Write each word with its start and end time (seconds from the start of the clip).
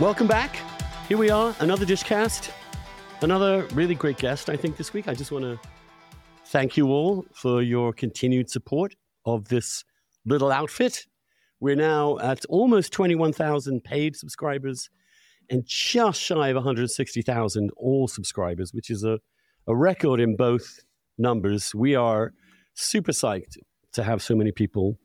Welcome 0.00 0.28
back. 0.28 0.54
Here 1.08 1.18
we 1.18 1.28
are, 1.28 1.56
another 1.58 1.84
Dishcast. 1.84 2.52
Another 3.20 3.64
really 3.74 3.96
great 3.96 4.16
guest, 4.16 4.48
I 4.48 4.54
think, 4.54 4.76
this 4.76 4.92
week. 4.92 5.08
I 5.08 5.14
just 5.14 5.32
want 5.32 5.42
to 5.42 5.58
thank 6.46 6.76
you 6.76 6.86
all 6.86 7.26
for 7.32 7.62
your 7.62 7.92
continued 7.92 8.48
support 8.48 8.94
of 9.26 9.48
this 9.48 9.82
little 10.24 10.52
outfit. 10.52 11.04
We're 11.58 11.74
now 11.74 12.16
at 12.20 12.44
almost 12.44 12.92
21,000 12.92 13.82
paid 13.82 14.14
subscribers 14.14 14.88
and 15.50 15.66
just 15.66 16.22
shy 16.22 16.46
of 16.46 16.54
160,000 16.54 17.70
all 17.76 18.06
subscribers, 18.06 18.72
which 18.72 18.90
is 18.90 19.02
a, 19.02 19.18
a 19.66 19.74
record 19.74 20.20
in 20.20 20.36
both 20.36 20.78
numbers. 21.18 21.74
We 21.74 21.96
are 21.96 22.34
super 22.74 23.10
psyched 23.10 23.56
to 23.94 24.04
have 24.04 24.22
so 24.22 24.36
many 24.36 24.52
people 24.52 24.96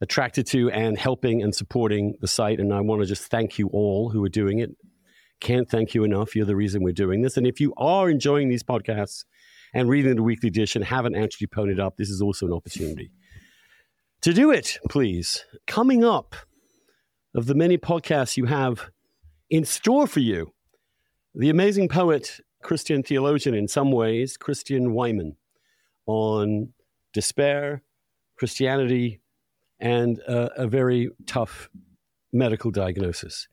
attracted 0.00 0.46
to 0.46 0.70
and 0.70 0.98
helping 0.98 1.42
and 1.42 1.54
supporting 1.54 2.14
the 2.20 2.28
site. 2.28 2.58
And 2.58 2.72
I 2.72 2.80
want 2.80 3.02
to 3.02 3.06
just 3.06 3.30
thank 3.30 3.58
you 3.58 3.68
all 3.68 4.10
who 4.10 4.24
are 4.24 4.30
doing 4.30 4.58
it. 4.58 4.70
Can't 5.40 5.68
thank 5.68 5.94
you 5.94 6.04
enough. 6.04 6.34
You're 6.34 6.46
the 6.46 6.56
reason 6.56 6.82
we're 6.82 6.92
doing 6.92 7.22
this. 7.22 7.36
And 7.36 7.46
if 7.46 7.60
you 7.60 7.72
are 7.76 8.10
enjoying 8.10 8.48
these 8.48 8.62
podcasts 8.62 9.24
and 9.72 9.88
reading 9.88 10.16
the 10.16 10.22
weekly 10.22 10.48
edition, 10.48 10.82
haven't 10.82 11.16
actually 11.16 11.46
ponied 11.46 11.80
up, 11.80 11.96
this 11.96 12.10
is 12.10 12.20
also 12.20 12.46
an 12.46 12.52
opportunity 12.52 13.10
to 14.22 14.32
do 14.34 14.50
it, 14.50 14.78
please. 14.88 15.44
Coming 15.66 16.04
up 16.04 16.36
of 17.34 17.46
the 17.46 17.54
many 17.54 17.78
podcasts 17.78 18.36
you 18.36 18.46
have 18.46 18.90
in 19.48 19.64
store 19.64 20.06
for 20.06 20.20
you, 20.20 20.52
the 21.34 21.48
amazing 21.48 21.88
poet, 21.88 22.40
Christian 22.62 23.02
theologian 23.02 23.54
in 23.54 23.68
some 23.68 23.92
ways, 23.92 24.36
Christian 24.36 24.92
Wiman, 24.92 25.36
on 26.06 26.72
despair, 27.12 27.82
Christianity, 28.36 29.19
and 29.80 30.20
a 30.26 30.66
very 30.66 31.10
tough 31.26 31.68
medical 32.32 32.70
diagnosis. 32.70 33.48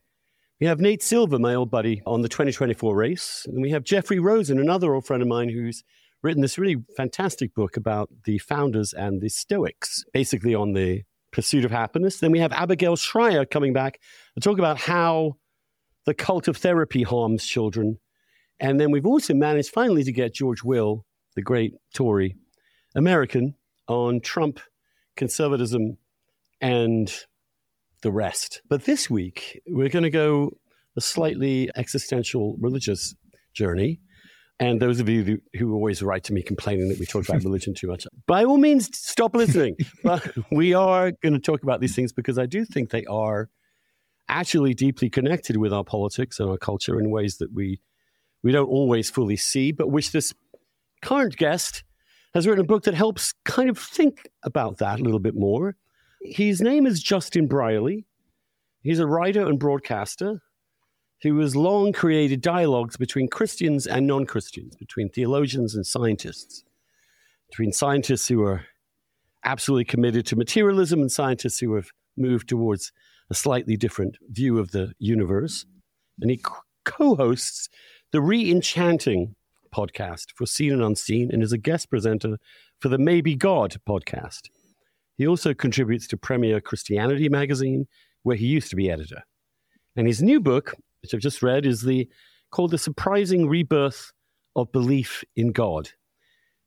We 0.60 0.66
have 0.66 0.80
Nate 0.80 1.02
Silver, 1.02 1.38
my 1.38 1.54
old 1.54 1.70
buddy, 1.70 2.02
on 2.04 2.22
the 2.22 2.28
2024 2.28 2.96
race. 2.96 3.46
And 3.48 3.62
we 3.62 3.70
have 3.70 3.84
Jeffrey 3.84 4.18
Rosen, 4.18 4.58
another 4.58 4.94
old 4.94 5.06
friend 5.06 5.22
of 5.22 5.28
mine 5.28 5.48
who's 5.48 5.84
written 6.22 6.42
this 6.42 6.58
really 6.58 6.82
fantastic 6.96 7.54
book 7.54 7.76
about 7.76 8.10
the 8.24 8.38
founders 8.38 8.92
and 8.92 9.20
the 9.20 9.28
Stoics, 9.28 10.04
basically 10.12 10.54
on 10.54 10.72
the 10.72 11.02
pursuit 11.30 11.64
of 11.64 11.70
happiness. 11.70 12.18
Then 12.18 12.32
we 12.32 12.40
have 12.40 12.52
Abigail 12.52 12.96
Shrier 12.96 13.44
coming 13.44 13.72
back 13.72 14.00
to 14.34 14.40
talk 14.40 14.58
about 14.58 14.78
how 14.78 15.36
the 16.06 16.14
cult 16.14 16.48
of 16.48 16.56
therapy 16.56 17.04
harms 17.04 17.46
children. 17.46 17.98
And 18.58 18.80
then 18.80 18.90
we've 18.90 19.06
also 19.06 19.34
managed 19.34 19.70
finally 19.70 20.02
to 20.02 20.12
get 20.12 20.34
George 20.34 20.64
Will, 20.64 21.04
the 21.36 21.42
great 21.42 21.74
Tory 21.94 22.34
American, 22.96 23.54
on 23.86 24.20
Trump, 24.20 24.58
conservatism, 25.16 25.98
and 26.60 27.12
the 28.02 28.12
rest. 28.12 28.62
But 28.68 28.84
this 28.84 29.10
week, 29.10 29.60
we're 29.66 29.88
going 29.88 30.04
to 30.04 30.10
go 30.10 30.52
a 30.96 31.00
slightly 31.00 31.70
existential 31.76 32.56
religious 32.60 33.14
journey. 33.52 34.00
And 34.60 34.80
those 34.80 34.98
of 34.98 35.08
you 35.08 35.40
who 35.56 35.72
always 35.72 36.02
write 36.02 36.24
to 36.24 36.32
me 36.32 36.42
complaining 36.42 36.88
that 36.88 36.98
we 36.98 37.06
talk 37.06 37.28
about 37.28 37.44
religion 37.44 37.74
too 37.74 37.86
much, 37.86 38.06
by 38.26 38.44
all 38.44 38.58
means, 38.58 38.96
stop 38.96 39.34
listening. 39.34 39.76
but 40.02 40.28
we 40.50 40.74
are 40.74 41.12
going 41.22 41.34
to 41.34 41.38
talk 41.38 41.62
about 41.62 41.80
these 41.80 41.94
things 41.94 42.12
because 42.12 42.38
I 42.38 42.46
do 42.46 42.64
think 42.64 42.90
they 42.90 43.04
are 43.06 43.48
actually 44.28 44.74
deeply 44.74 45.08
connected 45.08 45.56
with 45.56 45.72
our 45.72 45.84
politics 45.84 46.38
and 46.38 46.50
our 46.50 46.58
culture 46.58 46.98
in 47.00 47.10
ways 47.10 47.38
that 47.38 47.52
we 47.52 47.80
we 48.42 48.52
don't 48.52 48.68
always 48.68 49.10
fully 49.10 49.36
see, 49.36 49.72
but 49.72 49.90
which 49.90 50.12
this 50.12 50.32
current 51.02 51.36
guest 51.36 51.82
has 52.34 52.46
written 52.46 52.64
a 52.64 52.66
book 52.66 52.84
that 52.84 52.94
helps 52.94 53.32
kind 53.44 53.68
of 53.68 53.78
think 53.78 54.28
about 54.44 54.78
that 54.78 55.00
a 55.00 55.02
little 55.02 55.18
bit 55.18 55.34
more. 55.34 55.76
His 56.30 56.60
name 56.60 56.86
is 56.86 57.02
Justin 57.02 57.46
Brierley. 57.46 58.06
He's 58.82 58.98
a 58.98 59.06
writer 59.06 59.46
and 59.46 59.58
broadcaster 59.58 60.42
who 61.22 61.38
has 61.40 61.56
long 61.56 61.92
created 61.92 62.42
dialogues 62.42 62.96
between 62.96 63.28
Christians 63.28 63.86
and 63.86 64.06
non 64.06 64.26
Christians, 64.26 64.76
between 64.76 65.08
theologians 65.08 65.74
and 65.74 65.86
scientists, 65.86 66.64
between 67.48 67.72
scientists 67.72 68.28
who 68.28 68.44
are 68.44 68.66
absolutely 69.44 69.86
committed 69.86 70.26
to 70.26 70.36
materialism 70.36 71.00
and 71.00 71.10
scientists 71.10 71.58
who 71.58 71.74
have 71.74 71.90
moved 72.16 72.48
towards 72.48 72.92
a 73.30 73.34
slightly 73.34 73.76
different 73.76 74.18
view 74.28 74.58
of 74.58 74.72
the 74.72 74.92
universe. 74.98 75.64
And 76.20 76.30
he 76.30 76.42
co 76.84 77.16
hosts 77.16 77.70
the 78.12 78.20
Re 78.20 78.50
Enchanting 78.50 79.34
podcast 79.74 80.26
for 80.34 80.46
Seen 80.46 80.72
and 80.72 80.82
Unseen 80.82 81.30
and 81.32 81.42
is 81.42 81.52
a 81.52 81.58
guest 81.58 81.88
presenter 81.88 82.36
for 82.78 82.88
the 82.88 82.98
Maybe 82.98 83.34
God 83.34 83.76
podcast. 83.88 84.48
He 85.18 85.26
also 85.26 85.52
contributes 85.52 86.06
to 86.08 86.16
Premier 86.16 86.60
Christianity 86.60 87.28
magazine, 87.28 87.86
where 88.22 88.36
he 88.36 88.46
used 88.46 88.70
to 88.70 88.76
be 88.76 88.90
editor. 88.90 89.22
And 89.96 90.06
his 90.06 90.22
new 90.22 90.40
book, 90.40 90.74
which 91.02 91.12
I've 91.12 91.20
just 91.20 91.42
read, 91.42 91.66
is 91.66 91.82
the 91.82 92.08
called 92.50 92.70
The 92.70 92.78
Surprising 92.78 93.48
Rebirth 93.48 94.12
of 94.54 94.70
Belief 94.72 95.24
in 95.36 95.52
God. 95.52 95.90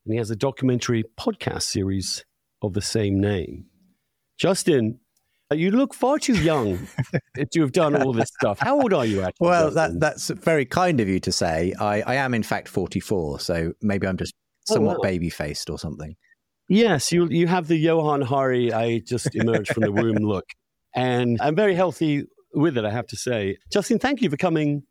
And 0.04 0.12
he 0.12 0.18
has 0.18 0.30
a 0.30 0.36
documentary 0.36 1.04
podcast 1.18 1.62
series 1.62 2.24
of 2.60 2.74
the 2.74 2.82
same 2.82 3.20
name. 3.20 3.66
Justin, 4.38 5.00
you 5.50 5.70
look 5.70 5.94
far 5.94 6.18
too 6.18 6.34
young 6.34 6.86
to 7.52 7.60
have 7.60 7.72
done 7.72 8.00
all 8.00 8.12
this 8.12 8.30
stuff. 8.38 8.58
How 8.58 8.80
old 8.80 8.92
are 8.92 9.06
you 9.06 9.22
actually? 9.22 9.48
Well, 9.48 9.70
that, 9.70 9.98
that's 9.98 10.28
very 10.28 10.66
kind 10.66 11.00
of 11.00 11.08
you 11.08 11.20
to 11.20 11.32
say. 11.32 11.72
I, 11.78 12.02
I 12.02 12.14
am, 12.16 12.34
in 12.34 12.42
fact, 12.42 12.68
44. 12.68 13.40
So 13.40 13.72
maybe 13.80 14.06
I'm 14.06 14.16
just 14.16 14.34
oh, 14.70 14.74
somewhat 14.74 14.96
oh, 14.96 15.00
wow. 15.00 15.10
baby 15.10 15.30
faced 15.30 15.70
or 15.70 15.78
something. 15.78 16.16
Yes, 16.68 17.12
you 17.12 17.26
you 17.28 17.46
have 17.46 17.68
the 17.68 17.76
Johann 17.76 18.22
Hari, 18.22 18.72
I 18.72 19.00
just 19.00 19.34
emerged 19.34 19.74
from 19.74 19.82
the 19.82 19.92
womb 19.92 20.16
look. 20.26 20.46
And 20.94 21.38
I'm 21.40 21.54
very 21.54 21.74
healthy 21.74 22.24
with 22.54 22.76
it, 22.76 22.84
I 22.84 22.90
have 22.90 23.06
to 23.08 23.16
say. 23.16 23.56
Justin, 23.70 23.98
thank 23.98 24.22
you 24.22 24.30
for 24.30 24.36
coming 24.36 24.82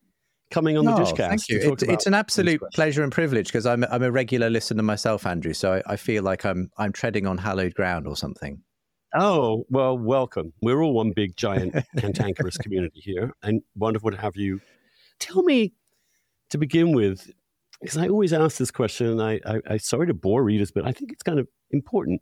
coming 0.51 0.77
on 0.77 0.85
no, 0.85 0.95
the 0.95 1.03
Dishcast. 1.03 1.29
Thank 1.29 1.49
you. 1.49 1.71
It, 1.71 1.83
it's 1.83 2.05
an 2.05 2.13
absolute 2.13 2.61
pleasure 2.73 3.03
and 3.03 3.11
privilege 3.11 3.47
because 3.47 3.65
I'm 3.65 3.83
I'm 3.85 4.03
a 4.03 4.11
regular 4.11 4.49
listener 4.49 4.83
myself, 4.83 5.25
Andrew. 5.25 5.53
So 5.53 5.73
I, 5.73 5.93
I, 5.93 5.95
feel 5.95 6.23
like 6.23 6.45
I'm 6.45 6.69
I'm 6.77 6.91
treading 6.91 7.25
on 7.25 7.37
hallowed 7.37 7.73
ground 7.73 8.07
or 8.07 8.15
something. 8.15 8.61
Oh 9.15 9.65
well, 9.69 9.97
welcome. 9.97 10.53
We're 10.61 10.81
all 10.81 10.93
one 10.93 11.11
big 11.15 11.35
giant 11.35 11.75
cantankerous 11.97 12.57
community 12.57 12.99
here, 12.99 13.33
and 13.41 13.61
wonderful 13.75 14.11
to 14.11 14.17
have 14.17 14.35
you. 14.35 14.61
Tell 15.19 15.43
me 15.43 15.73
to 16.49 16.57
begin 16.57 16.93
with, 16.93 17.31
because 17.81 17.97
I 17.97 18.07
always 18.07 18.33
ask 18.33 18.57
this 18.57 18.71
question, 18.71 19.07
and 19.07 19.21
I, 19.21 19.39
I, 19.45 19.61
I 19.71 19.77
sorry 19.77 20.07
to 20.07 20.13
bore 20.13 20.43
readers, 20.43 20.71
but 20.71 20.85
I 20.85 20.91
think 20.91 21.11
it's 21.11 21.23
kind 21.23 21.39
of 21.39 21.47
important. 21.73 22.21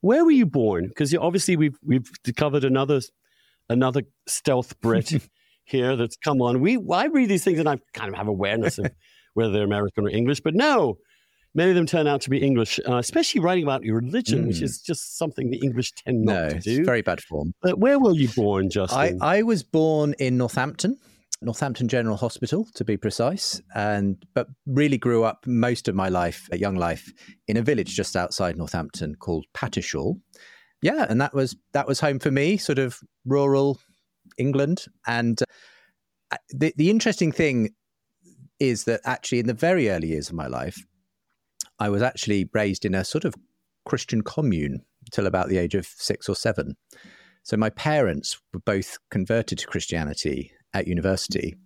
Where 0.00 0.24
were 0.24 0.30
you 0.30 0.46
born? 0.46 0.88
Because 0.88 1.14
obviously 1.14 1.56
we've 1.56 1.78
we've 1.82 2.10
covered 2.36 2.64
another 2.64 3.00
another 3.68 4.02
stealth 4.26 4.78
Brit 4.80 5.12
here 5.64 5.96
that's 5.96 6.16
come 6.16 6.42
on. 6.42 6.60
We 6.60 6.78
I 6.92 7.06
read 7.06 7.28
these 7.28 7.44
things 7.44 7.58
and 7.58 7.68
I 7.68 7.78
kind 7.92 8.10
of 8.10 8.16
have 8.16 8.28
awareness 8.28 8.78
of 8.78 8.90
whether 9.34 9.52
they're 9.52 9.64
American 9.64 10.04
or 10.04 10.10
English, 10.10 10.40
but 10.40 10.54
no, 10.54 10.98
many 11.54 11.70
of 11.70 11.76
them 11.76 11.86
turn 11.86 12.06
out 12.06 12.20
to 12.22 12.30
be 12.30 12.38
English, 12.38 12.80
uh, 12.88 12.96
especially 12.96 13.40
writing 13.40 13.64
about 13.64 13.82
your 13.82 13.96
religion, 13.96 14.44
mm. 14.44 14.48
which 14.48 14.62
is 14.62 14.80
just 14.80 15.16
something 15.16 15.50
the 15.50 15.58
English 15.58 15.92
tend 15.92 16.24
not 16.24 16.34
no, 16.34 16.48
to 16.50 16.58
do. 16.60 16.84
very 16.84 17.02
bad 17.02 17.20
form. 17.22 17.54
But 17.62 17.78
where 17.78 17.98
were 17.98 18.12
you 18.12 18.28
born, 18.28 18.70
Justin? 18.70 19.18
I, 19.20 19.38
I 19.38 19.42
was 19.42 19.62
born 19.62 20.14
in 20.18 20.36
Northampton. 20.36 20.98
Northampton 21.44 21.88
General 21.88 22.16
Hospital, 22.16 22.66
to 22.74 22.84
be 22.84 22.96
precise, 22.96 23.60
and 23.74 24.24
but 24.34 24.48
really 24.66 24.98
grew 24.98 25.24
up 25.24 25.46
most 25.46 25.88
of 25.88 25.94
my 25.94 26.08
life, 26.08 26.48
a 26.52 26.58
young 26.58 26.76
life, 26.76 27.12
in 27.46 27.56
a 27.56 27.62
village 27.62 27.94
just 27.94 28.16
outside 28.16 28.56
Northampton 28.56 29.14
called 29.16 29.46
Tattershall. 29.54 30.20
Yeah, 30.82 31.06
and 31.08 31.20
that 31.20 31.34
was 31.34 31.56
that 31.72 31.86
was 31.86 32.00
home 32.00 32.18
for 32.18 32.30
me, 32.30 32.56
sort 32.56 32.78
of 32.78 32.98
rural 33.24 33.80
England. 34.38 34.86
And 35.06 35.40
uh, 36.30 36.36
the 36.50 36.72
the 36.76 36.90
interesting 36.90 37.32
thing 37.32 37.70
is 38.58 38.84
that 38.84 39.00
actually, 39.04 39.40
in 39.40 39.46
the 39.46 39.54
very 39.54 39.90
early 39.90 40.08
years 40.08 40.28
of 40.28 40.34
my 40.34 40.46
life, 40.46 40.78
I 41.78 41.88
was 41.88 42.02
actually 42.02 42.48
raised 42.52 42.84
in 42.84 42.94
a 42.94 43.04
sort 43.04 43.24
of 43.24 43.34
Christian 43.84 44.22
commune 44.22 44.82
till 45.12 45.26
about 45.26 45.48
the 45.48 45.58
age 45.58 45.74
of 45.74 45.86
six 45.86 46.28
or 46.28 46.34
seven. 46.34 46.76
So 47.42 47.58
my 47.58 47.68
parents 47.68 48.40
were 48.54 48.60
both 48.60 48.96
converted 49.10 49.58
to 49.58 49.66
Christianity 49.66 50.52
at 50.74 50.86
university. 50.86 51.56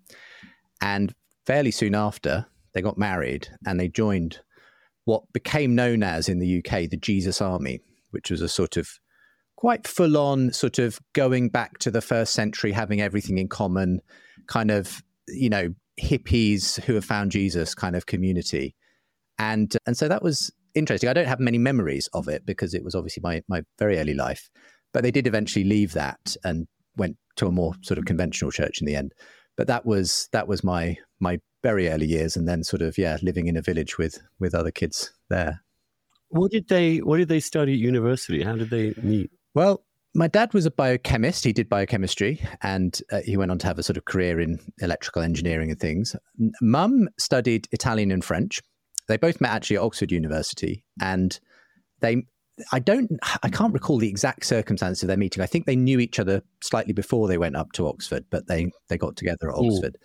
And 0.80 1.12
fairly 1.46 1.70
soon 1.70 1.94
after, 1.94 2.46
they 2.74 2.82
got 2.82 2.98
married 2.98 3.48
and 3.66 3.80
they 3.80 3.88
joined 3.88 4.40
what 5.04 5.32
became 5.32 5.74
known 5.74 6.02
as 6.02 6.28
in 6.28 6.38
the 6.38 6.58
UK 6.58 6.90
the 6.90 6.96
Jesus 6.96 7.40
Army, 7.40 7.80
which 8.10 8.30
was 8.30 8.42
a 8.42 8.48
sort 8.48 8.76
of 8.76 8.88
quite 9.56 9.88
full 9.88 10.16
on 10.16 10.52
sort 10.52 10.78
of 10.78 11.00
going 11.14 11.48
back 11.48 11.78
to 11.78 11.90
the 11.90 12.02
first 12.02 12.34
century, 12.34 12.70
having 12.70 13.00
everything 13.00 13.38
in 13.38 13.48
common, 13.48 14.00
kind 14.46 14.70
of, 14.70 15.02
you 15.26 15.48
know, 15.48 15.74
hippies 16.00 16.80
who 16.82 16.94
have 16.94 17.04
found 17.04 17.32
Jesus 17.32 17.74
kind 17.74 17.96
of 17.96 18.06
community. 18.06 18.76
And 19.38 19.74
and 19.86 19.96
so 19.96 20.08
that 20.08 20.22
was 20.22 20.52
interesting. 20.74 21.08
I 21.08 21.12
don't 21.12 21.26
have 21.26 21.40
many 21.40 21.58
memories 21.58 22.08
of 22.12 22.28
it 22.28 22.44
because 22.46 22.74
it 22.74 22.84
was 22.84 22.94
obviously 22.94 23.22
my 23.22 23.42
my 23.48 23.62
very 23.78 23.98
early 23.98 24.14
life. 24.14 24.48
But 24.92 25.02
they 25.02 25.10
did 25.10 25.26
eventually 25.26 25.64
leave 25.64 25.92
that 25.94 26.36
and 26.44 26.66
went 26.98 27.16
to 27.36 27.46
a 27.46 27.52
more 27.52 27.74
sort 27.82 27.98
of 27.98 28.04
conventional 28.04 28.50
church 28.50 28.80
in 28.80 28.86
the 28.86 28.96
end. 28.96 29.12
But 29.56 29.66
that 29.68 29.86
was 29.86 30.28
that 30.32 30.48
was 30.48 30.62
my 30.62 30.96
my 31.20 31.40
very 31.62 31.88
early 31.88 32.06
years, 32.06 32.36
and 32.36 32.46
then 32.46 32.62
sort 32.62 32.82
of 32.82 32.98
yeah, 32.98 33.18
living 33.22 33.46
in 33.46 33.56
a 33.56 33.62
village 33.62 33.98
with 33.98 34.18
with 34.38 34.54
other 34.54 34.70
kids 34.70 35.12
there. 35.30 35.62
What 36.28 36.50
did 36.50 36.68
they 36.68 36.98
What 36.98 37.16
did 37.16 37.28
they 37.28 37.40
study 37.40 37.72
at 37.72 37.78
university? 37.78 38.42
How 38.42 38.56
did 38.56 38.70
they 38.70 38.94
meet? 39.02 39.30
Well, 39.54 39.82
my 40.14 40.28
dad 40.28 40.52
was 40.54 40.66
a 40.66 40.70
biochemist. 40.70 41.44
He 41.44 41.52
did 41.52 41.68
biochemistry 41.68 42.40
and 42.62 43.00
uh, 43.12 43.20
he 43.24 43.36
went 43.36 43.50
on 43.50 43.58
to 43.58 43.66
have 43.66 43.78
a 43.78 43.82
sort 43.82 43.96
of 43.96 44.04
career 44.04 44.40
in 44.40 44.58
electrical 44.80 45.22
engineering 45.22 45.70
and 45.70 45.78
things. 45.78 46.16
Mum 46.60 47.08
studied 47.18 47.68
Italian 47.72 48.10
and 48.10 48.24
French. 48.24 48.60
They 49.06 49.16
both 49.16 49.40
met 49.40 49.52
actually 49.52 49.76
at 49.76 49.82
Oxford 49.82 50.12
University 50.12 50.84
and 51.00 51.38
they 52.00 52.24
I 52.72 52.78
don't 52.78 53.10
I 53.42 53.48
can't 53.48 53.72
recall 53.72 53.98
the 53.98 54.08
exact 54.08 54.44
circumstances 54.44 55.02
of 55.02 55.08
their 55.08 55.16
meeting. 55.16 55.42
I 55.42 55.46
think 55.46 55.66
they 55.66 55.76
knew 55.76 55.98
each 56.00 56.18
other 56.18 56.42
slightly 56.60 56.92
before 56.92 57.28
they 57.28 57.38
went 57.38 57.56
up 57.56 57.72
to 57.72 57.86
Oxford, 57.86 58.24
but 58.30 58.46
they 58.46 58.70
they 58.88 58.98
got 58.98 59.16
together 59.16 59.50
at 59.50 59.56
Oxford. 59.56 59.96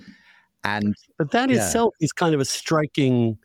And 0.63 0.95
but 1.17 1.31
that 1.31 1.50
yeah. 1.50 1.57
itself 1.57 1.94
is 2.00 2.11
kind 2.11 2.33
of 2.33 2.41
a 2.41 2.45
striking 2.45 3.38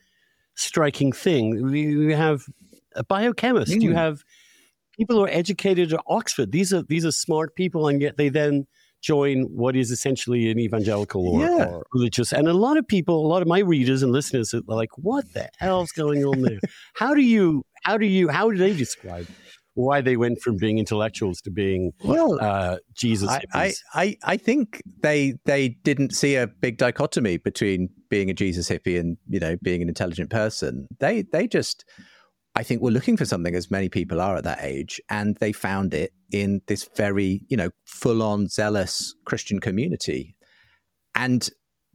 striking 0.55 1.12
thing. 1.12 1.69
You 1.75 2.14
have 2.14 2.44
a 2.94 3.05
biochemist, 3.05 3.72
mm. 3.72 3.82
you 3.82 3.94
have 3.94 4.22
people 4.96 5.16
who 5.16 5.25
are 5.25 5.31
educated 5.31 5.93
at 5.93 6.00
Oxford. 6.06 6.52
These 6.52 6.72
are 6.72 6.82
these 6.82 7.05
are 7.05 7.12
smart 7.12 7.55
people, 7.55 7.88
and 7.88 8.00
yet 8.00 8.16
they 8.16 8.28
then 8.28 8.66
join 9.03 9.43
what 9.45 9.77
is 9.77 9.91
essentially 9.91 10.50
an 10.50 10.59
evangelical 10.59 11.29
or, 11.29 11.41
yeah. 11.41 11.67
or, 11.67 11.87
religious. 11.93 12.33
And 12.33 12.49
a 12.49 12.53
lot 12.53 12.77
of 12.77 12.87
people, 12.87 13.25
a 13.25 13.29
lot 13.29 13.43
of 13.43 13.49
my 13.49 13.61
readers 13.61 14.03
and 14.03 14.12
listeners 14.12 14.53
are 14.55 14.62
like, 14.67 14.91
"What 14.97 15.33
the 15.33 15.49
hell's 15.59 15.93
going 15.93 16.25
on 16.25 16.43
there? 16.43 16.59
how 16.95 17.15
do 17.15 17.23
you? 17.23 17.65
How 17.85 17.97
do 17.97 18.06
you? 18.06 18.29
How 18.29 18.50
do 18.50 18.56
they 18.56 18.75
describe?" 18.75 19.27
Why 19.75 20.00
they 20.00 20.17
went 20.17 20.41
from 20.41 20.56
being 20.56 20.79
intellectuals 20.79 21.41
to 21.43 21.53
being 21.53 21.93
well, 22.03 22.37
uh, 22.41 22.79
Jesus. 22.97 23.29
I, 23.29 23.43
I, 23.55 23.73
I, 23.95 24.17
I 24.25 24.37
think 24.37 24.83
they 25.05 25.35
they 25.44 25.69
didn't 25.85 26.17
see 26.17 26.35
a 26.35 26.49
big 26.49 26.79
dichotomy 26.79 27.37
between 27.37 27.89
being 28.09 28.29
a 28.29 28.35
Jesus 28.35 28.69
hippie 28.69 28.99
and 28.99 29.17
you 29.29 29.39
know 29.39 29.56
being 29.62 29.81
an 29.81 29.89
intelligent 29.89 30.31
person. 30.31 30.89
They 30.99 31.23
they 31.23 31.47
just 31.47 31.85
I 32.58 32.64
think 32.64 32.82
we're 32.82 32.90
looking 32.90 33.16
for 33.16 33.25
something, 33.25 33.55
as 33.55 33.70
many 33.70 33.88
people 33.88 34.20
are 34.20 34.34
at 34.34 34.43
that 34.43 34.58
age, 34.62 35.00
and 35.08 35.37
they 35.37 35.52
found 35.52 35.94
it 35.94 36.12
in 36.32 36.60
this 36.66 36.88
very, 36.96 37.46
you 37.46 37.56
know, 37.56 37.70
full 37.84 38.20
on 38.20 38.49
zealous 38.49 39.14
Christian 39.25 39.60
community. 39.60 40.34
And 41.14 41.49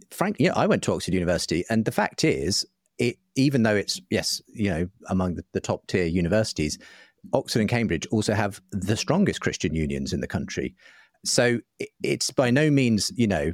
frankly, 0.09 0.45
yeah, 0.45 0.53
I 0.55 0.65
went 0.67 0.81
to 0.83 0.93
Oxford 0.93 1.13
University, 1.13 1.65
and 1.69 1.83
the 1.83 1.91
fact 1.91 2.23
is, 2.23 2.65
it 2.97 3.17
even 3.35 3.63
though 3.63 3.75
it's 3.75 3.99
yes, 4.09 4.41
you 4.53 4.69
know, 4.69 4.87
among 5.09 5.35
the, 5.35 5.43
the 5.51 5.59
top 5.59 5.85
tier 5.87 6.05
universities, 6.05 6.79
Oxford 7.33 7.59
and 7.59 7.69
Cambridge 7.69 8.07
also 8.07 8.33
have 8.33 8.61
the 8.71 8.95
strongest 8.95 9.41
Christian 9.41 9.75
unions 9.75 10.13
in 10.13 10.21
the 10.21 10.27
country. 10.27 10.75
So 11.25 11.59
it's 12.01 12.31
by 12.31 12.51
no 12.51 12.71
means, 12.71 13.11
you 13.17 13.27
know, 13.27 13.51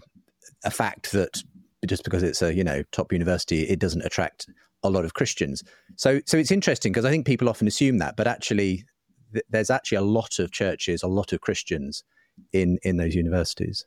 a 0.64 0.70
fact 0.70 1.12
that 1.14 1.42
just 1.88 2.04
because 2.04 2.22
it's 2.22 2.44
a 2.44 2.54
you 2.54 2.64
know 2.64 2.84
top 2.92 3.12
university, 3.12 3.64
it 3.64 3.80
doesn't 3.80 4.06
attract 4.06 4.46
a 4.84 4.90
lot 4.90 5.06
of 5.06 5.14
Christians. 5.14 5.64
So, 5.96 6.22
so 6.26 6.38
it's 6.38 6.52
interesting 6.52 6.92
because 6.92 7.06
I 7.06 7.12
think 7.12 7.26
people 7.26 7.50
often 7.50 7.68
assume 7.68 7.98
that, 8.00 8.16
but 8.16 8.28
actually, 8.28 8.86
th- 9.34 9.46
there's 9.50 9.70
actually 9.70 9.98
a 9.98 10.04
lot 10.04 10.40
of 10.40 10.52
churches, 10.52 11.04
a 11.04 11.08
lot 11.08 11.34
of 11.34 11.42
Christians 11.42 12.04
in 12.54 12.80
in 12.84 12.98
those 12.98 13.16
universities. 13.16 13.86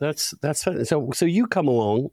That's 0.00 0.34
that's 0.42 0.62
so. 0.62 1.10
So 1.12 1.26
you 1.26 1.46
come 1.46 1.68
along, 1.68 2.08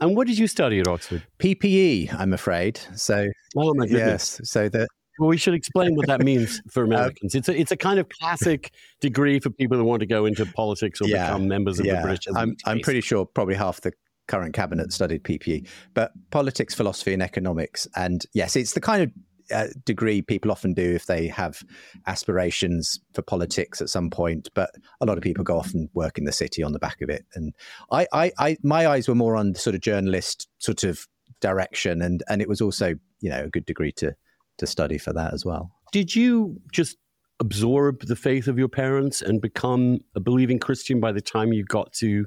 and 0.00 0.16
what 0.16 0.26
did 0.26 0.38
you 0.38 0.46
study 0.46 0.80
at 0.80 0.88
Oxford? 0.88 1.26
PPE, 1.38 2.14
I'm 2.14 2.32
afraid. 2.32 2.80
So, 2.94 3.28
oh 3.56 3.74
my 3.74 3.86
goodness. 3.86 4.38
Yes. 4.40 4.50
So 4.50 4.68
that 4.68 4.88
well, 5.18 5.28
we 5.28 5.36
should 5.36 5.54
explain 5.54 5.94
what 5.94 6.06
that 6.06 6.22
means 6.22 6.60
for 6.70 6.82
uh, 6.82 6.86
Americans. 6.86 7.34
It's 7.34 7.48
a, 7.48 7.58
it's 7.58 7.72
a 7.72 7.76
kind 7.76 7.98
of 7.98 8.08
classic 8.08 8.72
degree 9.00 9.38
for 9.40 9.50
people 9.50 9.76
who 9.78 9.84
want 9.84 10.00
to 10.00 10.06
go 10.06 10.26
into 10.26 10.44
politics 10.46 11.00
or 11.00 11.08
yeah, 11.08 11.26
become 11.26 11.48
members 11.48 11.78
of 11.78 11.86
yeah. 11.86 11.96
the 11.96 12.02
British. 12.02 12.34
I'm, 12.34 12.56
I'm 12.64 12.80
pretty 12.80 13.00
sure 13.00 13.24
probably 13.24 13.54
half 13.54 13.80
the 13.80 13.92
current 14.26 14.54
cabinet 14.54 14.92
studied 14.92 15.24
PPE, 15.24 15.66
but 15.94 16.12
politics, 16.30 16.74
philosophy, 16.74 17.12
and 17.12 17.22
economics. 17.22 17.86
And 17.96 18.24
yes, 18.32 18.56
it's 18.56 18.72
the 18.72 18.80
kind 18.80 19.02
of 19.02 19.10
uh, 19.52 19.68
degree 19.84 20.22
people 20.22 20.50
often 20.50 20.72
do 20.72 20.94
if 20.94 21.06
they 21.06 21.28
have 21.28 21.62
aspirations 22.06 23.00
for 23.12 23.22
politics 23.22 23.80
at 23.80 23.90
some 23.90 24.10
point. 24.10 24.48
But 24.54 24.70
a 25.00 25.06
lot 25.06 25.18
of 25.18 25.22
people 25.22 25.44
go 25.44 25.58
off 25.58 25.74
and 25.74 25.88
work 25.94 26.18
in 26.18 26.24
the 26.24 26.32
city 26.32 26.62
on 26.62 26.72
the 26.72 26.78
back 26.78 27.00
of 27.02 27.10
it. 27.10 27.26
And 27.34 27.54
I, 27.90 28.06
I, 28.12 28.32
I 28.38 28.56
my 28.62 28.86
eyes 28.86 29.08
were 29.08 29.14
more 29.14 29.36
on 29.36 29.52
the 29.52 29.58
sort 29.58 29.74
of 29.74 29.82
journalist 29.82 30.48
sort 30.58 30.84
of 30.84 31.06
direction, 31.40 32.00
and 32.00 32.22
and 32.28 32.40
it 32.40 32.48
was 32.48 32.60
also 32.60 32.94
you 33.20 33.30
know 33.30 33.44
a 33.44 33.48
good 33.48 33.66
degree 33.66 33.92
to 33.92 34.14
to 34.58 34.66
study 34.66 34.98
for 34.98 35.12
that 35.12 35.34
as 35.34 35.44
well. 35.44 35.70
Did 35.92 36.14
you 36.14 36.60
just 36.72 36.96
absorb 37.40 38.06
the 38.06 38.16
faith 38.16 38.46
of 38.46 38.58
your 38.58 38.68
parents 38.68 39.20
and 39.20 39.40
become 39.40 40.00
a 40.14 40.20
believing 40.20 40.58
Christian 40.58 41.00
by 41.00 41.12
the 41.12 41.20
time 41.20 41.52
you 41.52 41.64
got 41.64 41.92
to 41.94 42.26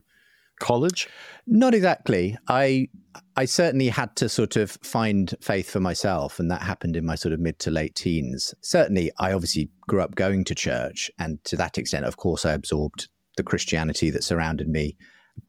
college? 0.60 1.08
Not 1.46 1.74
exactly. 1.74 2.38
I 2.48 2.90
I 3.36 3.46
certainly 3.46 3.90
had 3.90 4.16
to 4.18 4.30
sort 4.30 4.56
of 4.56 4.72
find 4.84 5.34
faith 5.42 5.70
for 5.70 5.80
myself, 5.80 6.40
and 6.40 6.52
that 6.52 6.62
happened 6.62 6.96
in 6.96 7.06
my 7.06 7.16
sort 7.16 7.34
of 7.34 7.40
mid 7.40 7.60
to 7.60 7.72
late 7.72 7.96
teens. 7.96 8.54
Certainly, 8.62 9.12
I 9.20 9.34
obviously 9.34 9.70
grew 9.88 10.02
up 10.02 10.16
going 10.16 10.44
to 10.46 10.56
church, 10.56 11.10
and 11.20 11.44
to 11.46 11.56
that 11.58 11.78
extent, 11.78 12.06
of 12.06 12.18
course, 12.18 12.46
I 12.46 12.54
absorbed 12.54 13.08
the 13.38 13.44
Christianity 13.44 14.10
that 14.10 14.24
surrounded 14.24 14.68
me. 14.68 14.98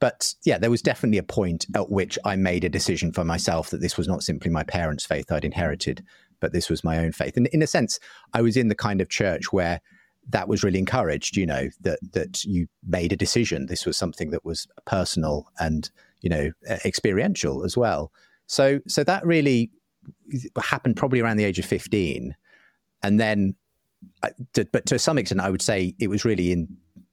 But 0.01 0.35
yeah, 0.45 0.59
there 0.59 0.71
was 0.71 0.83
definitely 0.83 1.19
a 1.19 1.23
point 1.23 1.67
at 1.75 1.91
which 1.91 2.19
I 2.25 2.37
made 2.37 2.65
a 2.65 2.69
decision 2.69 3.13
for 3.13 3.25
myself 3.25 3.71
that 3.71 3.81
this 3.81 3.97
was 3.97 4.07
not 4.07 4.23
simply 4.23 4.51
my 4.51 4.63
parents' 4.63 5.07
faith 5.07 5.33
I'd 5.33 5.47
inherited, 5.47 6.05
but 6.41 6.53
this 6.53 6.69
was 6.69 6.85
my 6.85 6.99
own 6.99 7.13
faith. 7.13 7.37
And 7.37 7.47
in 7.49 7.63
a 7.63 7.67
sense, 7.67 7.99
I 8.35 8.43
was 8.43 8.57
in 8.57 8.69
the 8.69 8.75
kind 8.75 9.01
of 9.01 9.09
church 9.09 9.53
where 9.53 9.81
that 10.31 10.49
was 10.49 10.63
really 10.63 10.79
encouraged. 10.79 11.37
You 11.37 11.47
know 11.47 11.69
that 11.81 11.99
that 12.13 12.45
you 12.45 12.69
made 12.87 13.13
a 13.13 13.17
decision. 13.17 13.67
This 13.67 13.87
was 13.87 13.97
something 13.97 14.31
that 14.31 14.45
was 14.45 14.67
personal 14.87 15.51
and 15.59 15.91
you 16.21 16.31
know 16.31 16.53
experiential 16.85 17.65
as 17.65 17.77
well. 17.77 18.13
So 18.47 18.81
so 18.87 19.05
that 19.05 19.25
really 19.27 19.71
happened 20.63 20.97
probably 20.97 21.21
around 21.21 21.37
the 21.37 21.45
age 21.45 21.59
of 21.59 21.65
fifteen, 21.65 22.35
and 23.03 23.19
then, 23.19 23.55
uh, 24.23 24.31
to, 24.55 24.65
but 24.73 24.87
to 24.87 24.99
some 24.99 25.19
extent, 25.19 25.41
I 25.41 25.51
would 25.51 25.63
say 25.63 25.95
it 25.99 26.09
was 26.09 26.25
really 26.25 26.53
in 26.53 26.69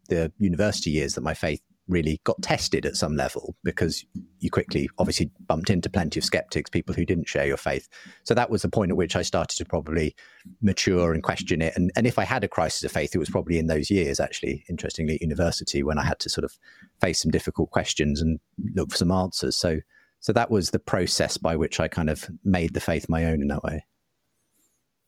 the 0.10 0.32
university 0.38 0.92
years 0.92 1.16
that 1.16 1.22
my 1.22 1.34
faith 1.34 1.62
really 1.88 2.20
got 2.24 2.42
tested 2.42 2.86
at 2.86 2.96
some 2.96 3.16
level 3.16 3.56
because 3.64 4.06
you 4.40 4.50
quickly 4.50 4.90
obviously 4.98 5.30
bumped 5.48 5.70
into 5.70 5.90
plenty 5.90 6.20
of 6.20 6.24
skeptics, 6.24 6.70
people 6.70 6.96
who 6.96 7.06
didn't 7.06 7.28
share 7.28 7.46
your 7.46 7.58
faith. 7.58 7.88
So 8.24 8.34
that 8.34 8.50
was 8.50 8.64
the 8.64 8.70
point 8.70 8.92
at 8.92 8.98
which 8.98 9.16
I 9.16 9.22
started 9.22 9.58
to 9.58 9.66
probably 9.66 10.16
mature 10.62 11.14
and 11.14 11.22
question 11.22 11.62
it. 11.62 11.74
And, 11.76 11.92
and 11.96 12.08
if 12.08 12.18
I 12.18 12.24
had 12.24 12.44
a 12.44 12.48
crisis 12.48 12.84
of 12.84 12.92
faith, 12.92 13.14
it 13.14 13.20
was 13.20 13.30
probably 13.30 13.60
in 13.60 13.68
those 13.68 13.92
years, 13.92 14.20
actually, 14.20 14.66
interestingly, 14.70 15.16
at 15.16 15.22
university 15.22 15.84
when 15.84 16.00
I 16.00 16.04
had 16.04 16.20
to 16.20 16.30
sort 16.30 16.46
of 16.46 16.58
face 17.02 17.22
some 17.22 17.32
difficult 17.32 17.70
questions 17.70 18.22
and 18.22 18.40
look 18.74 18.92
for 18.92 18.98
some 18.98 19.12
answers. 19.12 19.56
So 19.56 19.80
so 20.26 20.34
that 20.34 20.50
was 20.50 20.72
the 20.72 20.80
process 20.80 21.38
by 21.38 21.56
which 21.56 21.80
I 21.80 21.88
kind 21.88 22.10
of 22.10 22.28
made 22.44 22.74
the 22.74 22.80
faith 22.80 23.08
my 23.08 23.26
own 23.26 23.44
in 23.44 23.48
that 23.50 23.64
way. 23.64 23.86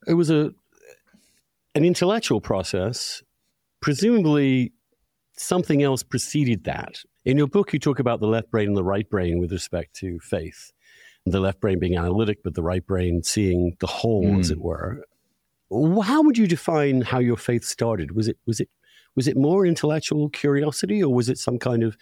It 0.05 0.13
was 0.13 0.29
a 0.29 0.51
an 1.74 1.84
intellectual 1.84 2.39
process, 2.39 3.24
presumably 3.81 4.74
something 5.38 5.84
else 5.84 6.03
preceded 6.03 6.63
that. 6.65 7.01
In 7.25 7.38
your 7.38 7.48
book, 7.48 7.74
you 7.74 7.79
talk 7.79 8.00
about 8.00 8.20
the 8.20 8.27
left 8.27 8.51
brain 8.51 8.67
and 8.70 8.77
the 8.77 8.84
right 8.84 9.10
brain 9.10 9.39
with 9.39 9.51
respect 9.51 9.96
to 9.98 10.20
faith. 10.20 10.72
The 11.25 11.39
left 11.39 11.60
brain 11.60 11.79
being 11.79 11.98
analytic, 11.98 12.39
but 12.44 12.56
the 12.56 12.63
right 12.63 12.86
brain 12.86 13.22
seeing 13.24 13.75
the 13.79 13.88
whole, 13.88 14.24
mm. 14.24 14.39
as 14.39 14.50
it 14.50 14.62
were. 14.62 15.03
How 15.70 16.22
would 16.22 16.38
you 16.38 16.48
define 16.48 17.01
how 17.01 17.20
your 17.20 17.36
faith 17.36 17.65
started? 17.65 18.15
Was 18.15 18.29
it 18.29 18.38
was 18.46 18.62
it 18.62 18.70
was 19.15 19.27
it 19.27 19.36
more 19.36 19.65
intellectual 19.65 20.29
curiosity, 20.29 21.03
or 21.03 21.13
was 21.13 21.27
it 21.27 21.38
some 21.38 21.60
kind 21.60 21.84
of 21.84 21.98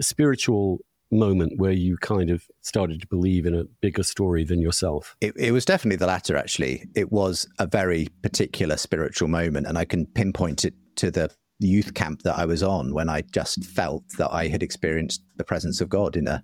spiritual 0.00 0.80
moment 1.12 1.52
where 1.58 1.72
you 1.72 1.96
kind 1.98 2.30
of 2.30 2.46
started 2.62 3.00
to 3.00 3.06
believe 3.06 3.46
in 3.46 3.54
a 3.54 3.64
bigger 3.80 4.02
story 4.02 4.44
than 4.44 4.60
yourself? 4.60 5.16
It, 5.20 5.34
it, 5.36 5.52
was 5.52 5.64
definitely 5.64 5.96
the 5.96 6.06
latter, 6.06 6.36
actually. 6.36 6.88
It 6.94 7.12
was 7.12 7.46
a 7.58 7.66
very 7.66 8.08
particular 8.22 8.76
spiritual 8.76 9.28
moment, 9.28 9.66
and 9.66 9.78
I 9.78 9.84
can 9.84 10.06
pinpoint 10.06 10.64
it 10.64 10.74
to 10.96 11.10
the 11.10 11.30
youth 11.60 11.94
camp 11.94 12.22
that 12.22 12.38
I 12.38 12.44
was 12.44 12.62
on 12.62 12.94
when 12.94 13.08
I 13.08 13.22
just 13.32 13.64
felt 13.64 14.04
that 14.18 14.32
I 14.32 14.48
had 14.48 14.62
experienced 14.62 15.22
the 15.36 15.44
presence 15.44 15.80
of 15.80 15.88
God 15.88 16.16
in 16.16 16.26
a 16.26 16.42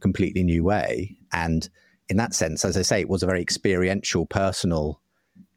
completely 0.00 0.42
new 0.42 0.64
way. 0.64 1.16
And 1.32 1.68
in 2.08 2.16
that 2.16 2.34
sense, 2.34 2.64
as 2.64 2.76
I 2.76 2.82
say, 2.82 3.00
it 3.00 3.08
was 3.08 3.22
a 3.22 3.26
very 3.26 3.42
experiential, 3.42 4.26
personal 4.26 5.00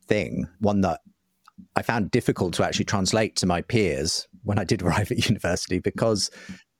thing, 0.07 0.47
one 0.59 0.81
that 0.81 1.01
I 1.75 1.81
found 1.81 2.11
difficult 2.11 2.53
to 2.55 2.65
actually 2.65 2.85
translate 2.85 3.35
to 3.37 3.45
my 3.45 3.61
peers 3.61 4.27
when 4.43 4.59
I 4.59 4.63
did 4.63 4.81
arrive 4.83 5.11
at 5.11 5.29
university 5.29 5.79
because, 5.79 6.29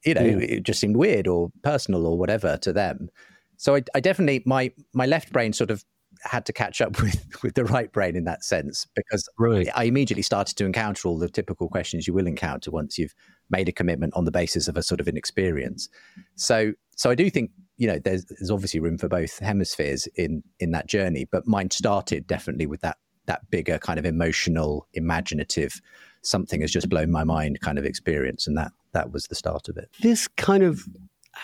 you 0.05 0.13
know, 0.13 0.21
mm. 0.21 0.41
it 0.41 0.63
just 0.63 0.79
seemed 0.79 0.97
weird 0.97 1.27
or 1.27 1.49
personal 1.63 2.05
or 2.05 2.17
whatever 2.17 2.57
to 2.57 2.73
them. 2.73 3.09
So 3.57 3.75
I, 3.75 3.83
I 3.93 3.99
definitely 3.99 4.41
my 4.45 4.71
my 4.93 5.05
left 5.05 5.31
brain 5.31 5.53
sort 5.53 5.69
of 5.69 5.85
had 6.23 6.45
to 6.45 6.53
catch 6.53 6.81
up 6.81 7.01
with 7.01 7.25
with 7.43 7.55
the 7.55 7.65
right 7.65 7.91
brain 7.91 8.15
in 8.15 8.25
that 8.25 8.43
sense 8.43 8.87
because 8.95 9.27
right. 9.37 9.67
I 9.75 9.85
immediately 9.85 10.23
started 10.23 10.57
to 10.57 10.65
encounter 10.65 11.07
all 11.07 11.17
the 11.17 11.29
typical 11.29 11.69
questions 11.69 12.07
you 12.07 12.13
will 12.13 12.27
encounter 12.27 12.71
once 12.71 12.97
you've 12.97 13.15
made 13.49 13.67
a 13.69 13.71
commitment 13.71 14.13
on 14.15 14.25
the 14.25 14.31
basis 14.31 14.67
of 14.67 14.77
a 14.77 14.83
sort 14.83 14.99
of 14.99 15.07
an 15.07 15.17
experience. 15.17 15.89
So 16.35 16.73
so 16.95 17.09
I 17.09 17.15
do 17.15 17.29
think 17.29 17.51
you 17.77 17.87
know 17.87 17.99
there's 17.99 18.25
there's 18.25 18.51
obviously 18.51 18.79
room 18.79 18.97
for 18.97 19.07
both 19.07 19.39
hemispheres 19.39 20.07
in 20.15 20.43
in 20.59 20.71
that 20.71 20.87
journey, 20.87 21.27
but 21.31 21.47
mine 21.47 21.71
started 21.71 22.27
definitely 22.27 22.65
with 22.65 22.81
that 22.81 22.97
that 23.27 23.49
bigger 23.49 23.77
kind 23.77 23.99
of 23.99 24.05
emotional, 24.05 24.87
imaginative, 24.93 25.79
something 26.21 26.61
has 26.61 26.71
just 26.71 26.89
blown 26.89 27.11
my 27.11 27.23
mind 27.23 27.59
kind 27.61 27.77
of 27.77 27.85
experience, 27.85 28.47
and 28.47 28.57
that 28.57 28.71
that 28.93 29.11
was 29.11 29.25
the 29.25 29.35
start 29.35 29.69
of 29.69 29.77
it. 29.77 29.89
This 30.01 30.27
kind 30.27 30.63
of 30.63 30.83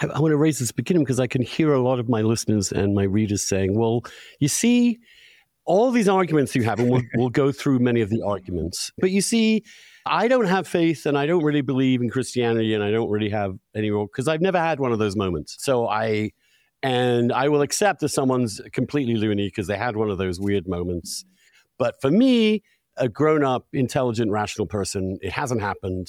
I, 0.02 0.20
want 0.20 0.32
to 0.32 0.38
raise 0.38 0.60
this 0.60 0.72
beginning 0.72 1.04
because 1.04 1.20
I 1.20 1.28
can 1.28 1.42
hear 1.42 1.74
a 1.74 1.82
lot 1.82 2.00
of 2.00 2.10
my 2.10 2.22
listeners 2.22 2.72
and 2.72 2.94
my 2.94 3.04
readers 3.04 3.42
saying, 3.42 3.78
well, 3.78 4.04
you 4.40 4.48
see, 4.48 5.00
all 5.66 5.92
these 5.92 6.08
arguments 6.08 6.56
you 6.56 6.64
have, 6.64 6.80
and 6.80 6.90
we'll, 6.90 7.02
we'll 7.16 7.30
go 7.30 7.52
through 7.52 7.80
many 7.80 8.02
of 8.02 8.10
the 8.10 8.22
arguments. 8.22 8.92
But 9.00 9.12
you 9.12 9.22
see, 9.22 9.64
I 10.06 10.28
don't 10.28 10.46
have 10.46 10.68
faith 10.68 11.06
and 11.06 11.18
I 11.18 11.26
don't 11.26 11.44
really 11.44 11.62
believe 11.62 12.02
in 12.02 12.10
Christianity 12.10 12.74
and 12.74 12.84
I 12.84 12.92
don't 12.92 13.10
really 13.10 13.30
have 13.30 13.58
any 13.76 13.92
more 13.92 14.08
because 14.08 14.28
I've 14.28 14.42
never 14.42 14.60
had 14.60 14.80
one 14.80 14.92
of 14.92 15.00
those 15.00 15.16
moments. 15.16 15.58
So 15.60 15.88
I, 15.88 16.32
and 16.84 17.34
I 17.34 17.50
will 17.50 17.62
accept 17.62 18.00
that 18.02 18.10
someone's 18.10 18.62
completely 18.72 19.16
loony 19.16 19.48
because 19.48 19.68
they 19.68 19.78
had 19.78 19.96
one 19.96 20.10
of 20.10 20.18
those 20.18 20.40
weird 20.40 20.68
moments. 20.68 21.26
But 21.78 22.00
for 22.02 22.12
me, 22.12 22.64
a 22.98 23.10
grown 23.10 23.44
up, 23.44 23.68
intelligent, 23.74 24.32
rational 24.32 24.68
person, 24.68 25.20
it 25.22 25.32
hasn't 25.32 25.62
happened. 25.62 26.08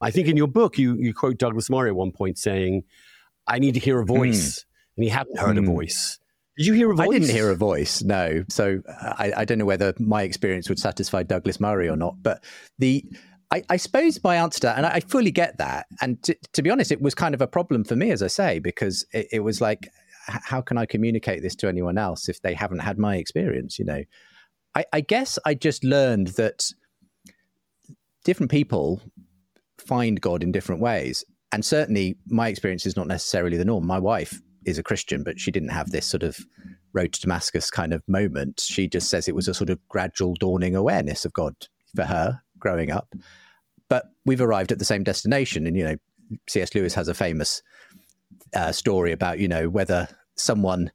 I 0.00 0.10
think 0.10 0.28
in 0.28 0.36
your 0.36 0.48
book, 0.48 0.78
you, 0.78 0.94
you 0.96 1.12
quote 1.12 1.38
Douglas 1.38 1.68
Murray 1.68 1.90
at 1.90 1.96
one 1.96 2.12
point 2.12 2.38
saying, 2.38 2.84
I 3.50 3.58
need 3.58 3.74
to 3.74 3.80
hear 3.80 4.00
a 4.00 4.06
voice. 4.06 4.60
Mm. 4.60 4.64
And 4.96 5.04
he 5.04 5.10
hadn't 5.10 5.38
heard 5.38 5.56
mm. 5.56 5.60
a 5.60 5.62
hmm. 5.62 5.74
voice. 5.74 6.18
Did 6.56 6.66
you 6.66 6.74
hear 6.74 6.90
a 6.90 6.94
voice? 6.94 7.08
I 7.08 7.12
didn't 7.12 7.30
hear 7.30 7.50
a 7.50 7.56
voice, 7.56 8.02
no. 8.02 8.44
So 8.48 8.82
I, 8.88 9.32
I, 9.38 9.44
don't 9.44 9.58
know 9.58 9.64
whether 9.64 9.94
my 9.98 10.22
experience 10.22 10.68
would 10.68 10.78
satisfy 10.78 11.22
Douglas 11.22 11.58
Murray 11.58 11.88
or 11.88 11.96
not. 11.96 12.22
But 12.22 12.44
the 12.78 13.04
I, 13.50 13.62
I, 13.70 13.76
suppose 13.78 14.22
my 14.22 14.36
answer 14.36 14.60
to 14.60 14.66
that, 14.66 14.76
and 14.76 14.86
I 14.86 15.00
fully 15.00 15.30
get 15.30 15.58
that. 15.58 15.86
And 16.00 16.22
to, 16.24 16.36
to, 16.52 16.62
be 16.62 16.70
honest, 16.70 16.92
it 16.92 17.00
was 17.00 17.14
kind 17.14 17.34
of 17.34 17.40
a 17.40 17.46
problem 17.46 17.84
for 17.84 17.96
me, 17.96 18.10
as 18.10 18.22
I 18.22 18.26
say, 18.26 18.58
because 18.58 19.06
it, 19.12 19.28
it 19.32 19.40
was 19.40 19.60
like, 19.60 19.88
how 20.26 20.60
can 20.60 20.76
I 20.76 20.86
communicate 20.86 21.42
this 21.42 21.56
to 21.56 21.68
anyone 21.68 21.98
else 21.98 22.28
if 22.28 22.42
they 22.42 22.54
haven't 22.54 22.80
had 22.80 22.98
my 22.98 23.16
experience? 23.16 23.78
You 23.78 23.86
know, 23.86 24.04
I, 24.74 24.84
I 24.92 25.00
guess 25.00 25.38
I 25.44 25.54
just 25.54 25.82
learned 25.82 26.28
that 26.28 26.66
different 28.24 28.50
people 28.50 29.00
find 29.78 30.20
God 30.20 30.42
in 30.42 30.52
different 30.52 30.80
ways. 30.80 31.24
And 31.52 31.64
certainly 31.64 32.16
my 32.26 32.48
experience 32.48 32.86
is 32.86 32.96
not 32.96 33.08
necessarily 33.08 33.56
the 33.56 33.64
norm. 33.64 33.86
My 33.86 33.98
wife 33.98 34.40
is 34.64 34.78
a 34.78 34.82
Christian, 34.82 35.22
but 35.24 35.40
she 35.40 35.50
didn't 35.50 35.70
have 35.70 35.90
this 35.90 36.06
sort 36.06 36.22
of 36.22 36.38
road 36.92 37.12
to 37.12 37.20
Damascus 37.20 37.70
kind 37.70 37.92
of 37.92 38.06
moment. 38.08 38.60
She 38.60 38.88
just 38.88 39.08
says 39.08 39.26
it 39.26 39.34
was 39.34 39.48
a 39.48 39.54
sort 39.54 39.70
of 39.70 39.78
gradual 39.88 40.34
dawning 40.34 40.74
awareness 40.74 41.24
of 41.24 41.32
God 41.32 41.54
for 41.94 42.04
her 42.04 42.40
growing 42.58 42.90
up. 42.90 43.14
But 43.88 44.04
we've 44.24 44.40
arrived 44.40 44.70
at 44.70 44.78
the 44.78 44.84
same 44.84 45.02
destination. 45.02 45.66
And, 45.66 45.76
you 45.76 45.84
know, 45.84 45.96
C.S. 46.48 46.74
Lewis 46.74 46.94
has 46.94 47.08
a 47.08 47.14
famous 47.14 47.62
uh, 48.54 48.72
story 48.72 49.12
about, 49.12 49.38
you 49.38 49.48
know, 49.48 49.68
whether 49.68 50.08
someone 50.36 50.92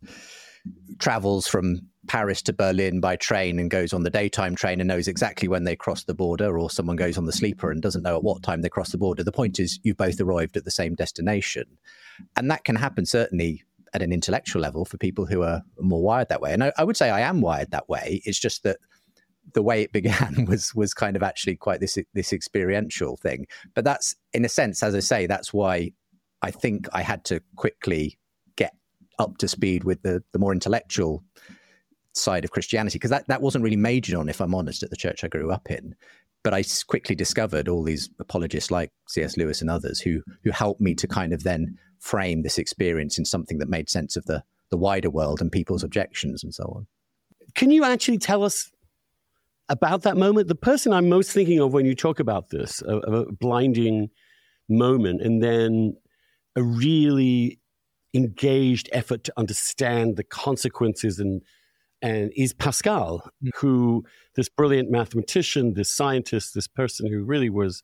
travels 1.00 1.48
from 1.48 1.82
Paris 2.08 2.42
to 2.44 2.54
Berlin 2.54 3.00
by 3.00 3.16
train 3.16 3.60
and 3.60 3.70
goes 3.70 3.94
on 3.94 4.04
the 4.04 4.10
daytime 4.10 4.56
train 4.56 4.80
and 4.80 4.88
knows 4.88 5.08
exactly 5.08 5.48
when 5.48 5.64
they 5.64 5.76
cross 5.76 6.04
the 6.04 6.14
border, 6.14 6.58
or 6.58 6.70
someone 6.70 6.96
goes 6.96 7.18
on 7.18 7.26
the 7.26 7.32
sleeper 7.32 7.72
and 7.72 7.82
doesn't 7.82 8.04
know 8.04 8.16
at 8.16 8.24
what 8.24 8.44
time 8.44 8.62
they 8.62 8.70
cross 8.70 8.92
the 8.92 8.98
border. 8.98 9.24
The 9.24 9.32
point 9.32 9.60
is, 9.60 9.80
you've 9.84 9.98
both 9.98 10.20
arrived 10.20 10.58
at 10.58 10.66
the 10.66 10.72
same 10.72 10.96
destination. 10.96 11.66
And 12.36 12.50
that 12.52 12.64
can 12.64 12.76
happen 12.76 13.06
certainly 13.06 13.64
at 13.94 14.02
an 14.02 14.12
intellectual 14.12 14.62
level 14.62 14.86
for 14.86 14.98
people 14.98 15.26
who 15.26 15.42
are 15.42 15.64
more 15.80 16.02
wired 16.02 16.30
that 16.30 16.42
way. 16.42 16.54
And 16.54 16.64
I, 16.64 16.74
I 16.78 16.84
would 16.84 16.98
say 16.98 17.10
I 17.10 17.22
am 17.22 17.42
wired 17.42 17.72
that 17.72 17.88
way. 17.88 18.22
It's 18.26 18.40
just 18.40 18.64
that 18.64 18.78
the 19.54 19.64
way 19.64 19.82
it 19.82 19.92
began 20.00 20.46
was 20.46 20.76
was 20.76 20.94
kind 20.94 21.16
of 21.16 21.24
actually 21.24 21.56
quite 21.56 21.80
this 21.80 21.98
this 22.14 22.34
experiential 22.34 23.18
thing. 23.18 23.48
But 23.74 23.86
that's 23.86 24.16
in 24.34 24.46
a 24.46 24.50
sense, 24.50 24.84
as 24.84 24.96
I 24.96 25.00
say, 25.00 25.28
that's 25.28 25.54
why 25.54 25.92
I 26.42 26.52
think 26.52 26.88
I 26.94 27.02
had 27.02 27.24
to 27.26 27.42
quickly 27.56 28.20
get 28.56 28.74
up 29.18 29.38
to 29.38 29.48
speed 29.48 29.84
with 29.84 30.02
the 30.04 30.24
the 30.34 30.40
more 30.40 30.54
intellectual 30.54 31.24
side 32.16 32.44
of 32.44 32.52
Christianity 32.52 32.98
because 32.98 33.12
that, 33.12 33.28
that 33.28 33.42
wasn't 33.42 33.64
really 33.64 33.76
majored 33.76 34.16
on, 34.16 34.30
if 34.30 34.42
I'm 34.42 34.56
honest, 34.56 34.84
at 34.84 34.90
the 34.90 34.96
church 34.96 35.24
I 35.24 35.28
grew 35.28 35.52
up 35.52 35.70
in. 35.70 35.96
But 36.44 36.54
I 36.54 36.64
quickly 36.88 37.16
discovered 37.16 37.68
all 37.68 37.84
these 37.84 38.10
apologists 38.20 38.72
like 38.72 38.92
C.S. 39.08 39.36
Lewis 39.36 39.62
and 39.62 39.70
others 39.70 40.00
who 40.00 40.22
who 40.44 40.52
helped 40.52 40.80
me 40.80 40.94
to 40.96 41.08
kind 41.08 41.34
of 41.34 41.44
then 41.44 41.78
frame 42.00 42.44
this 42.44 42.60
experience 42.60 43.18
in 43.18 43.26
something 43.26 43.58
that 43.58 43.68
made 43.68 43.90
sense 43.90 44.16
of 44.16 44.26
the 44.26 44.44
the 44.70 44.78
wider 44.78 45.10
world 45.10 45.42
and 45.42 45.52
people's 45.52 45.84
objections 45.84 46.44
and 46.44 46.54
so 46.54 46.64
on. 46.76 46.88
Can 47.56 47.72
you 47.72 47.84
actually 47.84 48.20
tell 48.20 48.44
us 48.44 48.72
about 49.70 50.04
that 50.04 50.18
moment? 50.18 50.48
The 50.48 50.56
person 50.56 50.94
I'm 50.94 51.10
most 51.10 51.32
thinking 51.32 51.60
of 51.60 51.74
when 51.74 51.86
you 51.86 51.96
talk 51.96 52.20
about 52.20 52.50
this, 52.50 52.82
a, 52.84 52.98
a 52.98 53.32
blinding 53.32 54.10
moment, 54.70 55.22
and 55.22 55.42
then 55.44 55.96
a 56.56 56.62
really 56.62 57.60
engaged 58.14 58.88
effort 58.92 59.24
to 59.26 59.34
understand 59.36 60.16
the 60.16 60.24
consequences 60.24 61.20
and 61.20 61.42
and 62.02 62.32
is 62.36 62.54
Pascal, 62.54 63.30
mm. 63.44 63.50
who 63.56 64.04
this 64.36 64.50
brilliant 64.50 64.92
mathematician, 64.92 65.74
this 65.74 65.90
scientist, 65.90 66.54
this 66.54 66.68
person 66.68 67.08
who 67.08 67.24
really 67.24 67.50
was 67.50 67.84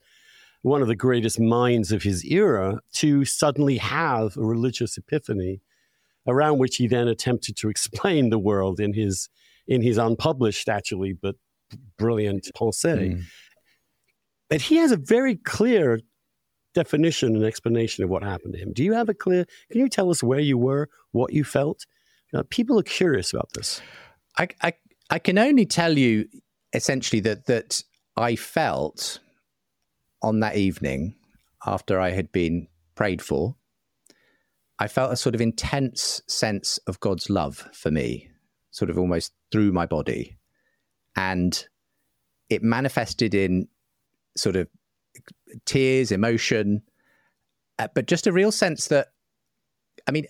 one 0.62 0.82
of 0.82 0.88
the 0.88 0.96
greatest 0.96 1.39
minds 1.39 1.91
of 1.91 2.03
his 2.03 2.24
era, 2.25 2.80
to 2.94 3.25
suddenly 3.25 3.77
have 3.77 4.38
a 4.38 4.41
religious 4.41 4.98
epiphany 4.98 5.62
around 6.27 6.60
which 6.60 6.75
he 6.75 6.88
then 6.88 7.08
attempted 7.08 7.56
to 7.58 7.70
explain 7.75 8.30
the 8.30 8.39
world 8.39 8.80
in 8.80 8.94
his 8.94 9.30
in 9.68 9.82
his 9.82 9.98
unpublished, 9.98 10.68
actually, 10.68 11.13
but 11.13 11.36
brilliant 11.98 12.50
pensée. 12.56 13.13
Mm. 13.13 13.24
But 14.50 14.62
he 14.62 14.77
has 14.77 14.91
a 14.91 14.98
very 14.98 15.36
clear 15.38 16.00
definition 16.74 17.36
and 17.36 17.46
explanation 17.46 18.03
of 18.03 18.10
what 18.10 18.24
happened 18.24 18.53
to 18.53 18.60
him. 18.60 18.74
Do 18.74 18.84
you 18.84 18.94
have 18.94 19.08
a 19.08 19.13
clear? 19.13 19.46
Can 19.72 19.80
you 19.80 19.89
tell 19.89 20.10
us 20.10 20.22
where 20.22 20.39
you 20.39 20.58
were, 20.58 20.89
what 21.12 21.34
you 21.34 21.44
felt? 21.44 21.86
You 22.33 22.43
people 22.43 22.79
are 22.79 22.83
curious 22.83 23.33
about 23.33 23.50
this. 23.53 23.81
I, 24.38 24.47
I, 24.61 24.73
I 25.09 25.19
can 25.19 25.38
only 25.38 25.65
tell 25.65 25.97
you 25.97 26.27
essentially 26.73 27.19
that 27.21 27.45
that 27.47 27.83
I 28.15 28.35
felt 28.35 29.19
on 30.21 30.39
that 30.39 30.55
evening 30.55 31.15
after 31.65 32.00
I 32.00 32.11
had 32.11 32.31
been 32.31 32.67
prayed 32.95 33.21
for, 33.21 33.55
I 34.79 34.88
felt 34.88 35.11
a 35.11 35.17
sort 35.17 35.35
of 35.35 35.41
intense 35.41 36.21
sense 36.27 36.77
of 36.88 37.00
God's 37.00 37.29
love 37.29 37.67
for 37.73 37.91
me, 37.91 38.29
sort 38.71 38.89
of 38.89 38.97
almost 38.97 39.33
through 39.51 39.71
my 39.71 39.85
body. 39.85 40.38
And 41.15 41.65
it 42.50 42.63
manifested 42.63 43.33
in 43.33 43.67
sort 44.35 44.55
of 44.55 44.67
tears, 45.65 46.11
emotion, 46.11 46.81
uh, 47.79 47.88
but 47.93 48.07
just 48.07 48.27
a 48.27 48.31
real 48.31 48.51
sense 48.51 48.88
that, 48.88 49.09
I 50.07 50.11
mean, 50.11 50.25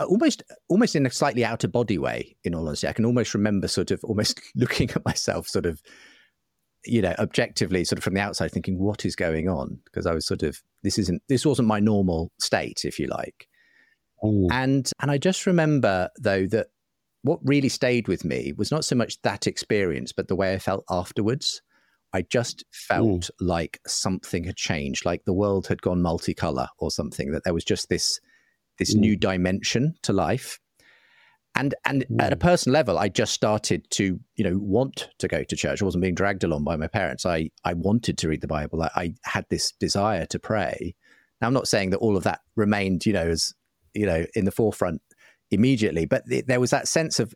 almost 0.00 0.42
almost 0.68 0.96
in 0.96 1.06
a 1.06 1.10
slightly 1.10 1.44
out 1.44 1.64
of 1.64 1.72
body 1.72 1.98
way 1.98 2.36
in 2.44 2.54
all 2.54 2.66
honesty 2.66 2.88
i 2.88 2.92
can 2.92 3.04
almost 3.04 3.34
remember 3.34 3.68
sort 3.68 3.90
of 3.90 4.02
almost 4.04 4.40
looking 4.54 4.90
at 4.90 5.04
myself 5.04 5.46
sort 5.48 5.66
of 5.66 5.82
you 6.84 7.02
know 7.02 7.14
objectively 7.18 7.84
sort 7.84 7.98
of 7.98 8.04
from 8.04 8.14
the 8.14 8.20
outside 8.20 8.50
thinking 8.50 8.78
what 8.78 9.04
is 9.04 9.16
going 9.16 9.48
on 9.48 9.78
because 9.84 10.06
i 10.06 10.14
was 10.14 10.26
sort 10.26 10.42
of 10.42 10.62
this 10.82 10.98
isn't 10.98 11.22
this 11.28 11.44
wasn't 11.44 11.66
my 11.66 11.80
normal 11.80 12.30
state 12.38 12.84
if 12.84 12.98
you 12.98 13.06
like 13.06 13.48
Ooh. 14.24 14.48
and 14.50 14.90
and 15.00 15.10
i 15.10 15.18
just 15.18 15.46
remember 15.46 16.08
though 16.18 16.46
that 16.46 16.68
what 17.22 17.40
really 17.42 17.68
stayed 17.68 18.06
with 18.06 18.24
me 18.24 18.52
was 18.56 18.70
not 18.70 18.84
so 18.84 18.94
much 18.94 19.20
that 19.22 19.46
experience 19.46 20.12
but 20.12 20.28
the 20.28 20.36
way 20.36 20.54
i 20.54 20.58
felt 20.58 20.84
afterwards 20.88 21.62
I 22.12 22.22
just 22.22 22.64
felt 22.72 23.28
Ooh. 23.28 23.46
like 23.46 23.80
something 23.86 24.44
had 24.44 24.56
changed, 24.56 25.04
like 25.04 25.24
the 25.24 25.32
world 25.32 25.66
had 25.66 25.82
gone 25.82 26.00
multicolor 26.00 26.68
or 26.78 26.90
something, 26.90 27.32
that 27.32 27.44
there 27.44 27.54
was 27.54 27.64
just 27.64 27.88
this 27.88 28.18
this 28.78 28.94
mm. 28.94 29.00
new 29.00 29.16
dimension 29.16 29.94
to 30.02 30.12
life. 30.12 30.58
And 31.54 31.74
and 31.84 32.04
mm. 32.08 32.22
at 32.22 32.32
a 32.32 32.36
personal 32.36 32.74
level, 32.74 32.98
I 32.98 33.08
just 33.08 33.32
started 33.32 33.90
to, 33.90 34.20
you 34.36 34.44
know, 34.44 34.58
want 34.58 35.08
to 35.18 35.28
go 35.28 35.42
to 35.42 35.56
church. 35.56 35.82
I 35.82 35.84
wasn't 35.84 36.02
being 36.02 36.14
dragged 36.14 36.44
along 36.44 36.64
by 36.64 36.76
my 36.76 36.86
parents. 36.86 37.26
I, 37.26 37.50
I 37.64 37.74
wanted 37.74 38.18
to 38.18 38.28
read 38.28 38.40
the 38.40 38.46
Bible. 38.46 38.82
I, 38.82 38.90
I 38.94 39.14
had 39.24 39.46
this 39.48 39.72
desire 39.72 40.26
to 40.26 40.38
pray. 40.38 40.94
Now, 41.40 41.48
I'm 41.48 41.54
not 41.54 41.68
saying 41.68 41.90
that 41.90 41.98
all 41.98 42.16
of 42.16 42.24
that 42.24 42.40
remained, 42.56 43.06
you 43.06 43.12
know, 43.12 43.28
as 43.28 43.54
you 43.94 44.06
know, 44.06 44.24
in 44.34 44.44
the 44.44 44.50
forefront 44.52 45.00
immediately, 45.50 46.04
but 46.04 46.26
th- 46.28 46.46
there 46.46 46.60
was 46.60 46.70
that 46.70 46.86
sense 46.86 47.18
of 47.18 47.34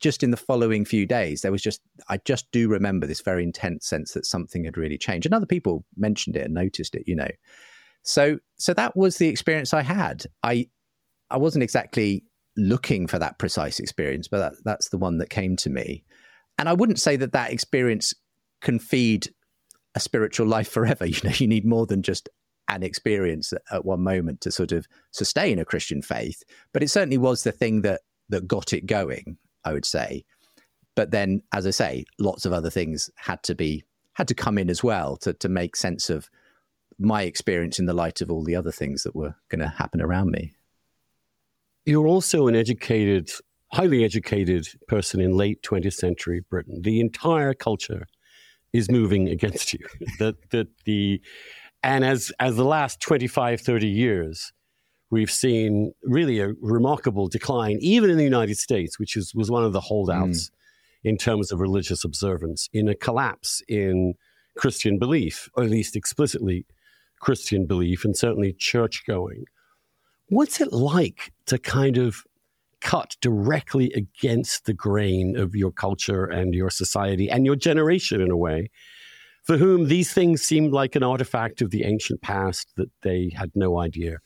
just 0.00 0.22
in 0.22 0.30
the 0.30 0.36
following 0.36 0.84
few 0.84 1.06
days, 1.06 1.40
there 1.40 1.52
was 1.52 1.62
just, 1.62 1.80
I 2.08 2.18
just 2.18 2.50
do 2.52 2.68
remember 2.68 3.06
this 3.06 3.22
very 3.22 3.42
intense 3.42 3.86
sense 3.86 4.12
that 4.12 4.26
something 4.26 4.64
had 4.64 4.76
really 4.76 4.98
changed. 4.98 5.24
And 5.24 5.34
other 5.34 5.46
people 5.46 5.84
mentioned 5.96 6.36
it 6.36 6.44
and 6.44 6.54
noticed 6.54 6.94
it, 6.94 7.04
you 7.06 7.16
know. 7.16 7.30
So 8.04 8.38
so 8.56 8.72
that 8.74 8.96
was 8.96 9.18
the 9.18 9.28
experience 9.28 9.74
I 9.74 9.82
had. 9.82 10.24
I 10.42 10.68
I 11.30 11.38
wasn't 11.38 11.64
exactly 11.64 12.24
looking 12.56 13.06
for 13.06 13.18
that 13.18 13.38
precise 13.38 13.80
experience, 13.80 14.28
but 14.28 14.38
that, 14.38 14.52
that's 14.64 14.90
the 14.90 14.98
one 14.98 15.18
that 15.18 15.30
came 15.30 15.56
to 15.56 15.70
me. 15.70 16.04
And 16.56 16.68
I 16.68 16.72
wouldn't 16.72 17.00
say 17.00 17.16
that 17.16 17.32
that 17.32 17.52
experience 17.52 18.14
can 18.60 18.78
feed 18.78 19.28
a 19.96 20.00
spiritual 20.00 20.46
life 20.46 20.68
forever. 20.68 21.06
You 21.06 21.18
know, 21.24 21.34
you 21.34 21.48
need 21.48 21.66
more 21.66 21.86
than 21.86 22.02
just 22.02 22.28
an 22.68 22.82
experience 22.82 23.52
at 23.70 23.84
one 23.84 24.02
moment 24.02 24.40
to 24.42 24.52
sort 24.52 24.72
of 24.72 24.86
sustain 25.10 25.58
a 25.58 25.64
Christian 25.64 26.00
faith. 26.00 26.42
But 26.72 26.82
it 26.82 26.90
certainly 26.90 27.18
was 27.18 27.42
the 27.42 27.52
thing 27.52 27.82
that 27.82 28.02
that 28.28 28.46
got 28.46 28.72
it 28.72 28.86
going. 28.86 29.38
I 29.64 29.72
would 29.72 29.86
say. 29.86 30.24
But 30.94 31.10
then, 31.10 31.42
as 31.52 31.66
I 31.66 31.70
say, 31.70 32.04
lots 32.18 32.44
of 32.44 32.52
other 32.52 32.70
things 32.70 33.10
had 33.16 33.42
to 33.44 33.54
be 33.54 33.84
had 34.12 34.28
to 34.28 34.34
come 34.34 34.58
in 34.58 34.70
as 34.70 34.84
well 34.84 35.16
to 35.18 35.32
to 35.32 35.48
make 35.48 35.74
sense 35.74 36.10
of 36.10 36.28
my 36.98 37.22
experience 37.22 37.78
in 37.78 37.86
the 37.86 37.92
light 37.92 38.20
of 38.20 38.30
all 38.30 38.42
the 38.44 38.56
other 38.56 38.72
things 38.72 39.02
that 39.02 39.14
were 39.14 39.34
going 39.48 39.60
to 39.60 39.68
happen 39.68 40.00
around 40.00 40.30
me. 40.30 40.52
You're 41.84 42.06
also 42.06 42.46
an 42.46 42.56
educated, 42.56 43.30
highly 43.72 44.04
educated 44.04 44.66
person 44.88 45.20
in 45.20 45.36
late 45.36 45.62
20th 45.62 45.94
century 45.94 46.42
Britain. 46.48 46.80
The 46.82 47.00
entire 47.00 47.54
culture 47.54 48.06
is 48.72 48.90
moving 48.90 49.28
against 49.28 49.72
you. 49.72 49.80
that 50.18 50.36
that 50.50 50.68
the 50.84 51.20
and 51.82 52.04
as 52.04 52.32
as 52.40 52.56
the 52.56 52.64
last 52.64 53.00
25 53.00 53.60
30 53.60 53.86
years 53.86 54.52
we've 55.10 55.30
seen 55.30 55.92
really 56.02 56.40
a 56.40 56.54
remarkable 56.60 57.28
decline 57.28 57.78
even 57.80 58.10
in 58.10 58.16
the 58.16 58.24
United 58.24 58.56
States 58.56 58.98
which 58.98 59.16
is 59.16 59.34
was 59.34 59.50
one 59.50 59.62
of 59.62 59.72
the 59.72 59.80
holdouts 59.80 60.48
mm. 60.48 60.50
in 61.04 61.16
terms 61.18 61.52
of 61.52 61.60
religious 61.60 62.04
observance, 62.04 62.68
in 62.72 62.88
a 62.88 62.94
collapse 62.94 63.62
in 63.68 64.14
Christian 64.56 64.98
belief, 64.98 65.48
or 65.54 65.64
at 65.64 65.70
least 65.70 65.96
explicitly 65.96 66.66
Christian 67.20 67.66
belief, 67.66 68.04
and 68.04 68.16
certainly 68.16 68.52
church 68.52 69.04
going. 69.06 69.44
What's 70.28 70.60
it 70.60 70.72
like 70.72 71.32
to 71.46 71.58
kind 71.58 71.98
of 71.98 72.24
cut 72.80 73.16
directly 73.22 73.90
against 73.94 74.66
the 74.66 74.74
grain 74.74 75.36
of 75.38 75.56
your 75.56 75.72
culture 75.72 76.24
and 76.26 76.54
your 76.54 76.68
society 76.68 77.30
and 77.30 77.46
your 77.46 77.56
generation 77.56 78.20
in 78.20 78.30
a 78.30 78.36
way, 78.36 78.70
for 79.42 79.56
whom 79.56 79.88
these 79.88 80.12
things 80.12 80.42
seemed 80.42 80.72
like 80.72 80.94
an 80.94 81.02
artifact 81.02 81.62
of 81.62 81.70
the 81.70 81.84
ancient 81.84 82.20
past 82.20 82.68
that 82.76 82.90
they 83.02 83.32
had 83.34 83.50
no 83.54 83.78
idea 83.78 84.18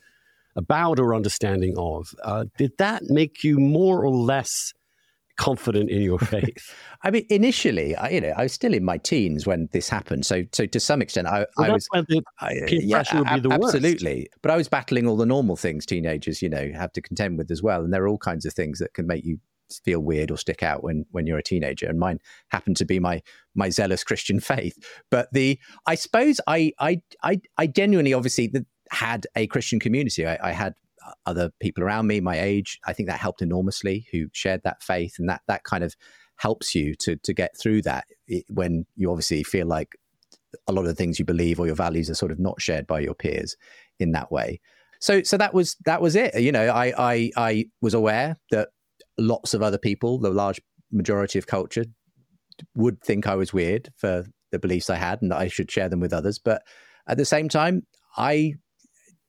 about 0.57 0.99
or 0.99 1.15
understanding 1.15 1.75
of. 1.79 2.13
Uh, 2.25 2.47
did 2.57 2.77
that 2.79 3.05
make 3.05 3.45
you 3.45 3.61
more 3.61 4.05
or 4.05 4.11
less 4.11 4.75
confident 5.39 5.91
in 5.91 6.03
your 6.03 6.19
faith? 6.19 6.75
I 7.03 7.11
mean, 7.11 7.25
initially, 7.31 7.97
I, 7.97 8.11
you 8.11 8.21
know, 8.21 8.35
I 8.37 8.43
was 8.43 8.53
still 8.53 8.75
in 8.75 8.85
my 8.85 8.99
teens 8.99 9.47
when 9.47 9.69
this 9.73 9.89
happened. 9.89 10.27
So, 10.27 10.43
so 10.53 10.67
to 10.67 10.81
some 10.81 11.01
extent, 11.01 11.27
I, 11.27 11.47
well, 11.57 11.71
I 11.71 11.75
was. 11.75 11.89
The 11.93 12.23
uh, 12.43 12.49
yeah, 12.69 12.99
absolutely. 13.25 14.15
Worst. 14.15 14.29
But 14.43 14.51
I 14.51 14.57
was 14.57 14.69
battling 14.69 15.07
all 15.07 15.17
the 15.17 15.27
normal 15.27 15.57
things 15.57 15.87
teenagers, 15.87 16.43
you 16.43 16.51
know, 16.51 16.71
have 16.75 16.93
to 16.93 17.01
contend 17.01 17.39
with 17.39 17.51
as 17.51 17.63
well. 17.63 17.83
And 17.83 17.93
there 17.93 18.03
are 18.05 18.09
all 18.09 18.19
kinds 18.19 18.45
of 18.45 18.53
things 18.53 18.79
that 18.81 18.93
can 18.93 19.07
make 19.07 19.25
you 19.25 19.39
feel 19.85 20.01
weird 20.01 20.31
or 20.31 20.37
stick 20.37 20.63
out 20.63 20.83
when 20.83 21.05
when 21.11 21.27
you're 21.27 21.39
a 21.39 21.43
teenager 21.43 21.87
and 21.87 21.99
mine 21.99 22.19
happened 22.49 22.77
to 22.77 22.87
be 22.87 22.99
my 22.99 23.21
my 23.55 23.69
zealous 23.69 24.03
christian 24.03 24.41
faith 24.53 24.79
but 25.11 25.29
the 25.33 25.59
i 25.87 25.95
suppose 25.95 26.41
i 26.47 26.73
i 26.79 27.01
i, 27.23 27.39
I 27.59 27.67
genuinely 27.67 28.15
obviously 28.15 28.51
had 28.91 29.27
a 29.37 29.47
christian 29.47 29.79
community 29.79 30.27
I, 30.27 30.39
I 30.43 30.53
had 30.53 30.75
other 31.27 31.51
people 31.61 31.83
around 31.83 32.07
me 32.07 32.21
my 32.21 32.39
age 32.39 32.79
i 32.87 32.93
think 32.93 33.09
that 33.09 33.21
helped 33.21 33.43
enormously 33.43 34.07
who 34.13 34.27
shared 34.33 34.63
that 34.65 34.83
faith 34.83 35.17
and 35.19 35.29
that 35.29 35.43
that 35.47 35.65
kind 35.65 35.85
of 35.85 35.95
helps 36.37 36.75
you 36.75 36.95
to 36.95 37.17
to 37.17 37.33
get 37.35 37.57
through 37.59 37.83
that 37.83 38.05
when 38.49 38.87
you 38.97 39.11
obviously 39.11 39.43
feel 39.43 39.67
like 39.67 39.97
a 40.67 40.73
lot 40.73 40.83
of 40.83 40.87
the 40.87 40.95
things 40.95 41.19
you 41.19 41.25
believe 41.25 41.61
or 41.61 41.67
your 41.67 41.75
values 41.75 42.09
are 42.09 42.15
sort 42.15 42.33
of 42.33 42.39
not 42.39 42.61
shared 42.61 42.87
by 42.87 43.01
your 43.01 43.15
peers 43.15 43.57
in 43.99 44.13
that 44.13 44.33
way. 44.33 44.61
So 45.01 45.23
so 45.23 45.37
that 45.37 45.53
was 45.53 45.77
that 45.85 46.01
was 46.01 46.17
it. 46.17 46.41
You 46.41 46.53
know 46.53 46.69
i 46.69 46.93
i 46.99 47.31
i 47.37 47.65
was 47.81 47.95
aware 47.95 48.39
that 48.51 48.69
lots 49.19 49.55
of 49.55 49.63
other 49.63 49.79
people 49.79 50.19
the 50.19 50.31
large 50.31 50.61
majority 50.91 51.39
of 51.39 51.47
culture 51.47 51.85
would 52.75 53.01
think 53.03 53.27
i 53.27 53.35
was 53.35 53.53
weird 53.53 53.93
for 53.97 54.25
the 54.53 54.59
beliefs 54.59 54.89
i 54.89 54.97
had 54.97 55.21
and 55.21 55.31
that 55.31 55.39
i 55.39 55.49
should 55.49 55.71
share 55.71 55.89
them 55.89 56.01
with 56.01 56.13
others 56.13 56.39
but 56.39 56.63
at 57.09 57.19
the 57.19 57.25
same 57.25 57.49
time 57.49 57.83
i 58.17 58.55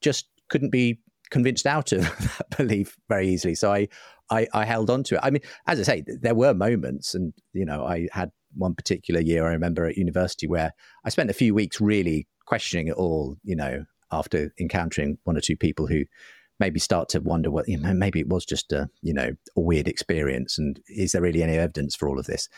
just 0.02 0.30
couldn't 0.48 0.70
be 0.70 1.00
convinced 1.30 1.66
out 1.66 1.92
of 1.92 2.02
that 2.50 2.58
belief 2.58 2.98
very 3.08 3.28
easily. 3.28 3.56
So 3.56 3.72
I, 3.72 3.88
I, 4.30 4.48
I 4.54 4.66
held 4.66 4.90
on 4.90 5.04
to 5.04 5.16
it. 5.16 5.22
I 5.24 5.30
mean, 5.30 5.42
as 5.68 5.80
I 5.80 5.84
say, 5.84 6.04
there 6.06 6.36
were 6.36 6.54
moments, 6.54 7.16
and 7.16 7.34
you 7.54 7.66
know, 7.66 7.86
I 7.86 8.08
had 8.12 8.32
one 8.56 8.76
particular 8.76 9.22
year 9.22 9.46
I 9.46 9.52
remember 9.52 9.86
at 9.86 9.98
university 9.98 10.48
where 10.48 10.74
I 11.04 11.10
spent 11.10 11.30
a 11.30 11.34
few 11.34 11.54
weeks 11.54 11.80
really 11.80 12.28
questioning 12.46 12.88
it 12.88 12.96
all. 12.96 13.38
You 13.44 13.56
know, 13.56 13.86
after 14.12 14.54
encountering 14.60 15.18
one 15.24 15.38
or 15.38 15.42
two 15.42 15.58
people 15.58 15.88
who 15.88 16.04
maybe 16.60 16.80
start 16.80 17.10
to 17.10 17.20
wonder 17.20 17.50
what 17.50 17.68
you 17.68 17.78
know, 17.78 17.94
maybe 17.94 18.20
it 18.20 18.28
was 18.28 18.46
just 18.46 18.72
a 18.72 18.90
you 19.02 19.14
know 19.14 19.32
a 19.56 19.62
weird 19.62 19.88
experience, 19.88 20.58
and 20.58 20.80
is 20.88 21.12
there 21.12 21.22
really 21.22 21.44
any 21.44 21.58
evidence 21.58 21.96
for 21.96 22.08
all 22.08 22.20
of 22.20 22.28
this? 22.28 22.50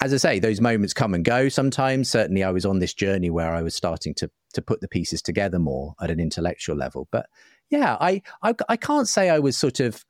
As 0.00 0.12
I 0.12 0.16
say, 0.16 0.38
those 0.40 0.60
moments 0.60 0.92
come 0.92 1.14
and 1.14 1.24
go. 1.24 1.48
Sometimes, 1.48 2.08
certainly, 2.08 2.42
I 2.42 2.50
was 2.50 2.66
on 2.66 2.80
this 2.80 2.92
journey 2.94 3.30
where 3.30 3.54
I 3.54 3.62
was 3.62 3.74
starting 3.74 4.14
to 4.16 4.30
to 4.54 4.62
put 4.62 4.80
the 4.80 4.88
pieces 4.88 5.22
together 5.22 5.58
more 5.58 5.94
at 6.00 6.10
an 6.10 6.20
intellectual 6.20 6.76
level, 6.76 7.08
but 7.10 7.26
yeah, 7.72 7.96
I, 8.00 8.20
I, 8.42 8.54
I 8.68 8.76
can't 8.76 9.08
say 9.08 9.30
I 9.30 9.38
was 9.38 9.56
sort 9.56 9.80
of 9.80 10.04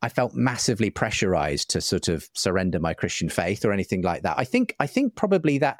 I 0.00 0.08
felt 0.08 0.34
massively 0.34 0.90
pressurized 0.90 1.70
to 1.70 1.80
sort 1.80 2.08
of 2.08 2.28
surrender 2.32 2.80
my 2.80 2.94
Christian 2.94 3.28
faith 3.28 3.64
or 3.64 3.72
anything 3.72 4.02
like 4.02 4.22
that. 4.22 4.38
I 4.38 4.44
think 4.44 4.74
I 4.80 4.86
think 4.86 5.14
probably 5.14 5.58
that 5.58 5.78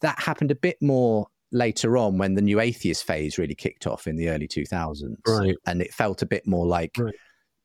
that 0.00 0.18
happened 0.18 0.50
a 0.50 0.54
bit 0.54 0.78
more 0.80 1.26
later 1.52 1.98
on 1.98 2.16
when 2.16 2.34
the 2.34 2.42
new 2.42 2.58
atheist 2.58 3.04
phase 3.04 3.36
really 3.36 3.54
kicked 3.54 3.86
off 3.86 4.06
in 4.06 4.16
the 4.16 4.30
early 4.30 4.48
2000s. 4.48 5.16
Right. 5.26 5.56
And 5.66 5.82
it 5.82 5.92
felt 5.92 6.22
a 6.22 6.26
bit 6.26 6.46
more 6.46 6.66
like 6.66 6.92
right. 6.98 7.14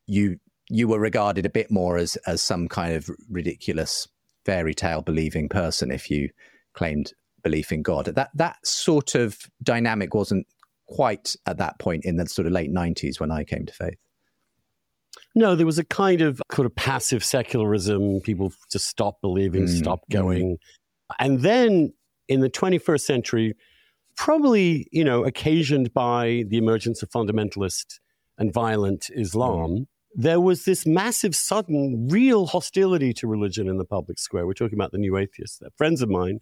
you 0.05 0.37
you 0.69 0.87
were 0.89 0.99
regarded 0.99 1.45
a 1.45 1.49
bit 1.49 1.71
more 1.71 1.97
as 1.97 2.17
as 2.27 2.41
some 2.41 2.67
kind 2.67 2.93
of 2.93 3.09
ridiculous 3.29 4.07
fairy 4.43 4.73
tale 4.73 5.01
believing 5.01 5.47
person 5.47 5.91
if 5.91 6.09
you 6.09 6.29
claimed 6.73 7.13
belief 7.41 7.71
in 7.71 7.83
God. 7.83 8.05
That 8.05 8.31
that 8.33 8.65
sort 8.67 9.15
of 9.15 9.37
dynamic 9.63 10.13
wasn't 10.13 10.45
quite 10.87 11.35
at 11.45 11.57
that 11.57 11.79
point 11.79 12.05
in 12.05 12.17
the 12.17 12.27
sort 12.27 12.45
of 12.45 12.53
late 12.53 12.71
90s 12.71 13.19
when 13.19 13.31
I 13.31 13.43
came 13.43 13.65
to 13.65 13.73
faith. 13.73 13.97
No, 15.33 15.55
there 15.55 15.65
was 15.65 15.79
a 15.79 15.83
kind 15.83 16.21
of 16.21 16.41
sort 16.53 16.65
of 16.65 16.75
passive 16.75 17.23
secularism. 17.23 18.21
People 18.21 18.53
just 18.71 18.87
stopped 18.87 19.21
believing, 19.21 19.65
mm. 19.65 19.77
stopped 19.77 20.09
mm. 20.09 20.13
going. 20.13 20.57
And 21.19 21.41
then 21.41 21.93
in 22.27 22.39
the 22.39 22.49
21st 22.49 23.01
century, 23.01 23.55
probably, 24.15 24.87
you 24.91 25.03
know, 25.03 25.25
occasioned 25.25 25.93
by 25.93 26.45
the 26.47 26.57
emergence 26.57 27.03
of 27.03 27.09
fundamentalist 27.09 27.99
and 28.37 28.53
violent 28.53 29.09
Islam, 29.13 29.71
mm. 29.71 29.87
there 30.15 30.39
was 30.39 30.63
this 30.65 30.85
massive, 30.85 31.35
sudden, 31.35 32.07
real 32.09 32.47
hostility 32.47 33.13
to 33.13 33.27
religion 33.27 33.67
in 33.67 33.77
the 33.77 33.85
public 33.85 34.19
square. 34.19 34.45
We're 34.45 34.53
talking 34.53 34.77
about 34.77 34.91
the 34.91 34.97
new 34.97 35.17
atheists. 35.17 35.57
They're 35.57 35.69
friends 35.77 36.01
of 36.01 36.09
mine 36.09 36.39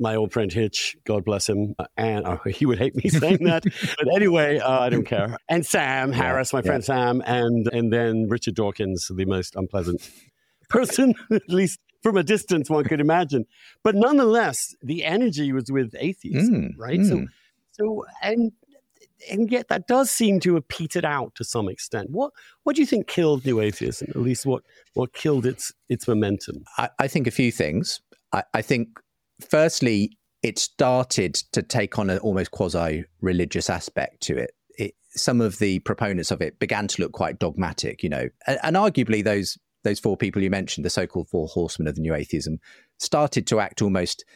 my 0.00 0.16
old 0.16 0.32
friend 0.32 0.52
Hitch, 0.52 0.96
God 1.04 1.24
bless 1.24 1.48
him, 1.48 1.74
uh, 1.78 1.84
and 1.96 2.26
oh, 2.26 2.40
he 2.46 2.66
would 2.66 2.78
hate 2.78 2.96
me 2.96 3.08
saying 3.10 3.44
that, 3.44 3.64
but 3.98 4.14
anyway, 4.14 4.58
uh, 4.58 4.80
I 4.80 4.88
don't 4.88 5.04
care. 5.04 5.36
And 5.48 5.64
Sam 5.64 6.10
Harris, 6.10 6.52
my 6.52 6.62
friend 6.62 6.82
yeah. 6.82 6.86
Sam, 6.86 7.22
and 7.26 7.68
and 7.72 7.92
then 7.92 8.28
Richard 8.28 8.54
Dawkins, 8.54 9.10
the 9.14 9.26
most 9.26 9.54
unpleasant 9.56 10.10
person, 10.68 11.14
at 11.30 11.48
least 11.48 11.78
from 12.02 12.16
a 12.16 12.22
distance 12.22 12.70
one 12.70 12.84
could 12.84 13.00
imagine. 13.00 13.44
But 13.84 13.94
nonetheless, 13.94 14.74
the 14.82 15.04
energy 15.04 15.52
was 15.52 15.70
with 15.70 15.94
atheism, 15.98 16.54
mm, 16.54 16.70
right? 16.78 17.00
Mm. 17.00 17.08
So, 17.08 17.26
so 17.72 18.04
and 18.22 18.52
and 19.30 19.50
yet 19.50 19.68
that 19.68 19.86
does 19.86 20.10
seem 20.10 20.40
to 20.40 20.54
have 20.54 20.66
petered 20.68 21.04
out 21.04 21.34
to 21.34 21.44
some 21.44 21.68
extent. 21.68 22.10
What 22.10 22.32
what 22.62 22.76
do 22.76 22.82
you 22.82 22.86
think 22.86 23.06
killed 23.06 23.44
new 23.44 23.60
atheism? 23.60 24.08
At 24.10 24.16
least 24.16 24.46
what 24.46 24.62
what 24.94 25.12
killed 25.12 25.46
its 25.46 25.72
its 25.88 26.08
momentum? 26.08 26.64
I, 26.78 26.88
I 26.98 27.08
think 27.08 27.26
a 27.26 27.30
few 27.30 27.52
things. 27.52 28.00
I, 28.32 28.44
I 28.54 28.62
think 28.62 29.00
firstly, 29.42 30.16
it 30.42 30.58
started 30.58 31.34
to 31.52 31.62
take 31.62 31.98
on 31.98 32.10
an 32.10 32.18
almost 32.18 32.50
quasi 32.50 33.04
religious 33.20 33.68
aspect 33.68 34.22
to 34.22 34.36
it. 34.36 34.52
it. 34.78 34.94
Some 35.10 35.40
of 35.40 35.58
the 35.58 35.80
proponents 35.80 36.30
of 36.30 36.40
it 36.40 36.58
began 36.58 36.88
to 36.88 37.02
look 37.02 37.12
quite 37.12 37.38
dogmatic, 37.38 38.02
you 38.02 38.08
know, 38.08 38.28
and, 38.46 38.58
and 38.62 38.76
arguably 38.76 39.22
those 39.22 39.58
those 39.82 39.98
four 39.98 40.16
people 40.16 40.42
you 40.42 40.50
mentioned, 40.50 40.84
the 40.84 40.90
so-called 40.90 41.28
four 41.28 41.48
horsemen 41.48 41.88
of 41.88 41.94
the 41.94 42.02
new 42.02 42.14
atheism, 42.14 42.58
started 42.98 43.46
to 43.46 43.60
act 43.60 43.80
almost 43.80 44.26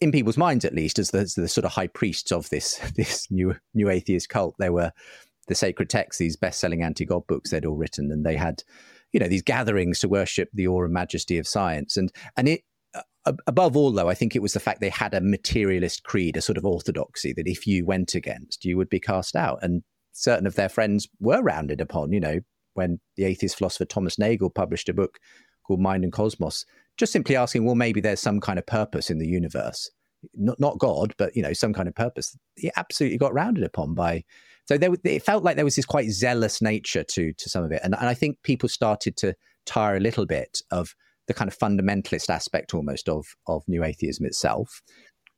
in 0.00 0.12
people's 0.12 0.36
minds, 0.36 0.64
at 0.64 0.74
least, 0.74 0.98
as 0.98 1.10
the, 1.10 1.18
as 1.18 1.34
the 1.34 1.48
sort 1.48 1.64
of 1.64 1.72
high 1.72 1.86
priests 1.86 2.32
of 2.32 2.48
this 2.50 2.78
this 2.96 3.30
new 3.30 3.54
new 3.74 3.88
atheist 3.88 4.28
cult. 4.28 4.54
They 4.58 4.70
were 4.70 4.92
the 5.48 5.54
sacred 5.54 5.90
texts, 5.90 6.18
these 6.18 6.36
best-selling 6.36 6.82
anti-God 6.82 7.26
books 7.26 7.50
they'd 7.50 7.66
all 7.66 7.76
written, 7.76 8.10
and 8.10 8.24
they 8.24 8.36
had, 8.36 8.62
you 9.12 9.20
know, 9.20 9.28
these 9.28 9.42
gatherings 9.42 9.98
to 10.00 10.08
worship 10.08 10.48
the 10.52 10.68
awe 10.68 10.84
and 10.84 10.92
majesty 10.92 11.38
of 11.38 11.48
science, 11.48 11.96
and 11.96 12.12
and 12.36 12.48
it 12.48 12.62
above 13.46 13.76
all, 13.76 13.92
though, 13.92 14.08
I 14.08 14.14
think 14.14 14.34
it 14.34 14.42
was 14.42 14.52
the 14.52 14.60
fact 14.60 14.80
they 14.80 14.88
had 14.88 15.14
a 15.14 15.20
materialist 15.20 16.02
creed, 16.02 16.36
a 16.36 16.42
sort 16.42 16.58
of 16.58 16.64
orthodoxy 16.64 17.32
that 17.34 17.46
if 17.46 17.66
you 17.66 17.84
went 17.84 18.14
against, 18.14 18.64
you 18.64 18.76
would 18.76 18.88
be 18.88 19.00
cast 19.00 19.36
out. 19.36 19.58
And 19.62 19.82
certain 20.12 20.46
of 20.46 20.54
their 20.54 20.68
friends 20.68 21.08
were 21.20 21.42
rounded 21.42 21.80
upon, 21.80 22.12
you 22.12 22.20
know, 22.20 22.40
when 22.74 23.00
the 23.16 23.24
atheist 23.24 23.58
philosopher 23.58 23.84
Thomas 23.84 24.18
Nagel 24.18 24.50
published 24.50 24.88
a 24.88 24.94
book 24.94 25.18
called 25.64 25.80
Mind 25.80 26.04
and 26.04 26.12
Cosmos, 26.12 26.64
just 26.96 27.12
simply 27.12 27.36
asking, 27.36 27.64
well, 27.64 27.74
maybe 27.74 28.00
there's 28.00 28.20
some 28.20 28.40
kind 28.40 28.58
of 28.58 28.66
purpose 28.66 29.10
in 29.10 29.18
the 29.18 29.28
universe. 29.28 29.90
Not, 30.34 30.60
not 30.60 30.78
God, 30.78 31.14
but, 31.18 31.34
you 31.36 31.42
know, 31.42 31.52
some 31.52 31.72
kind 31.72 31.88
of 31.88 31.94
purpose. 31.94 32.36
He 32.56 32.70
absolutely 32.76 33.18
got 33.18 33.34
rounded 33.34 33.64
upon 33.64 33.94
by. 33.94 34.24
So 34.66 34.78
there, 34.78 34.94
it 35.04 35.22
felt 35.22 35.42
like 35.42 35.56
there 35.56 35.64
was 35.64 35.76
this 35.76 35.84
quite 35.84 36.10
zealous 36.10 36.62
nature 36.62 37.02
to 37.04 37.32
to 37.32 37.48
some 37.48 37.64
of 37.64 37.72
it. 37.72 37.80
And, 37.82 37.94
and 37.94 38.08
I 38.08 38.14
think 38.14 38.38
people 38.42 38.68
started 38.68 39.16
to 39.18 39.34
tire 39.66 39.96
a 39.96 40.00
little 40.00 40.26
bit 40.26 40.60
of 40.70 40.94
the 41.32 41.38
kind 41.38 41.48
of 41.48 41.58
fundamentalist 41.58 42.28
aspect 42.28 42.74
almost 42.74 43.08
of 43.08 43.26
of 43.46 43.62
new 43.66 43.82
atheism 43.84 44.26
itself. 44.26 44.82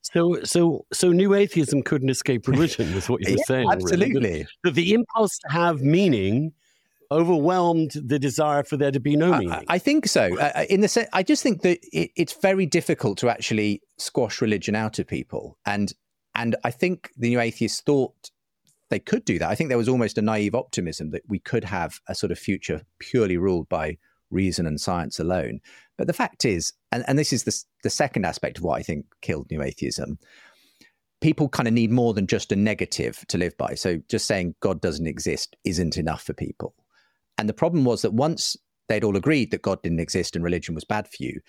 So, 0.03 0.43
so, 0.45 0.85
so, 0.93 1.13
new 1.13 1.33
atheism 1.33 1.83
couldn't 1.83 2.11
escape 2.11 2.47
religion, 2.47 2.89
is 2.89 3.09
what 3.09 3.21
you 3.27 3.33
were 3.33 3.39
yeah, 3.39 3.45
saying. 3.47 3.69
Absolutely, 3.73 4.15
really. 4.15 4.47
the, 4.63 4.71
the, 4.71 4.93
impulse 4.93 5.39
to 5.39 5.51
have 5.51 5.81
meaning 5.81 6.53
overwhelmed 7.11 7.93
the 7.95 8.19
desire 8.19 8.65
for 8.65 8.77
there 8.77 8.91
to 8.91 9.01
be 9.01 9.17
no 9.17 9.33
meaning. 9.33 9.51
I, 9.51 9.65
I 9.69 9.79
think 9.79 10.07
so. 10.07 10.39
Uh, 10.39 10.53
uh 10.57 10.65
in 10.69 10.83
the 10.83 10.89
sense, 10.89 11.09
I 11.15 11.23
just 11.23 11.43
think 11.43 11.63
that 11.63 11.79
it, 11.91 12.11
it's 12.17 12.35
very 12.35 12.67
difficult 12.67 13.17
to 13.19 13.31
actually 13.31 13.81
squash 13.97 14.43
religion 14.43 14.75
out 14.75 14.99
of 14.99 15.07
people, 15.07 15.57
and 15.65 15.93
and 16.35 16.55
I 16.65 16.71
think 16.71 17.11
the 17.17 17.31
new 17.31 17.41
atheists 17.41 17.81
thought 17.81 18.31
they 18.91 18.99
could 18.99 19.25
do 19.25 19.39
that. 19.39 19.49
I 19.49 19.55
think 19.55 19.71
there 19.71 19.79
was 19.79 19.89
almost 19.89 20.19
a 20.19 20.23
naive 20.23 20.55
optimism 20.55 21.11
that 21.13 21.23
we 21.27 21.39
could 21.39 21.65
have 21.65 22.01
a 22.09 22.15
sort 22.15 22.31
of 22.31 22.39
future 22.39 22.83
purely 22.99 23.39
ruled 23.39 23.71
by 23.71 23.97
reason 24.35 24.67
and 24.67 24.81
science 24.81 25.19
alone. 25.19 25.61
But 25.97 26.07
the 26.07 26.13
fact 26.13 26.45
is, 26.45 26.73
and, 26.93 27.05
and 27.07 27.19
this 27.19 27.33
is 27.33 27.45
the, 27.45 27.65
the 27.83 27.91
second 27.91 28.25
aspect 28.25 28.59
of 28.59 28.65
what 28.65 28.79
I 28.79 28.83
think 28.83 29.07
killed 29.23 29.51
new 29.51 29.63
atheism, 29.63 30.19
people 31.21 31.49
kind 31.49 31.69
of 31.69 31.75
need 31.75 31.91
more 31.91 32.15
than 32.15 32.27
just 32.27 32.53
a 32.53 32.57
negative 32.57 33.25
to 33.29 33.39
live 33.39 33.57
by. 33.57 33.75
So 33.75 34.01
just 34.09 34.27
saying 34.27 34.55
God 34.61 34.81
doesn't 34.81 35.07
exist 35.07 35.57
isn't 35.65 35.97
enough 35.97 36.23
for 36.23 36.35
people. 36.35 36.75
And 37.39 37.49
the 37.49 37.55
problem 37.55 37.85
was 37.85 38.03
that 38.03 38.13
once 38.13 38.57
they'd 38.89 39.05
all 39.05 39.17
agreed 39.17 39.51
that 39.51 39.63
God 39.63 39.83
didn't 39.83 40.01
exist 40.01 40.37
and 40.37 40.45
religion 40.45 40.75
was 40.75 40.85
bad 40.85 41.09
for 41.09 41.17
you, 41.23 41.41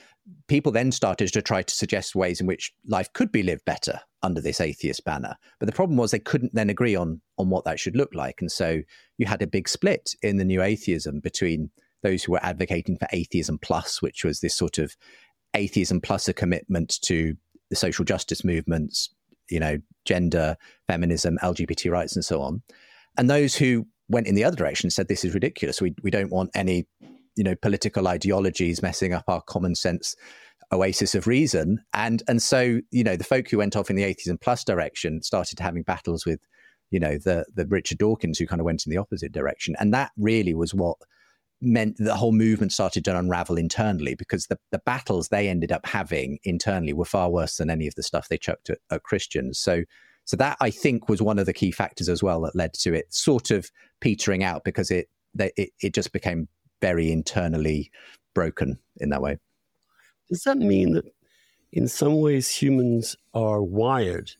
people 0.47 0.71
then 0.71 0.91
started 0.91 1.31
to 1.33 1.41
try 1.41 1.61
to 1.61 1.75
suggest 1.75 2.15
ways 2.15 2.39
in 2.39 2.47
which 2.47 2.71
life 2.87 3.11
could 3.13 3.31
be 3.31 3.43
lived 3.43 3.65
better 3.65 3.99
under 4.23 4.41
this 4.41 4.61
atheist 4.61 5.03
banner. 5.03 5.35
But 5.59 5.65
the 5.65 5.73
problem 5.73 5.97
was 5.97 6.11
they 6.11 6.19
couldn't 6.19 6.55
then 6.55 6.69
agree 6.69 6.95
on 6.95 7.21
on 7.37 7.49
what 7.49 7.65
that 7.65 7.79
should 7.79 7.95
look 7.95 8.15
like, 8.15 8.35
and 8.39 8.51
so 8.51 8.81
you 9.17 9.25
had 9.25 9.41
a 9.41 9.47
big 9.47 9.67
split 9.67 10.15
in 10.21 10.37
the 10.37 10.45
new 10.45 10.61
atheism 10.61 11.19
between 11.19 11.69
those 12.05 12.23
who 12.23 12.31
were 12.31 12.45
advocating 12.45 12.97
for 12.97 13.07
atheism 13.11 13.57
plus, 13.57 14.01
which 14.01 14.23
was 14.23 14.39
this 14.39 14.55
sort 14.55 14.77
of 14.77 14.95
atheism 15.53 16.01
plus 16.01 16.27
a 16.27 16.33
commitment 16.33 16.99
to 17.01 17.35
the 17.69 17.75
social 17.75 18.05
justice 18.05 18.43
movements, 18.43 19.09
you 19.49 19.59
know, 19.59 19.77
gender, 20.05 20.55
feminism, 20.87 21.37
LGBT 21.41 21.91
rights, 21.91 22.15
and 22.15 22.23
so 22.23 22.41
on, 22.41 22.61
and 23.17 23.29
those 23.29 23.55
who 23.55 23.87
went 24.07 24.27
in 24.27 24.35
the 24.35 24.43
other 24.43 24.55
direction 24.55 24.89
said 24.89 25.07
this 25.07 25.25
is 25.25 25.33
ridiculous. 25.33 25.81
We 25.81 25.95
we 26.03 26.11
don't 26.11 26.31
want 26.31 26.51
any 26.53 26.87
you 27.35 27.43
know 27.43 27.55
political 27.55 28.07
ideologies 28.07 28.81
messing 28.81 29.13
up 29.13 29.25
our 29.27 29.41
common 29.41 29.75
sense 29.75 30.15
oasis 30.71 31.15
of 31.15 31.27
reason. 31.27 31.83
And 31.93 32.23
and 32.27 32.41
so 32.41 32.79
you 32.91 33.03
know 33.03 33.15
the 33.15 33.23
folk 33.23 33.49
who 33.49 33.57
went 33.57 33.75
off 33.75 33.89
in 33.89 33.95
the 33.95 34.03
atheism 34.03 34.37
plus 34.37 34.63
direction 34.63 35.21
started 35.21 35.59
having 35.59 35.83
battles 35.83 36.25
with 36.25 36.39
you 36.91 36.99
know 36.99 37.17
the 37.17 37.45
the 37.53 37.65
richard 37.67 37.97
dawkins 37.97 38.37
who 38.37 38.47
kind 38.47 38.61
of 38.61 38.65
went 38.65 38.85
in 38.85 38.91
the 38.91 38.97
opposite 38.97 39.31
direction. 39.31 39.75
And 39.79 39.93
that 39.93 40.11
really 40.17 40.53
was 40.53 40.73
what 40.73 40.97
meant 41.65 41.97
the 41.97 42.15
whole 42.15 42.31
movement 42.31 42.71
started 42.71 43.03
to 43.05 43.17
unravel 43.17 43.57
internally 43.57 44.15
because 44.15 44.47
the, 44.47 44.57
the 44.71 44.81
battles 44.85 45.29
they 45.29 45.49
ended 45.49 45.71
up 45.71 45.85
having 45.85 46.39
internally 46.43 46.93
were 46.93 47.05
far 47.05 47.29
worse 47.29 47.57
than 47.57 47.69
any 47.69 47.87
of 47.87 47.95
the 47.95 48.03
stuff 48.03 48.29
they 48.29 48.37
chucked 48.37 48.69
at, 48.69 48.77
at 48.91 49.03
christians 49.03 49.59
so 49.59 49.83
so 50.25 50.37
that 50.37 50.57
i 50.61 50.69
think 50.69 51.09
was 51.09 51.21
one 51.21 51.39
of 51.39 51.45
the 51.45 51.53
key 51.53 51.71
factors 51.71 52.09
as 52.09 52.21
well 52.21 52.41
that 52.41 52.55
led 52.55 52.73
to 52.73 52.93
it 52.93 53.11
sort 53.13 53.51
of 53.51 53.69
petering 53.99 54.43
out 54.43 54.63
because 54.63 54.91
it 54.91 55.09
it, 55.37 55.71
it 55.81 55.93
just 55.93 56.13
became 56.13 56.47
very 56.81 57.11
internally 57.11 57.91
broken 58.33 58.79
in 58.97 59.09
that 59.09 59.21
way. 59.21 59.37
Does 60.29 60.43
that 60.43 60.57
mean 60.57 60.93
that 60.93 61.05
in 61.71 61.87
some 61.87 62.21
ways 62.21 62.49
humans 62.49 63.15
are 63.33 63.61
wired 63.61 64.31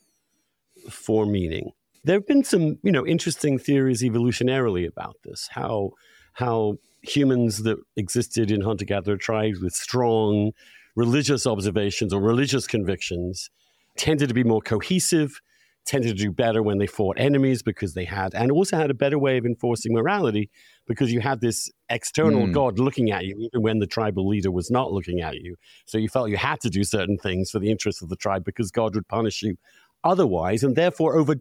for 0.89 1.25
meaning? 1.25 1.71
There 2.03 2.15
have 2.15 2.27
been 2.27 2.43
some, 2.43 2.77
you 2.83 2.91
know, 2.91 3.05
interesting 3.05 3.57
theories 3.57 4.03
evolutionarily 4.03 4.87
about 4.87 5.17
this. 5.23 5.49
How 5.51 5.91
how 6.33 6.77
humans 7.07 7.63
that 7.63 7.77
existed 7.95 8.51
in 8.51 8.61
hunter-gatherer 8.61 9.17
tribes 9.17 9.59
with 9.59 9.73
strong 9.73 10.51
religious 10.95 11.45
observations 11.45 12.13
or 12.13 12.21
religious 12.21 12.67
convictions 12.67 13.49
tended 13.97 14.29
to 14.29 14.33
be 14.33 14.43
more 14.43 14.61
cohesive, 14.61 15.41
tended 15.85 16.17
to 16.17 16.23
do 16.23 16.31
better 16.31 16.63
when 16.63 16.77
they 16.77 16.87
fought 16.87 17.19
enemies 17.19 17.61
because 17.61 17.93
they 17.93 18.05
had, 18.05 18.33
and 18.33 18.51
also 18.51 18.77
had 18.77 18.89
a 18.89 18.93
better 18.93 19.19
way 19.19 19.37
of 19.37 19.45
enforcing 19.45 19.93
morality 19.93 20.49
because 20.87 21.11
you 21.11 21.19
had 21.19 21.41
this 21.41 21.69
external 21.89 22.47
mm. 22.47 22.53
God 22.53 22.79
looking 22.79 23.11
at 23.11 23.25
you, 23.25 23.35
even 23.39 23.61
when 23.61 23.79
the 23.79 23.87
tribal 23.87 24.27
leader 24.27 24.51
was 24.51 24.71
not 24.71 24.91
looking 24.91 25.21
at 25.21 25.35
you. 25.35 25.55
So 25.85 25.97
you 25.97 26.09
felt 26.09 26.29
you 26.29 26.37
had 26.37 26.59
to 26.61 26.69
do 26.69 26.83
certain 26.83 27.17
things 27.17 27.51
for 27.51 27.59
the 27.59 27.69
interests 27.69 28.01
of 28.01 28.09
the 28.09 28.15
tribe 28.15 28.43
because 28.43 28.71
God 28.71 28.95
would 28.95 29.07
punish 29.07 29.43
you 29.43 29.57
otherwise. 30.03 30.63
And 30.63 30.75
therefore, 30.75 31.17
over 31.17 31.35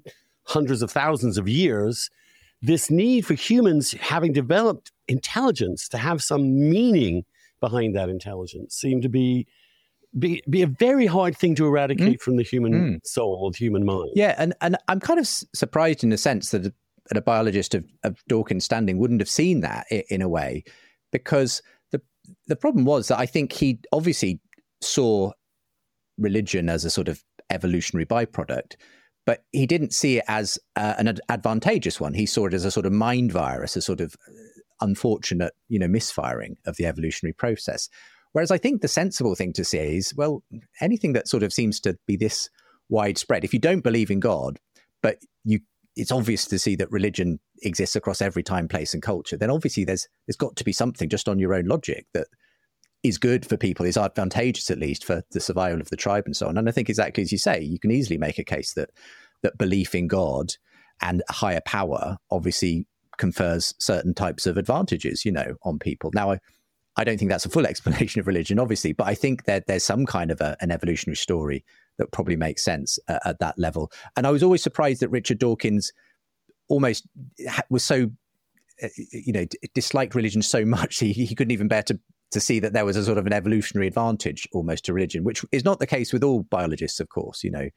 hundreds 0.44 0.82
of 0.82 0.90
thousands 0.90 1.38
of 1.38 1.48
years, 1.48 2.10
this 2.64 2.90
need 2.90 3.26
for 3.26 3.34
humans 3.34 3.92
having 4.00 4.32
developed 4.32 4.90
intelligence 5.08 5.88
to 5.88 5.98
have 5.98 6.22
some 6.22 6.70
meaning 6.70 7.24
behind 7.60 7.94
that 7.94 8.08
intelligence 8.08 8.74
seemed 8.74 9.02
to 9.02 9.08
be 9.08 9.46
be, 10.18 10.42
be 10.48 10.62
a 10.62 10.66
very 10.66 11.06
hard 11.06 11.36
thing 11.36 11.56
to 11.56 11.66
eradicate 11.66 12.20
mm. 12.20 12.22
from 12.22 12.36
the 12.36 12.44
human 12.44 12.72
mm. 12.72 13.00
soul, 13.04 13.50
the 13.50 13.58
human 13.58 13.84
mind. 13.84 14.10
Yeah, 14.14 14.36
and, 14.38 14.54
and 14.60 14.76
I'm 14.86 15.00
kind 15.00 15.18
of 15.18 15.26
surprised 15.26 16.04
in 16.04 16.12
a 16.12 16.16
sense 16.16 16.50
that 16.50 16.72
that 17.08 17.18
a 17.18 17.20
biologist 17.20 17.74
of, 17.74 17.84
of 18.02 18.16
Dawkins' 18.28 18.64
standing 18.64 18.96
wouldn't 18.96 19.20
have 19.20 19.28
seen 19.28 19.60
that 19.60 19.86
in 19.90 20.22
a 20.22 20.28
way, 20.28 20.64
because 21.12 21.62
the 21.90 22.00
the 22.46 22.56
problem 22.56 22.84
was 22.84 23.08
that 23.08 23.18
I 23.18 23.26
think 23.26 23.52
he 23.52 23.80
obviously 23.92 24.40
saw 24.80 25.32
religion 26.16 26.68
as 26.68 26.84
a 26.84 26.90
sort 26.90 27.08
of 27.08 27.22
evolutionary 27.50 28.06
byproduct, 28.06 28.76
but 29.26 29.44
he 29.52 29.66
didn't 29.66 29.92
see 29.92 30.18
it 30.18 30.24
as 30.28 30.58
uh, 30.76 30.94
an 30.98 31.08
ad- 31.08 31.20
advantageous 31.28 32.00
one. 32.00 32.14
He 32.14 32.26
saw 32.26 32.46
it 32.46 32.54
as 32.54 32.64
a 32.64 32.70
sort 32.70 32.86
of 32.86 32.92
mind 32.92 33.32
virus, 33.32 33.76
a 33.76 33.82
sort 33.82 34.00
of 34.00 34.14
unfortunate, 34.80 35.54
you 35.68 35.78
know, 35.78 35.88
misfiring 35.88 36.56
of 36.66 36.76
the 36.76 36.86
evolutionary 36.86 37.32
process. 37.32 37.88
Whereas 38.32 38.50
I 38.50 38.58
think 38.58 38.82
the 38.82 38.88
sensible 38.88 39.34
thing 39.34 39.52
to 39.54 39.64
say 39.64 39.96
is, 39.96 40.12
well, 40.16 40.42
anything 40.80 41.12
that 41.12 41.28
sort 41.28 41.42
of 41.42 41.52
seems 41.52 41.80
to 41.80 41.96
be 42.06 42.16
this 42.16 42.50
widespread, 42.88 43.44
if 43.44 43.54
you 43.54 43.60
don't 43.60 43.84
believe 43.84 44.10
in 44.10 44.20
God, 44.20 44.58
but 45.02 45.18
you 45.44 45.60
it's 45.96 46.10
obvious 46.10 46.44
to 46.46 46.58
see 46.58 46.74
that 46.74 46.90
religion 46.90 47.38
exists 47.62 47.94
across 47.94 48.20
every 48.20 48.42
time, 48.42 48.66
place, 48.66 48.94
and 48.94 49.02
culture, 49.02 49.36
then 49.36 49.50
obviously 49.50 49.84
there's 49.84 50.08
there's 50.26 50.36
got 50.36 50.56
to 50.56 50.64
be 50.64 50.72
something 50.72 51.08
just 51.08 51.28
on 51.28 51.38
your 51.38 51.54
own 51.54 51.66
logic 51.66 52.06
that 52.14 52.26
is 53.04 53.18
good 53.18 53.46
for 53.46 53.56
people, 53.56 53.86
is 53.86 53.98
advantageous 53.98 54.70
at 54.70 54.78
least 54.78 55.04
for 55.04 55.22
the 55.30 55.40
survival 55.40 55.80
of 55.80 55.90
the 55.90 55.96
tribe 55.96 56.24
and 56.26 56.34
so 56.34 56.48
on. 56.48 56.56
And 56.56 56.68
I 56.68 56.72
think 56.72 56.88
exactly 56.88 57.22
as 57.22 57.30
you 57.30 57.38
say, 57.38 57.60
you 57.60 57.78
can 57.78 57.90
easily 57.90 58.18
make 58.18 58.38
a 58.38 58.44
case 58.44 58.72
that 58.72 58.90
that 59.42 59.58
belief 59.58 59.94
in 59.94 60.08
God 60.08 60.54
and 61.02 61.22
higher 61.28 61.60
power 61.66 62.16
obviously 62.30 62.86
confers 63.18 63.74
certain 63.78 64.14
types 64.14 64.46
of 64.46 64.56
advantages, 64.56 65.24
you 65.24 65.30
know, 65.30 65.54
on 65.62 65.78
people. 65.78 66.10
Now, 66.14 66.32
I, 66.32 66.40
I 66.96 67.04
don't 67.04 67.18
think 67.18 67.30
that's 67.30 67.44
a 67.44 67.50
full 67.50 67.66
explanation 67.66 68.20
of 68.20 68.26
religion, 68.26 68.58
obviously, 68.58 68.92
but 68.92 69.06
I 69.06 69.14
think 69.14 69.44
that 69.44 69.66
there's 69.66 69.84
some 69.84 70.06
kind 70.06 70.30
of 70.30 70.40
a, 70.40 70.56
an 70.60 70.70
evolutionary 70.70 71.16
story 71.16 71.64
that 71.98 72.10
probably 72.10 72.36
makes 72.36 72.64
sense 72.64 72.98
at, 73.06 73.20
at 73.26 73.38
that 73.40 73.58
level. 73.58 73.92
And 74.16 74.26
I 74.26 74.30
was 74.30 74.42
always 74.42 74.62
surprised 74.62 75.00
that 75.02 75.10
Richard 75.10 75.38
Dawkins 75.38 75.92
almost 76.68 77.06
was 77.68 77.84
so, 77.84 78.10
uh, 78.82 78.88
you 79.12 79.32
know, 79.32 79.44
disliked 79.74 80.14
religion 80.14 80.40
so 80.40 80.64
much 80.64 80.98
he, 80.98 81.12
he 81.12 81.34
couldn't 81.34 81.52
even 81.52 81.68
bear 81.68 81.82
to 81.82 82.00
to 82.34 82.40
see 82.40 82.60
that 82.60 82.72
there 82.72 82.84
was 82.84 82.96
a 82.96 83.04
sort 83.04 83.16
of 83.16 83.26
an 83.26 83.32
evolutionary 83.32 83.86
advantage 83.86 84.46
almost 84.52 84.84
to 84.84 84.92
religion, 84.92 85.24
which 85.24 85.44
is 85.52 85.64
not 85.64 85.78
the 85.78 85.86
case 85.86 86.12
with 86.12 86.22
all 86.22 86.42
biologists, 86.42 87.00
of 87.00 87.08
course. 87.08 87.42
You 87.42 87.50
know, 87.50 87.70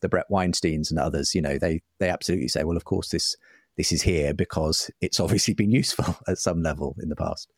the 0.00 0.08
Brett 0.08 0.26
Weinsteins 0.30 0.90
and 0.90 0.98
others, 0.98 1.34
you 1.34 1.42
know, 1.42 1.58
they 1.58 1.82
they 1.98 2.08
absolutely 2.08 2.48
say, 2.48 2.64
well, 2.64 2.76
of 2.76 2.84
course 2.84 3.10
this 3.10 3.36
this 3.76 3.92
is 3.92 4.02
here 4.02 4.34
because 4.34 4.90
it's 5.00 5.20
obviously 5.24 5.54
been 5.54 5.70
useful 5.70 6.16
at 6.28 6.38
some 6.38 6.62
level 6.62 6.96
in 7.00 7.08
the 7.08 7.16
past. 7.16 7.52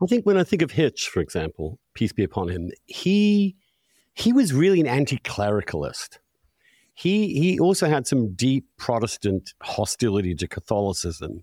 I 0.00 0.06
think 0.06 0.24
when 0.24 0.36
I 0.36 0.44
think 0.44 0.62
of 0.62 0.70
Hitch, 0.70 1.08
for 1.08 1.20
example, 1.20 1.78
peace 1.94 2.12
be 2.12 2.24
upon 2.24 2.48
him, 2.48 2.70
he 2.86 3.56
he 4.14 4.32
was 4.32 4.54
really 4.54 4.80
an 4.80 4.86
anti-clericalist. 4.86 6.18
He 6.94 7.34
he 7.40 7.58
also 7.58 7.88
had 7.88 8.06
some 8.06 8.34
deep 8.34 8.66
Protestant 8.76 9.52
hostility 9.62 10.34
to 10.36 10.46
Catholicism, 10.46 11.42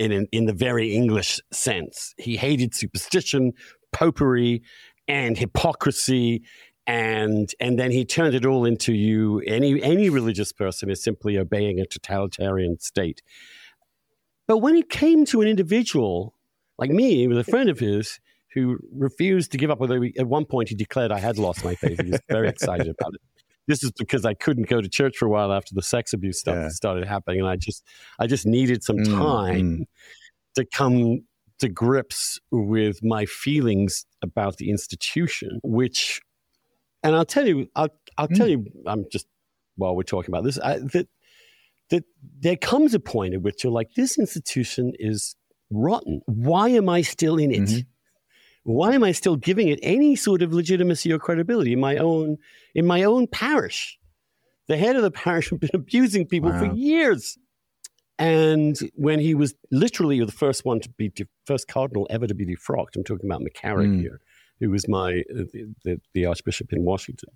in 0.00 0.12
in, 0.12 0.26
in 0.32 0.46
the 0.46 0.52
very 0.52 0.92
English 0.94 1.40
sense. 1.52 2.14
He 2.18 2.36
hated 2.36 2.74
superstition, 2.74 3.52
popery, 3.92 4.62
and 5.06 5.36
hypocrisy, 5.36 6.42
and 6.86 7.52
and 7.60 7.78
then 7.78 7.90
he 7.90 8.04
turned 8.04 8.34
it 8.34 8.46
all 8.46 8.64
into 8.64 8.92
you. 8.92 9.40
Any 9.46 9.80
any 9.82 10.08
religious 10.08 10.52
person 10.52 10.90
is 10.90 11.02
simply 11.02 11.38
obeying 11.38 11.78
a 11.78 11.86
totalitarian 11.86 12.80
state. 12.80 13.22
But 14.48 14.58
when 14.58 14.74
it 14.74 14.88
came 14.88 15.24
to 15.26 15.42
an 15.42 15.48
individual 15.48 16.34
like 16.78 16.90
me, 16.90 17.28
with 17.28 17.38
a 17.38 17.44
friend 17.44 17.68
of 17.68 17.78
his, 17.78 18.18
who 18.54 18.78
refused 18.92 19.52
to 19.52 19.58
give 19.58 19.70
up. 19.70 19.80
Although 19.80 20.02
at 20.18 20.26
one 20.26 20.44
point 20.44 20.68
he 20.70 20.74
declared 20.74 21.12
I 21.12 21.18
had 21.18 21.38
lost 21.38 21.64
my 21.64 21.74
faith. 21.74 22.00
He 22.00 22.10
was 22.10 22.20
very 22.28 22.48
excited 22.54 22.88
about 22.88 23.14
it. 23.14 23.20
This 23.70 23.84
is 23.84 23.92
because 23.92 24.24
I 24.24 24.34
couldn't 24.34 24.68
go 24.68 24.80
to 24.80 24.88
church 24.88 25.16
for 25.16 25.26
a 25.26 25.28
while 25.28 25.52
after 25.52 25.76
the 25.76 25.82
sex 25.82 26.12
abuse 26.12 26.40
stuff 26.40 26.56
yeah. 26.56 26.68
started 26.70 27.06
happening, 27.06 27.38
and 27.38 27.48
I 27.48 27.54
just 27.54 27.84
I 28.18 28.26
just 28.26 28.44
needed 28.44 28.82
some 28.82 28.96
mm, 28.96 29.16
time 29.16 29.78
mm. 29.78 29.84
to 30.56 30.64
come 30.74 31.20
to 31.60 31.68
grips 31.68 32.40
with 32.50 32.98
my 33.04 33.26
feelings 33.26 34.06
about 34.22 34.56
the 34.56 34.70
institution, 34.70 35.60
which, 35.62 36.20
and 37.04 37.14
I'll 37.14 37.24
tell 37.24 37.46
you, 37.46 37.68
I'll 37.76 37.90
I'll 38.18 38.26
mm. 38.26 38.36
tell 38.36 38.48
you, 38.48 38.66
I'm 38.86 39.04
just 39.12 39.26
while 39.76 39.94
we're 39.94 40.02
talking 40.02 40.34
about 40.34 40.42
this, 40.42 40.58
I, 40.58 40.78
that 40.78 41.06
that 41.90 42.02
there 42.40 42.56
comes 42.56 42.92
a 42.92 43.00
point 43.00 43.34
at 43.34 43.42
which 43.42 43.62
you're 43.62 43.72
like, 43.72 43.90
this 43.94 44.18
institution 44.18 44.94
is 44.98 45.36
rotten. 45.70 46.22
Why 46.26 46.70
am 46.70 46.88
I 46.88 47.02
still 47.02 47.36
in 47.38 47.52
it? 47.52 47.60
Mm-hmm 47.60 47.80
why 48.62 48.94
am 48.94 49.02
I 49.02 49.12
still 49.12 49.36
giving 49.36 49.68
it 49.68 49.78
any 49.82 50.16
sort 50.16 50.42
of 50.42 50.52
legitimacy 50.52 51.12
or 51.12 51.18
credibility 51.18 51.72
in 51.72 51.80
my 51.80 51.96
own 51.96 52.36
in 52.74 52.86
my 52.86 53.04
own 53.04 53.26
parish? 53.26 53.98
The 54.68 54.76
head 54.76 54.96
of 54.96 55.02
the 55.02 55.10
parish 55.10 55.50
had 55.50 55.60
been 55.60 55.70
abusing 55.74 56.26
people 56.26 56.50
wow. 56.50 56.60
for 56.60 56.74
years. 56.74 57.38
And 58.18 58.78
when 58.96 59.18
he 59.18 59.34
was 59.34 59.54
literally 59.70 60.22
the 60.22 60.30
first 60.30 60.66
one 60.66 60.78
to 60.80 60.90
be 60.90 61.08
the 61.08 61.26
first 61.46 61.68
cardinal 61.68 62.06
ever 62.10 62.26
to 62.26 62.34
be 62.34 62.44
defrocked, 62.44 62.96
I'm 62.96 63.02
talking 63.02 63.30
about 63.30 63.40
McCarrick 63.40 63.88
mm. 63.88 64.00
here, 64.00 64.20
who 64.60 64.70
was 64.70 64.86
my 64.86 65.24
uh, 65.34 65.44
the, 65.84 65.98
the, 66.12 66.26
Archbishop 66.26 66.70
in 66.74 66.84
Washington. 66.84 67.30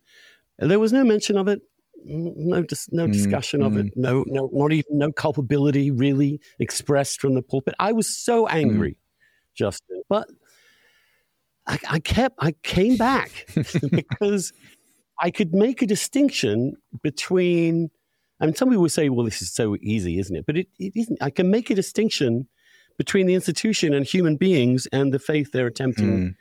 There 0.58 0.78
was 0.78 0.92
no 0.92 1.02
mention 1.02 1.38
of 1.38 1.48
it, 1.48 1.62
no 2.04 2.62
dis, 2.62 2.86
no 2.92 3.06
hmm. 3.06 3.12
discussion 3.12 3.62
mm. 3.62 3.66
of 3.66 3.78
it, 3.78 3.94
hmm. 3.94 4.00
no 4.00 4.24
no 4.26 4.50
not 4.52 4.72
even 4.72 4.98
no 4.98 5.10
culpability 5.10 5.90
really 5.90 6.38
expressed 6.60 7.18
from 7.18 7.34
the 7.34 7.40
pulpit. 7.40 7.74
I 7.78 7.92
was 7.92 8.14
so 8.22 8.46
angry, 8.46 8.92
mm. 8.92 9.54
Justin. 9.54 10.02
But 10.10 10.28
I, 11.66 11.78
I 11.88 11.98
kept, 11.98 12.36
I 12.40 12.52
came 12.62 12.96
back 12.96 13.46
because 13.90 14.52
I 15.20 15.30
could 15.30 15.54
make 15.54 15.82
a 15.82 15.86
distinction 15.86 16.74
between, 17.02 17.90
I 18.40 18.46
mean, 18.46 18.54
some 18.54 18.68
people 18.68 18.82
would 18.82 18.92
say, 18.92 19.08
well, 19.08 19.24
this 19.24 19.40
is 19.40 19.52
so 19.52 19.76
easy, 19.80 20.18
isn't 20.18 20.36
it? 20.36 20.44
But 20.46 20.58
it, 20.58 20.68
it 20.78 20.92
isn't. 20.94 21.22
I 21.22 21.30
can 21.30 21.50
make 21.50 21.70
a 21.70 21.74
distinction 21.74 22.48
between 22.98 23.26
the 23.26 23.34
institution 23.34 23.94
and 23.94 24.06
human 24.06 24.36
beings 24.36 24.86
and 24.92 25.12
the 25.12 25.18
faith 25.18 25.50
they're 25.52 25.66
attempting 25.66 26.18
mm. 26.18 26.34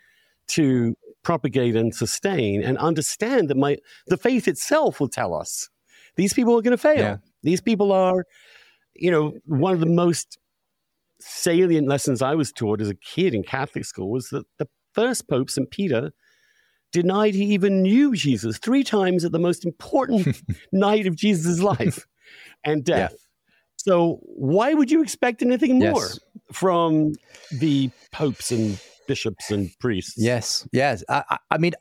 to 0.49 0.95
propagate 1.23 1.75
and 1.75 1.95
sustain 1.95 2.61
and 2.61 2.77
understand 2.77 3.49
that 3.49 3.57
my 3.57 3.77
the 4.07 4.17
faith 4.17 4.47
itself 4.47 4.99
will 4.99 5.07
tell 5.07 5.33
us 5.33 5.69
these 6.15 6.33
people 6.33 6.57
are 6.57 6.61
going 6.61 6.71
to 6.71 6.77
fail. 6.77 6.97
Yeah. 6.97 7.17
These 7.41 7.61
people 7.61 7.91
are, 7.91 8.25
you 8.95 9.09
know, 9.09 9.33
one 9.45 9.73
of 9.73 9.79
the 9.79 9.85
most 9.85 10.37
salient 11.19 11.87
lessons 11.87 12.21
I 12.21 12.35
was 12.35 12.51
taught 12.51 12.81
as 12.81 12.89
a 12.89 12.95
kid 12.95 13.33
in 13.33 13.43
Catholic 13.43 13.85
school 13.85 14.11
was 14.11 14.29
that 14.29 14.45
the 14.59 14.67
first 14.93 15.27
Pope, 15.27 15.49
St. 15.49 15.69
Peter, 15.69 16.11
denied 16.91 17.33
he 17.33 17.45
even 17.45 17.81
knew 17.81 18.15
Jesus 18.15 18.57
three 18.57 18.83
times 18.83 19.25
at 19.25 19.31
the 19.31 19.39
most 19.39 19.65
important 19.65 20.41
night 20.71 21.07
of 21.07 21.15
Jesus' 21.15 21.59
life 21.59 22.05
and 22.63 22.83
death. 22.83 23.11
Yeah. 23.11 23.17
So, 23.77 24.19
why 24.23 24.73
would 24.73 24.91
you 24.91 25.01
expect 25.01 25.41
anything 25.41 25.79
more 25.79 26.01
yes. 26.01 26.19
from 26.53 27.13
the 27.51 27.89
popes 28.11 28.51
and 28.51 28.79
bishops 29.07 29.51
and 29.51 29.69
priests? 29.79 30.13
Yes, 30.17 30.67
yes. 30.71 31.03
I, 31.09 31.37
I 31.51 31.57
mean, 31.57 31.73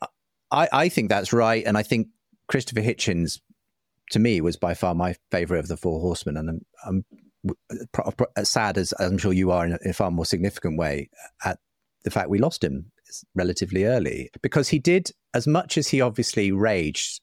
I, 0.51 0.67
I 0.73 0.89
think 0.89 1.09
that's 1.09 1.31
right. 1.31 1.63
And 1.65 1.77
I 1.77 1.83
think 1.83 2.07
Christopher 2.47 2.81
Hitchens 2.81 3.39
to 4.11 4.19
me 4.19 4.41
was 4.41 4.57
by 4.57 4.73
far 4.73 4.95
my 4.95 5.15
favorite 5.31 5.59
of 5.59 5.67
the 5.67 5.77
four 5.77 5.99
horsemen 5.99 6.37
and 6.37 6.61
i'm, 6.85 7.05
I'm 7.45 7.55
as 8.35 8.49
sad 8.49 8.77
as 8.77 8.93
i'm 8.99 9.17
sure 9.17 9.33
you 9.33 9.51
are 9.51 9.65
in 9.65 9.77
a, 9.85 9.93
far 9.93 10.11
more 10.11 10.25
significant 10.25 10.77
way 10.77 11.09
at 11.43 11.59
the 12.03 12.11
fact 12.11 12.29
we 12.29 12.39
lost 12.39 12.63
him 12.63 12.91
relatively 13.35 13.83
early 13.85 14.29
because 14.41 14.69
he 14.69 14.79
did 14.79 15.11
as 15.33 15.47
much 15.47 15.77
as 15.77 15.87
he 15.89 16.01
obviously 16.01 16.51
raged 16.51 17.21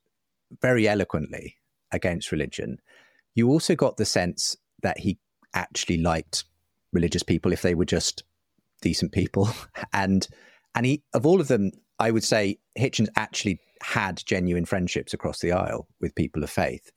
very 0.60 0.88
eloquently 0.88 1.56
against 1.92 2.32
religion 2.32 2.78
you 3.34 3.48
also 3.48 3.74
got 3.74 3.96
the 3.96 4.04
sense 4.04 4.56
that 4.82 4.98
he 4.98 5.18
actually 5.54 5.98
liked 5.98 6.44
religious 6.92 7.22
people 7.22 7.52
if 7.52 7.62
they 7.62 7.74
were 7.74 7.84
just 7.84 8.24
decent 8.82 9.12
people 9.12 9.48
and 9.92 10.28
and 10.74 10.86
he 10.86 11.02
of 11.14 11.26
all 11.26 11.40
of 11.40 11.48
them 11.48 11.70
i 11.98 12.10
would 12.10 12.24
say 12.24 12.58
hitchens 12.78 13.08
actually 13.16 13.60
had 13.82 14.22
genuine 14.24 14.64
friendships 14.64 15.14
across 15.14 15.40
the 15.40 15.52
aisle 15.52 15.88
with 16.00 16.14
people 16.14 16.42
of 16.42 16.50
faith. 16.50 16.90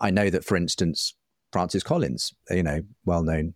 I 0.00 0.10
know 0.10 0.30
that, 0.30 0.44
for 0.44 0.56
instance, 0.56 1.14
Francis 1.52 1.82
Collins, 1.82 2.32
you 2.50 2.62
know, 2.62 2.80
well 3.04 3.22
known 3.22 3.54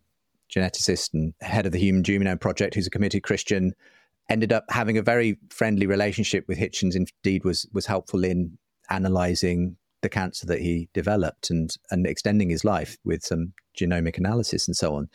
geneticist 0.55 1.15
and 1.15 1.33
head 1.41 1.67
of 1.67 1.73
the 1.73 1.79
Human 1.79 2.03
Genome 2.03 2.41
Project, 2.41 2.75
who's 2.75 2.87
a 2.87 2.91
committed 2.91 3.23
Christian, 3.23 3.73
ended 4.29 4.53
up 4.53 4.65
having 4.71 4.99
a 4.99 5.03
very 5.03 5.39
friendly 5.51 5.87
relationship 5.87 6.45
with 6.49 6.59
Hitchens. 6.59 6.95
Indeed, 6.97 7.45
was 7.45 7.67
was 7.73 7.87
helpful 7.87 8.25
in 8.25 8.59
analysing 8.91 9.77
the 10.03 10.09
cancer 10.09 10.47
that 10.47 10.61
he 10.61 10.89
developed 10.95 11.51
and 11.51 11.75
and 11.91 12.07
extending 12.07 12.51
his 12.51 12.65
life 12.65 12.97
with 13.05 13.23
some 13.23 13.53
genomic 13.79 14.19
analysis 14.19 14.69
and 14.69 14.77
so 14.77 14.95
on. 14.95 15.09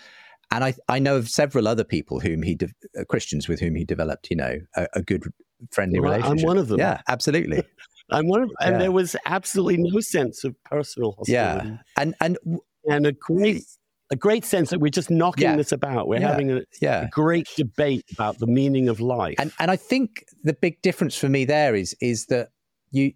And 0.52 0.63
I 0.63 0.74
I 0.88 1.00
know 1.00 1.15
of 1.15 1.30
several 1.30 1.67
other 1.67 1.84
people 1.84 2.19
whom 2.19 2.41
he 2.41 2.56
de- 2.56 2.69
uh, 3.00 3.04
Christians 3.06 3.48
with 3.48 3.60
whom 3.60 3.76
he 3.76 3.86
developed, 3.86 4.30
you 4.30 4.36
know, 4.36 4.58
a, 4.76 4.88
a 4.95 5.02
good 5.02 5.24
friendly 5.72 6.00
well, 6.00 6.12
relationship. 6.13 6.39
I'm 6.39 6.48
one 6.48 6.58
of 6.58 6.67
them. 6.67 6.80
Yeah, 6.80 7.02
absolutely. 7.08 7.63
I'm 8.12 8.28
one 8.28 8.43
of, 8.43 8.52
and 8.60 8.74
yeah. 8.74 8.80
there 8.80 8.91
was 8.91 9.15
absolutely 9.26 9.78
no 9.78 10.00
sense 10.00 10.43
of 10.43 10.56
personal 10.63 11.12
hostility. 11.12 11.69
Yeah, 11.69 11.78
and 11.98 12.15
and 12.22 12.38
and 12.86 13.06
a 13.06 13.12
great 13.12 13.63
a 14.12 14.15
great 14.15 14.43
sense 14.43 14.69
that 14.72 14.80
we're 14.80 14.89
just 14.89 15.10
knocking 15.10 15.43
yeah. 15.43 15.56
this 15.56 15.72
about. 15.72 16.08
We're 16.08 16.19
yeah. 16.19 16.30
having 16.30 16.52
a, 16.52 16.62
yeah. 16.82 17.04
a, 17.04 17.10
great 17.10 17.48
debate 17.56 18.06
about 18.12 18.39
the 18.39 18.48
meaning 18.48 18.89
of 18.89 19.00
life. 19.00 19.36
And 19.38 19.52
and 19.60 19.69
I 19.69 19.76
think 19.76 20.26
the 20.43 20.54
big 20.54 20.82
difference 20.82 21.15
for 21.15 21.30
me 21.30 21.45
there 21.45 21.76
is 21.76 21.95
is 22.02 22.26
that 22.28 22.50
you 22.91 23.13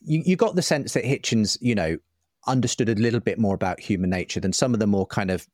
you 0.00 0.22
you 0.24 0.36
got 0.36 0.54
the 0.54 0.62
sense 0.62 0.92
that 0.94 1.04
Hitchens, 1.04 1.58
you 1.60 1.74
know, 1.74 1.98
understood 2.46 2.88
a 2.88 2.94
little 2.94 3.20
bit 3.20 3.38
more 3.38 3.54
about 3.54 3.80
human 3.80 4.10
nature 4.10 4.40
than 4.40 4.52
some 4.52 4.74
of 4.74 4.80
the 4.80 4.86
more 4.86 5.06
kind 5.06 5.30
of 5.30 5.46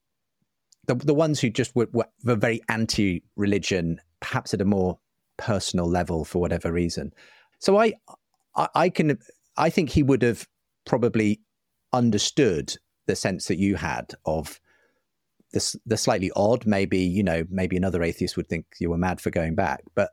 the 0.86 0.94
the 0.94 1.14
ones 1.14 1.40
who 1.40 1.50
just 1.50 1.74
were, 1.74 1.88
were 1.92 2.36
very 2.36 2.60
anti-religion 2.68 4.00
perhaps 4.20 4.52
at 4.54 4.60
a 4.60 4.64
more 4.64 4.98
personal 5.38 5.88
level 5.88 6.24
for 6.24 6.38
whatever 6.40 6.70
reason. 6.70 7.12
So 7.58 7.78
I, 7.78 7.94
I, 8.54 8.68
I 8.74 8.88
can, 8.90 9.18
I 9.56 9.70
think 9.70 9.90
he 9.90 10.02
would 10.02 10.22
have 10.22 10.46
probably 10.84 11.40
understood 11.92 12.76
the 13.10 13.16
sense 13.16 13.46
that 13.46 13.58
you 13.58 13.74
had 13.74 14.14
of 14.24 14.60
the, 15.52 15.76
the 15.84 15.96
slightly 15.96 16.30
odd, 16.36 16.64
maybe, 16.64 17.00
you 17.00 17.24
know, 17.24 17.44
maybe 17.50 17.76
another 17.76 18.04
atheist 18.04 18.36
would 18.36 18.48
think 18.48 18.66
you 18.78 18.88
were 18.88 18.96
mad 18.96 19.20
for 19.20 19.30
going 19.30 19.56
back. 19.56 19.82
But 19.96 20.10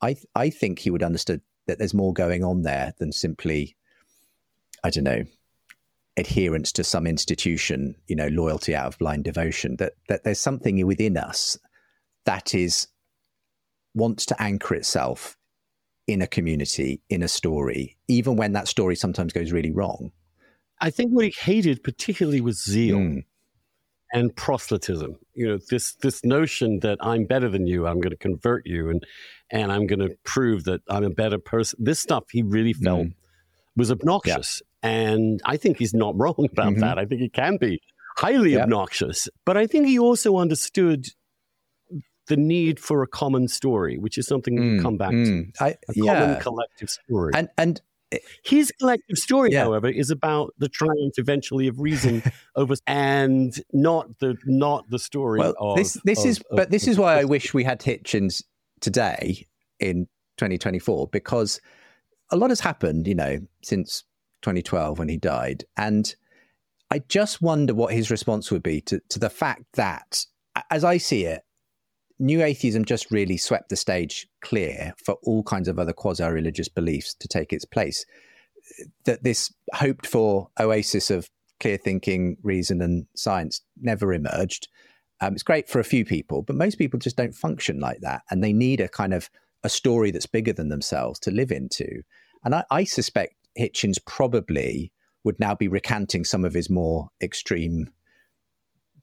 I, 0.00 0.16
I 0.34 0.48
think 0.48 0.78
he 0.78 0.90
would 0.90 1.02
understood 1.02 1.42
that 1.66 1.78
there's 1.78 1.92
more 1.92 2.14
going 2.14 2.42
on 2.42 2.62
there 2.62 2.94
than 2.98 3.12
simply, 3.12 3.76
I 4.82 4.88
don't 4.88 5.04
know, 5.04 5.24
adherence 6.16 6.72
to 6.72 6.82
some 6.82 7.06
institution, 7.06 7.94
you 8.06 8.16
know, 8.16 8.28
loyalty 8.28 8.74
out 8.74 8.86
of 8.86 8.98
blind 8.98 9.24
devotion, 9.24 9.76
that, 9.76 9.92
that 10.08 10.24
there's 10.24 10.40
something 10.40 10.84
within 10.86 11.18
us 11.18 11.58
that 12.24 12.54
is 12.54 12.88
wants 13.94 14.24
to 14.26 14.42
anchor 14.42 14.74
itself 14.74 15.36
in 16.06 16.22
a 16.22 16.26
community, 16.26 17.02
in 17.10 17.22
a 17.22 17.28
story, 17.28 17.98
even 18.08 18.36
when 18.36 18.54
that 18.54 18.66
story 18.66 18.96
sometimes 18.96 19.34
goes 19.34 19.52
really 19.52 19.72
wrong. 19.72 20.10
I 20.80 20.90
think 20.90 21.12
what 21.12 21.24
he 21.24 21.34
hated 21.38 21.82
particularly 21.82 22.40
was 22.40 22.62
zeal 22.64 22.98
mm. 22.98 23.24
and 24.12 24.34
proselytism. 24.34 25.16
You 25.34 25.48
know, 25.48 25.58
this 25.70 25.94
this 25.96 26.24
notion 26.24 26.80
that 26.80 26.98
I'm 27.00 27.24
better 27.24 27.48
than 27.48 27.66
you, 27.66 27.86
I'm 27.86 28.00
going 28.00 28.10
to 28.10 28.16
convert 28.16 28.66
you, 28.66 28.90
and 28.90 29.04
and 29.50 29.70
I'm 29.70 29.86
going 29.86 30.00
to 30.00 30.16
prove 30.24 30.64
that 30.64 30.80
I'm 30.88 31.04
a 31.04 31.10
better 31.10 31.38
person. 31.38 31.78
This 31.82 32.00
stuff 32.00 32.24
he 32.30 32.42
really 32.42 32.72
felt 32.72 33.06
mm. 33.06 33.14
was 33.76 33.90
obnoxious, 33.90 34.62
yeah. 34.82 34.90
and 34.90 35.40
I 35.44 35.56
think 35.56 35.78
he's 35.78 35.94
not 35.94 36.14
wrong 36.18 36.48
about 36.50 36.72
mm-hmm. 36.72 36.80
that. 36.80 36.98
I 36.98 37.04
think 37.04 37.20
it 37.20 37.32
can 37.32 37.56
be 37.56 37.80
highly 38.16 38.54
yeah. 38.54 38.62
obnoxious, 38.62 39.28
but 39.44 39.56
I 39.56 39.66
think 39.66 39.86
he 39.86 39.98
also 39.98 40.36
understood 40.36 41.06
the 42.30 42.36
need 42.36 42.80
for 42.80 43.02
a 43.02 43.06
common 43.06 43.48
story, 43.48 43.98
which 43.98 44.16
is 44.16 44.26
something 44.26 44.56
mm, 44.56 44.76
we 44.76 44.82
come 44.82 44.96
back 44.96 45.10
mm. 45.10 45.52
to. 45.52 45.64
I, 45.64 45.68
a 45.70 45.76
yeah. 45.94 46.20
common 46.20 46.40
collective 46.40 46.88
story. 46.88 47.32
And 47.34 47.48
and 47.58 47.82
his 48.44 48.72
collective 48.78 49.16
story, 49.16 49.52
yeah. 49.52 49.64
however, 49.64 49.88
is 49.88 50.10
about 50.10 50.54
the 50.58 50.68
triumph 50.68 51.14
eventually 51.16 51.68
of 51.68 51.80
reason 51.80 52.22
over 52.56 52.74
and 52.86 53.54
not 53.72 54.18
the 54.18 54.36
not 54.44 54.88
the 54.90 54.98
story 54.98 55.38
well, 55.38 55.54
of 55.58 55.76
this 55.76 55.94
this 56.04 56.20
of, 56.20 56.26
is 56.26 56.38
of, 56.50 56.56
but 56.56 56.70
this 56.70 56.88
is 56.88 56.98
why 56.98 57.20
I 57.20 57.24
wish 57.24 57.54
we 57.54 57.64
had 57.64 57.80
Hitchens 57.80 58.42
today 58.80 59.46
in 59.78 60.06
2024 60.38 61.08
because 61.08 61.60
a 62.30 62.36
lot 62.36 62.50
has 62.50 62.60
happened, 62.60 63.06
you 63.06 63.14
know, 63.14 63.38
since 63.62 64.04
2012 64.42 64.98
when 64.98 65.08
he 65.08 65.16
died. 65.16 65.64
And 65.76 66.14
I 66.90 67.00
just 67.08 67.42
wonder 67.42 67.74
what 67.74 67.92
his 67.92 68.10
response 68.10 68.50
would 68.50 68.62
be 68.62 68.80
to, 68.82 69.00
to 69.10 69.18
the 69.18 69.30
fact 69.30 69.64
that, 69.74 70.24
as 70.70 70.84
I 70.84 70.96
see 70.96 71.24
it, 71.24 71.42
New 72.20 72.42
atheism 72.42 72.84
just 72.84 73.10
really 73.10 73.38
swept 73.38 73.70
the 73.70 73.76
stage 73.76 74.28
clear 74.42 74.94
for 75.02 75.16
all 75.22 75.42
kinds 75.42 75.68
of 75.68 75.78
other 75.78 75.94
quasi 75.94 76.24
religious 76.24 76.68
beliefs 76.68 77.14
to 77.14 77.26
take 77.26 77.52
its 77.52 77.64
place. 77.64 78.04
That 79.04 79.24
this 79.24 79.52
hoped 79.74 80.06
for 80.06 80.50
oasis 80.60 81.10
of 81.10 81.30
clear 81.60 81.78
thinking, 81.78 82.36
reason, 82.42 82.82
and 82.82 83.06
science 83.16 83.62
never 83.80 84.12
emerged. 84.12 84.68
Um, 85.20 85.32
it's 85.32 85.42
great 85.42 85.68
for 85.68 85.80
a 85.80 85.84
few 85.84 86.04
people, 86.04 86.42
but 86.42 86.56
most 86.56 86.76
people 86.76 86.98
just 86.98 87.16
don't 87.16 87.34
function 87.34 87.80
like 87.80 88.00
that. 88.00 88.22
And 88.30 88.44
they 88.44 88.52
need 88.52 88.80
a 88.80 88.88
kind 88.88 89.14
of 89.14 89.30
a 89.64 89.68
story 89.68 90.10
that's 90.10 90.26
bigger 90.26 90.52
than 90.52 90.68
themselves 90.68 91.18
to 91.20 91.30
live 91.30 91.50
into. 91.50 92.02
And 92.44 92.54
I, 92.54 92.64
I 92.70 92.84
suspect 92.84 93.34
Hitchens 93.58 93.98
probably 94.04 94.92
would 95.24 95.40
now 95.40 95.54
be 95.54 95.68
recanting 95.68 96.24
some 96.24 96.44
of 96.44 96.54
his 96.54 96.70
more 96.70 97.10
extreme 97.22 97.90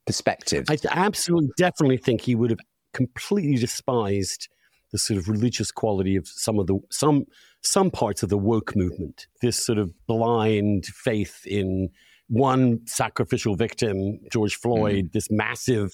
perspectives. 0.05 0.69
I 0.69 0.77
absolutely 0.91 1.51
definitely 1.57 1.97
think 1.97 2.21
he 2.21 2.35
would 2.35 2.49
have 2.51 2.59
completely 2.93 3.55
despised 3.55 4.49
the 4.91 4.97
sort 4.97 5.19
of 5.19 5.27
religious 5.27 5.71
quality 5.71 6.15
of 6.15 6.27
some 6.27 6.59
of 6.59 6.67
the 6.67 6.79
some 6.89 7.25
some 7.61 7.91
parts 7.91 8.23
of 8.23 8.29
the 8.29 8.37
woke 8.37 8.75
movement. 8.75 9.27
This 9.41 9.63
sort 9.63 9.77
of 9.77 9.91
blind 10.07 10.85
faith 10.85 11.45
in 11.45 11.89
one 12.29 12.79
sacrificial 12.85 13.55
victim, 13.55 14.19
George 14.31 14.55
Floyd, 14.55 15.05
mm. 15.05 15.11
this 15.11 15.29
massive 15.29 15.91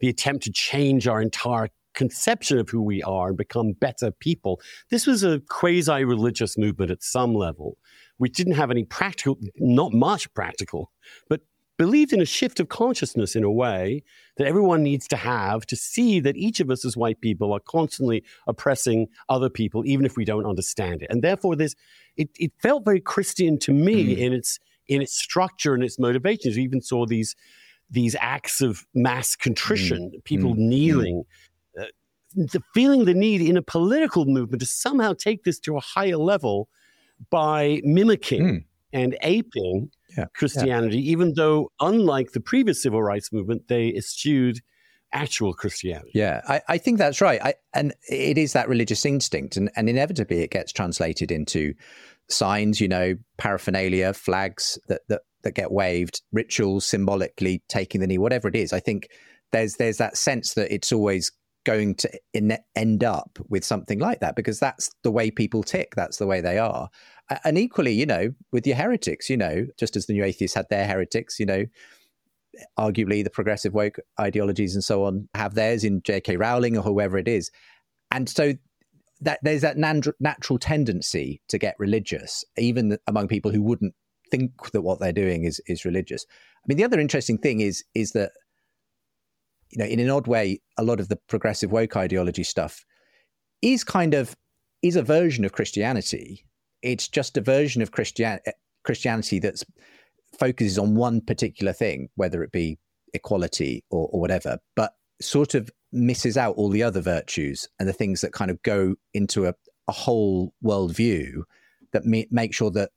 the 0.00 0.08
attempt 0.08 0.44
to 0.44 0.52
change 0.52 1.06
our 1.06 1.20
entire 1.20 1.68
conception 1.94 2.58
of 2.58 2.68
who 2.68 2.82
we 2.82 3.02
are 3.02 3.28
and 3.28 3.36
become 3.36 3.72
better 3.72 4.10
people. 4.10 4.60
This 4.90 5.06
was 5.06 5.22
a 5.22 5.40
quasi 5.48 6.04
religious 6.04 6.56
movement 6.56 6.90
at 6.90 7.02
some 7.02 7.34
level. 7.34 7.76
We 8.18 8.28
didn't 8.28 8.54
have 8.54 8.70
any 8.70 8.84
practical, 8.84 9.38
not 9.56 9.92
much 9.92 10.32
practical, 10.34 10.92
but 11.28 11.40
believed 11.80 12.12
in 12.12 12.20
a 12.20 12.26
shift 12.26 12.60
of 12.60 12.68
consciousness 12.68 13.34
in 13.34 13.42
a 13.42 13.50
way 13.50 14.02
that 14.36 14.46
everyone 14.46 14.82
needs 14.82 15.08
to 15.08 15.16
have 15.16 15.64
to 15.64 15.74
see 15.74 16.20
that 16.20 16.36
each 16.36 16.60
of 16.60 16.70
us 16.70 16.84
as 16.84 16.94
white 16.94 17.18
people 17.22 17.54
are 17.54 17.60
constantly 17.60 18.22
oppressing 18.46 19.08
other 19.30 19.48
people, 19.48 19.82
even 19.86 20.04
if 20.04 20.14
we 20.14 20.26
don't 20.26 20.44
understand 20.44 21.00
it. 21.00 21.06
And 21.08 21.22
therefore, 21.22 21.56
this 21.56 21.74
it, 22.18 22.28
it 22.36 22.52
felt 22.60 22.84
very 22.84 23.00
Christian 23.00 23.58
to 23.60 23.72
me 23.72 24.14
mm. 24.14 24.18
in 24.18 24.34
its 24.34 24.58
in 24.88 25.00
its 25.00 25.16
structure 25.16 25.72
and 25.72 25.82
its 25.82 25.98
motivations. 25.98 26.54
We 26.54 26.64
even 26.64 26.82
saw 26.82 27.06
these 27.06 27.34
these 27.88 28.14
acts 28.20 28.60
of 28.60 28.84
mass 28.92 29.34
contrition, 29.34 30.12
mm. 30.14 30.24
people 30.24 30.54
mm. 30.54 30.58
kneeling. 30.58 31.24
Uh, 31.80 31.84
the 32.34 32.62
feeling 32.74 33.06
the 33.06 33.14
need 33.14 33.40
in 33.40 33.56
a 33.56 33.62
political 33.62 34.26
movement 34.26 34.60
to 34.60 34.66
somehow 34.66 35.14
take 35.14 35.44
this 35.44 35.58
to 35.60 35.78
a 35.78 35.80
higher 35.80 36.18
level 36.18 36.68
by 37.30 37.80
mimicking 37.84 38.42
mm. 38.42 38.64
and 38.92 39.16
aping 39.22 39.90
yeah. 40.16 40.26
Christianity, 40.34 40.98
yeah. 40.98 41.12
even 41.12 41.34
though, 41.34 41.70
unlike 41.80 42.32
the 42.32 42.40
previous 42.40 42.82
civil 42.82 43.02
rights 43.02 43.32
movement, 43.32 43.68
they 43.68 43.94
eschewed 43.94 44.60
actual 45.12 45.52
Christianity. 45.52 46.10
Yeah, 46.14 46.40
I, 46.48 46.60
I 46.68 46.78
think 46.78 46.98
that's 46.98 47.20
right. 47.20 47.40
I, 47.42 47.54
and 47.74 47.92
it 48.08 48.38
is 48.38 48.52
that 48.52 48.68
religious 48.68 49.04
instinct, 49.04 49.56
and, 49.56 49.70
and 49.76 49.88
inevitably 49.88 50.42
it 50.42 50.50
gets 50.50 50.72
translated 50.72 51.30
into 51.30 51.74
signs, 52.28 52.80
you 52.80 52.88
know, 52.88 53.16
paraphernalia, 53.38 54.12
flags 54.12 54.78
that, 54.88 55.02
that, 55.08 55.22
that 55.42 55.54
get 55.54 55.72
waved, 55.72 56.22
rituals, 56.32 56.86
symbolically 56.86 57.62
taking 57.68 58.00
the 58.00 58.06
knee, 58.06 58.18
whatever 58.18 58.48
it 58.48 58.56
is. 58.56 58.72
I 58.72 58.80
think 58.80 59.08
there's 59.52 59.76
there's 59.76 59.98
that 59.98 60.16
sense 60.16 60.54
that 60.54 60.72
it's 60.72 60.92
always 60.92 61.32
going 61.64 61.94
to 61.94 62.10
in, 62.32 62.56
end 62.74 63.04
up 63.04 63.38
with 63.48 63.64
something 63.64 63.98
like 63.98 64.20
that 64.20 64.36
because 64.36 64.58
that's 64.58 64.90
the 65.02 65.10
way 65.10 65.30
people 65.30 65.62
tick. 65.62 65.94
That's 65.94 66.16
the 66.18 66.26
way 66.26 66.40
they 66.40 66.58
are. 66.58 66.88
And 67.44 67.58
equally, 67.58 67.92
you 67.92 68.06
know, 68.06 68.30
with 68.52 68.66
your 68.66 68.76
heretics, 68.76 69.30
you 69.30 69.36
know, 69.36 69.66
just 69.78 69.96
as 69.96 70.06
the 70.06 70.14
new 70.14 70.24
atheists 70.24 70.56
had 70.56 70.66
their 70.68 70.86
heretics, 70.86 71.38
you 71.38 71.46
know, 71.46 71.64
arguably 72.78 73.22
the 73.22 73.30
progressive 73.30 73.72
woke 73.72 73.98
ideologies 74.18 74.74
and 74.74 74.82
so 74.82 75.04
on 75.04 75.28
have 75.34 75.54
theirs 75.54 75.84
in 75.84 76.02
J.K. 76.02 76.36
Rowling 76.36 76.76
or 76.76 76.82
whoever 76.82 77.18
it 77.18 77.28
is. 77.28 77.50
And 78.10 78.28
so 78.28 78.54
that 79.20 79.38
there's 79.42 79.62
that 79.62 79.76
natural 79.76 80.58
tendency 80.58 81.40
to 81.48 81.58
get 81.58 81.76
religious, 81.78 82.44
even 82.56 82.98
among 83.06 83.28
people 83.28 83.50
who 83.50 83.62
wouldn't 83.62 83.94
think 84.30 84.70
that 84.72 84.82
what 84.82 85.00
they're 85.00 85.12
doing 85.12 85.44
is 85.44 85.60
is 85.66 85.84
religious. 85.84 86.24
I 86.56 86.64
mean, 86.66 86.78
the 86.78 86.84
other 86.84 87.00
interesting 87.00 87.38
thing 87.38 87.60
is 87.60 87.84
is 87.94 88.12
that 88.12 88.32
you 89.70 89.78
know, 89.78 89.84
in 89.84 90.00
an 90.00 90.10
odd 90.10 90.26
way, 90.26 90.60
a 90.78 90.82
lot 90.82 91.00
of 91.00 91.08
the 91.08 91.16
progressive 91.28 91.70
woke 91.70 91.96
ideology 91.96 92.42
stuff 92.42 92.84
is 93.62 93.84
kind 93.84 94.14
of 94.14 94.36
is 94.82 94.96
a 94.96 95.02
version 95.02 95.44
of 95.44 95.52
Christianity. 95.52 96.46
It's 96.82 97.08
just 97.08 97.36
a 97.36 97.40
version 97.40 97.82
of 97.82 97.90
Christian 97.92 98.38
eh, 98.46 98.52
Christianity 98.84 99.38
that 99.40 99.62
focuses 100.38 100.78
on 100.78 100.94
one 100.94 101.20
particular 101.20 101.72
thing, 101.72 102.08
whether 102.14 102.42
it 102.42 102.52
be 102.52 102.78
equality 103.12 103.84
or, 103.90 104.08
or 104.12 104.20
whatever, 104.20 104.58
but 104.76 104.94
sort 105.20 105.54
of 105.54 105.70
misses 105.92 106.36
out 106.36 106.54
all 106.56 106.70
the 106.70 106.82
other 106.82 107.00
virtues 107.00 107.68
and 107.78 107.88
the 107.88 107.92
things 107.92 108.20
that 108.20 108.32
kind 108.32 108.50
of 108.50 108.62
go 108.62 108.94
into 109.12 109.46
a, 109.46 109.54
a 109.88 109.92
whole 109.92 110.54
worldview 110.64 111.42
that 111.92 112.04
me, 112.04 112.26
make 112.30 112.54
sure 112.54 112.70
that 112.70 112.90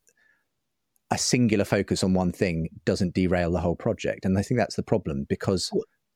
a 1.11 1.17
singular 1.17 1.65
focus 1.65 2.03
on 2.03 2.13
one 2.13 2.31
thing 2.31 2.69
doesn't 2.85 3.13
derail 3.13 3.51
the 3.51 3.59
whole 3.59 3.75
project. 3.75 4.25
And 4.25 4.37
I 4.37 4.41
think 4.41 4.59
that's 4.59 4.75
the 4.75 4.83
problem 4.83 5.25
because 5.27 5.69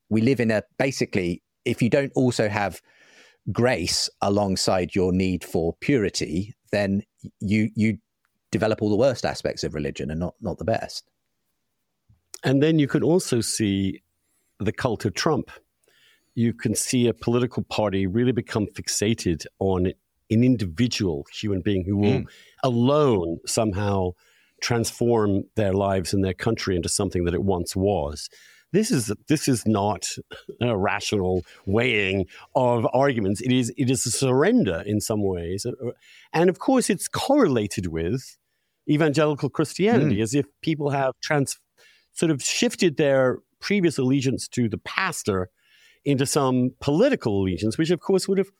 we 0.08 0.20
live 0.20 0.40
in 0.40 0.50
a 0.50 0.62
basically, 0.78 1.42
if 1.64 1.82
you 1.82 1.90
don't 1.90 2.12
also 2.14 2.48
have 2.48 2.80
grace 3.52 4.08
alongside 4.20 4.94
your 4.94 5.12
need 5.12 5.44
for 5.44 5.74
purity, 5.80 6.54
then 6.72 7.02
you 7.40 7.70
you 7.74 7.98
develop 8.50 8.82
all 8.82 8.90
the 8.90 8.96
worst 8.96 9.24
aspects 9.24 9.64
of 9.64 9.74
religion 9.74 10.10
and 10.10 10.20
not 10.20 10.34
not 10.40 10.58
the 10.58 10.64
best. 10.64 11.08
And 12.44 12.62
then 12.62 12.78
you 12.78 12.86
can 12.86 13.02
also 13.02 13.40
see 13.40 14.02
the 14.60 14.72
cult 14.72 15.04
of 15.04 15.14
Trump. 15.14 15.50
You 16.34 16.52
can 16.52 16.74
see 16.74 17.08
a 17.08 17.14
political 17.14 17.64
party 17.64 18.06
really 18.06 18.32
become 18.32 18.66
fixated 18.66 19.44
on 19.58 19.86
an 20.30 20.44
individual 20.44 21.26
human 21.32 21.62
being 21.62 21.84
who 21.84 21.96
will 21.96 22.20
mm. 22.20 22.26
alone 22.62 23.38
somehow 23.46 24.12
transform 24.60 25.44
their 25.56 25.72
lives 25.72 26.12
and 26.12 26.24
their 26.24 26.34
country 26.34 26.76
into 26.76 26.88
something 26.88 27.24
that 27.24 27.34
it 27.34 27.42
once 27.42 27.74
was 27.74 28.28
this 28.72 28.90
is 28.90 29.12
this 29.28 29.48
is 29.48 29.66
not 29.66 30.08
a 30.60 30.76
rational 30.76 31.44
weighing 31.66 32.26
of 32.54 32.86
arguments. 32.92 33.40
It 33.40 33.52
is 33.52 33.72
it 33.76 33.90
is 33.90 34.06
a 34.06 34.10
surrender 34.10 34.82
in 34.86 35.00
some 35.00 35.22
ways, 35.22 35.66
and 36.32 36.50
of 36.50 36.58
course, 36.58 36.90
it's 36.90 37.08
correlated 37.08 37.86
with 37.86 38.36
evangelical 38.88 39.48
Christianity, 39.50 40.16
mm. 40.16 40.22
as 40.22 40.34
if 40.34 40.46
people 40.62 40.90
have 40.90 41.14
trans 41.22 41.58
sort 42.12 42.30
of 42.30 42.42
shifted 42.42 42.96
their 42.96 43.38
previous 43.60 43.98
allegiance 43.98 44.48
to 44.48 44.68
the 44.68 44.78
pastor 44.78 45.50
into 46.04 46.26
some 46.26 46.70
political 46.80 47.42
allegiance, 47.42 47.78
which 47.78 47.90
of 47.90 48.00
course 48.00 48.28
would 48.28 48.38
have 48.38 48.50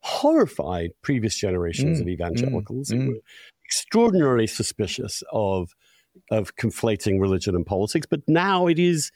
horrified 0.00 0.90
previous 1.02 1.34
generations 1.36 1.98
mm. 1.98 2.02
of 2.02 2.08
evangelicals 2.08 2.90
mm. 2.90 3.02
who 3.02 3.08
were 3.08 3.20
extraordinarily 3.64 4.46
suspicious 4.46 5.22
of 5.32 5.70
of 6.30 6.54
conflating 6.56 7.20
religion 7.20 7.56
and 7.56 7.66
politics. 7.66 8.06
But 8.08 8.20
now 8.28 8.66
it 8.66 8.78
is 8.78 9.10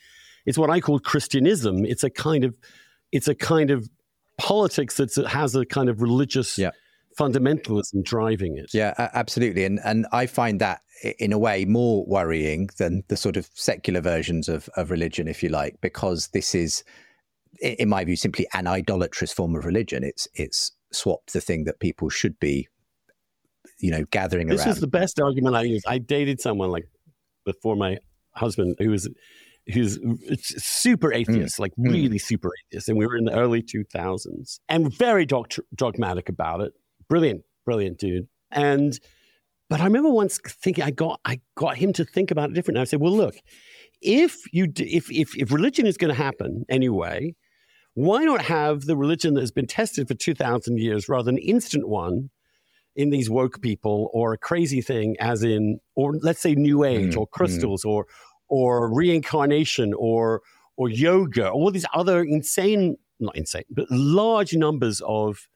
it's 0.49 0.57
what 0.57 0.71
I 0.71 0.81
call 0.81 0.99
Christianism. 0.99 1.85
It's 1.85 2.03
a 2.03 2.09
kind 2.09 2.43
of 2.43 2.57
it's 3.13 3.29
a 3.29 3.35
kind 3.35 3.71
of 3.71 3.87
politics 4.39 4.97
that 4.97 5.15
has 5.29 5.55
a 5.55 5.67
kind 5.67 5.91
of 5.91 6.01
religious 6.01 6.57
yeah. 6.57 6.71
fundamentalism 7.19 8.03
driving 8.03 8.57
it. 8.57 8.73
Yeah, 8.73 8.95
absolutely. 9.13 9.65
And 9.65 9.79
and 9.85 10.07
I 10.11 10.25
find 10.25 10.59
that 10.61 10.81
in 11.19 11.35
a 11.35 11.39
way 11.39 11.67
more 11.67 12.07
worrying 12.07 12.71
than 12.79 13.05
the 13.09 13.17
sort 13.17 13.37
of 13.37 13.51
secular 13.53 14.01
versions 14.01 14.49
of, 14.49 14.71
of 14.75 14.91
religion, 14.91 15.29
if 15.29 15.43
you 15.43 15.51
like, 15.51 15.79
because 15.83 16.29
this 16.29 16.55
is, 16.55 16.83
in 17.61 17.91
my 17.91 18.03
view, 18.05 18.17
simply 18.17 18.47
an 18.55 18.67
idolatrous 18.67 19.33
form 19.35 19.55
of 19.55 19.67
religion. 19.67 20.03
It's 20.03 20.27
it's 20.35 20.73
swapped 20.93 21.35
the 21.35 21.43
thing 21.43 21.65
that 21.65 21.79
people 21.79 22.09
should 22.09 22.41
be, 22.41 22.69
you 23.81 23.91
know, 23.91 24.07
gathering 24.11 24.49
this 24.49 24.61
around. 24.61 24.69
This 24.69 24.77
is 24.77 24.81
the 24.81 24.87
best 24.87 25.21
argument 25.21 25.57
I 25.57 25.65
use. 25.65 25.83
I 25.87 25.99
dated 25.99 26.41
someone 26.41 26.71
like 26.71 26.89
before 27.45 27.77
my 27.77 27.99
husband 28.33 28.77
who 28.79 28.89
was 28.89 29.11
who's 29.73 29.99
super 30.43 31.13
atheist, 31.13 31.57
mm. 31.57 31.61
like 31.61 31.73
mm. 31.73 31.91
really 31.91 32.19
super 32.19 32.51
atheist. 32.67 32.89
And 32.89 32.99
we 32.99 33.07
were 33.07 33.17
in 33.17 33.25
the 33.25 33.39
early 33.39 33.63
2000s 33.63 34.61
and 34.69 34.93
very 34.93 35.27
dogmatic 35.27 36.29
about 36.29 36.61
it. 36.61 36.73
Brilliant, 37.09 37.43
brilliant 37.65 37.99
dude. 37.99 38.29
And, 38.51 38.99
but 39.69 39.81
I 39.81 39.85
remember 39.85 40.11
once 40.11 40.39
thinking, 40.47 40.85
I 40.85 40.91
got, 40.91 41.21
I 41.25 41.41
got 41.55 41.77
him 41.77 41.93
to 41.95 42.05
think 42.05 42.31
about 42.31 42.51
it 42.51 42.55
differently. 42.55 42.81
I 42.81 42.85
said, 42.85 43.01
well, 43.01 43.17
look, 43.17 43.37
if 44.01 44.37
you, 44.53 44.73
if, 44.77 45.11
if, 45.11 45.37
if 45.37 45.53
religion 45.53 45.87
is 45.87 45.97
going 45.97 46.15
to 46.15 46.21
happen 46.21 46.65
anyway, 46.69 47.35
why 47.95 48.25
not 48.25 48.43
have 48.43 48.83
the 48.83 48.97
religion 48.97 49.35
that 49.35 49.41
has 49.41 49.51
been 49.51 49.67
tested 49.67 50.09
for 50.09 50.15
2000 50.15 50.79
years 50.79 51.09
rather 51.09 51.25
than 51.25 51.37
an 51.37 51.43
instant 51.43 51.89
one 51.89 52.31
in 52.99 53.11
these 53.11 53.31
woke 53.31 53.61
people 53.61 54.11
or 54.13 54.33
a 54.33 54.39
crazy 54.39 54.81
thing 54.81 55.17
as 55.21 55.43
in 55.43 55.79
or 55.95 56.15
let's 56.21 56.41
say 56.41 56.55
new 56.55 56.85
age 56.85 57.15
mm, 57.15 57.17
or 57.17 57.27
crystals 57.27 57.85
mm. 57.85 57.91
or 57.91 58.07
or 58.49 58.93
reincarnation 58.93 59.95
or 59.95 60.43
or 60.77 60.89
yoga, 60.89 61.51
all 61.51 61.71
these 61.73 61.85
other 61.93 62.23
insane, 62.23 62.97
not 63.19 63.37
insane, 63.37 63.65
but 63.69 63.91
large 63.91 64.55
numbers 64.55 65.03
of 65.05 65.49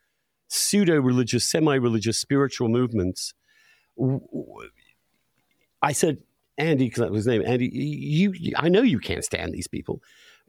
pseudo 0.49 1.01
religious, 1.01 1.45
semi 1.45 1.77
religious, 1.77 2.19
spiritual 2.19 2.69
movements. 2.69 3.33
I 5.81 5.93
said, 5.93 6.19
Andy, 6.59 6.87
because 6.87 7.01
that 7.01 7.11
was 7.11 7.21
his 7.21 7.27
name, 7.27 7.43
Andy, 7.47 7.69
you, 7.73 8.33
you, 8.33 8.53
I 8.57 8.69
know 8.69 8.83
you 8.83 8.99
can't 8.99 9.25
stand 9.25 9.53
these 9.53 9.69
people, 9.69 10.03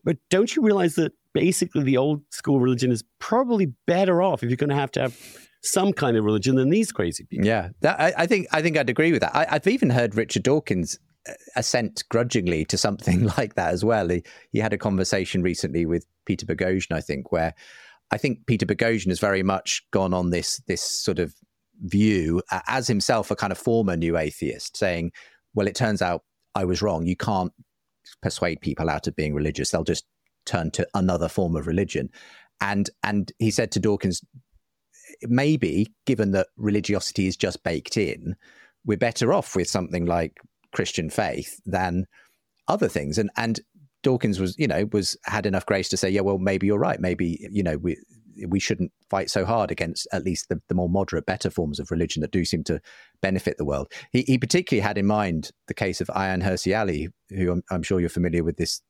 but 0.04 0.18
don't 0.30 0.54
you 0.56 0.64
realize 0.64 0.96
that 0.96 1.14
basically 1.34 1.84
the 1.84 1.98
old 1.98 2.22
school 2.30 2.60
religion 2.60 2.92
is 2.92 3.04
probably 3.20 3.68
better 3.86 4.22
off 4.22 4.44
if 4.44 4.50
you're 4.50 4.58
going 4.58 4.70
to 4.70 4.76
have 4.76 4.92
to 4.92 5.02
have 5.02 5.18
some 5.62 5.94
kind 5.94 6.18
of 6.18 6.26
religion 6.26 6.56
than 6.56 6.70
these 6.70 6.92
crazy 6.92 7.26
people? 7.26 7.46
Yeah, 7.46 7.70
that, 7.82 8.00
I, 8.00 8.14
I, 8.18 8.28
think 8.28 8.48
I 8.52 8.62
think 8.62 8.78
I'd 8.78 8.90
agree 8.90 9.12
with 9.12 9.22
that. 9.22 9.36
I, 9.36 9.46
have 9.54 9.68
even 9.68 9.90
heard 9.90 10.16
Richard 10.16 10.44
Dawkins 10.44 11.00
assent 11.56 12.04
grudgingly 12.10 12.66
to 12.66 12.78
something 12.78 13.26
like 13.38 13.56
that 13.56 13.74
as 13.74 13.84
well. 13.84 14.10
He, 14.10 14.24
he 14.52 14.60
had 14.60 14.74
a 14.74 14.78
conversation 14.78 15.42
recently 15.42 15.86
with 15.86 16.06
Peter 16.26 16.46
Boghossian, 16.46 16.96
I 16.96 17.02
think, 17.02 17.32
where 17.32 17.54
I 18.12 18.18
think 18.18 18.46
Peter 18.46 18.66
Boghossian 18.66 19.10
has 19.10 19.20
very 19.20 19.44
much 19.44 19.84
gone 19.92 20.14
on 20.14 20.30
this 20.30 20.58
this 20.68 20.82
sort 20.82 21.20
of 21.20 21.34
view 21.82 22.42
uh, 22.52 22.62
as 22.68 22.88
himself 22.88 23.32
a 23.32 23.36
kind 23.36 23.52
of 23.52 23.58
former 23.58 23.98
new 23.98 24.18
atheist, 24.18 24.78
saying, 24.78 25.12
"Well, 25.54 25.68
it 25.68 25.76
turns 25.76 26.02
out 26.02 26.24
I 26.56 26.66
was 26.66 26.82
wrong. 26.82 27.06
You 27.06 27.16
can't 27.16 27.52
persuade 28.22 28.62
people 28.62 28.90
out 28.90 29.08
of 29.08 29.16
being 29.16 29.34
religious; 29.34 29.72
they'll 29.72 29.84
just 29.84 30.06
turn 30.46 30.72
to 30.72 30.88
another 30.94 31.28
form 31.28 31.56
of 31.56 31.68
religion." 31.68 32.10
And 32.62 32.90
and 33.04 33.32
he 33.40 33.52
said 33.52 33.72
to 33.72 33.80
Dawkins, 33.80 34.22
maybe 35.24 35.88
given 36.06 36.32
that 36.32 36.48
religiosity 36.58 37.28
is 37.28 37.38
just 37.38 37.64
baked 37.64 37.98
in, 37.98 38.36
we're 38.86 38.98
better 38.98 39.34
off 39.34 39.56
with 39.56 39.68
something 39.70 40.06
like 40.06 40.40
Christian 40.74 41.10
faith 41.10 41.60
than 41.66 42.06
other 42.68 42.88
things. 42.88 43.18
And 43.18 43.30
and 43.38 43.60
Dawkins 44.04 44.40
was, 44.40 44.58
you 44.60 44.68
know, 44.68 44.88
was 44.92 45.18
had 45.26 45.46
enough 45.46 45.66
grace 45.66 45.90
to 45.90 45.98
say, 45.98 46.10
yeah, 46.10 46.22
well, 46.22 46.38
maybe 46.38 46.68
you're 46.68 46.78
right. 46.78 47.00
Maybe 47.00 47.48
you 47.52 47.64
know 47.64 47.78
we 47.78 47.98
we 48.48 48.60
shouldn't 48.60 48.92
fight 49.10 49.30
so 49.30 49.46
hard 49.46 49.72
against 49.72 50.08
at 50.12 50.24
least 50.24 50.50
the, 50.50 50.62
the 50.68 50.76
more 50.76 50.90
moderate, 50.90 51.26
better 51.26 51.50
forms 51.50 51.80
of 51.80 51.92
religion 51.92 52.22
that 52.22 52.32
do 52.32 52.44
seem 52.44 52.64
to 52.66 52.82
benefit 53.22 53.58
the 53.58 53.66
world. 53.66 53.92
He, 54.12 54.24
he 54.24 54.38
particularly 54.38 54.82
had 54.82 54.98
in 54.98 55.06
mind 55.06 55.52
the 55.68 55.74
case 55.74 56.02
of 56.02 56.08
Ayaan 56.08 56.44
Hirsi 56.44 56.78
Ali, 56.78 57.10
who 57.30 57.52
I'm, 57.52 57.64
I'm 57.70 57.84
sure 57.84 58.00
you're 58.00 58.10
familiar 58.10 58.44
with 58.44 58.58
this 58.58 58.82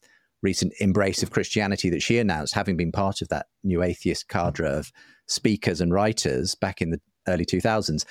recent 0.42 0.74
embrace 0.80 1.24
of 1.24 1.32
Christianity 1.32 1.90
that 1.90 2.02
she 2.02 2.18
announced, 2.18 2.54
having 2.54 2.78
been 2.78 2.92
part 2.92 3.22
of 3.22 3.30
that 3.30 3.48
new 3.64 3.84
atheist 3.84 4.28
cadre 4.28 4.68
of 4.68 4.92
speakers 5.28 5.82
and 5.82 5.94
writers 5.94 6.56
back 6.56 6.82
in 6.82 6.92
the 6.92 7.02
early 7.28 7.46
2000s. 7.46 8.06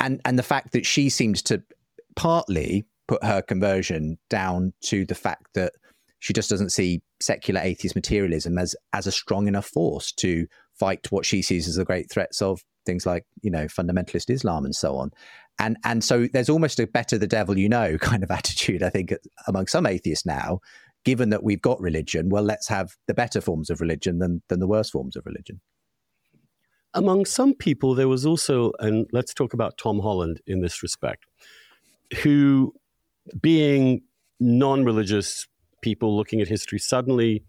And, 0.00 0.20
and 0.24 0.38
the 0.38 0.42
fact 0.42 0.72
that 0.72 0.84
she 0.84 1.08
seemed 1.08 1.44
to 1.46 1.62
partly 2.16 2.86
put 3.06 3.22
her 3.22 3.40
conversion 3.42 4.18
down 4.28 4.72
to 4.82 5.04
the 5.04 5.14
fact 5.14 5.46
that 5.54 5.72
she 6.18 6.32
just 6.32 6.50
doesn't 6.50 6.70
see 6.70 7.02
secular 7.20 7.60
atheist 7.60 7.94
materialism 7.94 8.58
as 8.58 8.74
as 8.92 9.06
a 9.06 9.12
strong 9.12 9.46
enough 9.46 9.66
force 9.66 10.12
to 10.12 10.46
fight 10.74 11.10
what 11.10 11.24
she 11.24 11.42
sees 11.42 11.68
as 11.68 11.76
the 11.76 11.84
great 11.84 12.10
threats 12.10 12.42
of 12.42 12.62
things 12.84 13.06
like 13.06 13.24
you 13.42 13.50
know 13.50 13.66
fundamentalist 13.66 14.30
Islam 14.30 14.64
and 14.64 14.74
so 14.74 14.96
on. 14.96 15.10
And 15.58 15.76
and 15.84 16.02
so 16.02 16.26
there's 16.32 16.48
almost 16.48 16.80
a 16.80 16.86
better 16.86 17.18
the 17.18 17.26
devil 17.26 17.58
you 17.58 17.68
know 17.68 17.98
kind 18.00 18.22
of 18.22 18.30
attitude, 18.30 18.82
I 18.82 18.90
think, 18.90 19.12
among 19.46 19.66
some 19.66 19.86
atheists 19.86 20.26
now. 20.26 20.60
Given 21.04 21.30
that 21.30 21.44
we've 21.44 21.62
got 21.62 21.80
religion, 21.80 22.30
well, 22.30 22.42
let's 22.42 22.66
have 22.66 22.96
the 23.06 23.14
better 23.14 23.40
forms 23.40 23.70
of 23.70 23.80
religion 23.80 24.18
than 24.18 24.42
than 24.48 24.58
the 24.58 24.66
worst 24.66 24.92
forms 24.92 25.14
of 25.14 25.24
religion. 25.24 25.60
Among 26.94 27.26
some 27.26 27.52
people, 27.54 27.94
there 27.94 28.08
was 28.08 28.24
also, 28.24 28.72
and 28.78 29.06
let's 29.12 29.34
talk 29.34 29.52
about 29.52 29.76
Tom 29.76 30.00
Holland 30.00 30.40
in 30.46 30.62
this 30.62 30.82
respect, 30.82 31.26
who, 32.22 32.74
being 33.40 34.02
non-religious 34.40 35.46
people 35.82 36.16
looking 36.16 36.40
at 36.40 36.48
history, 36.48 36.78
suddenly 36.78 37.42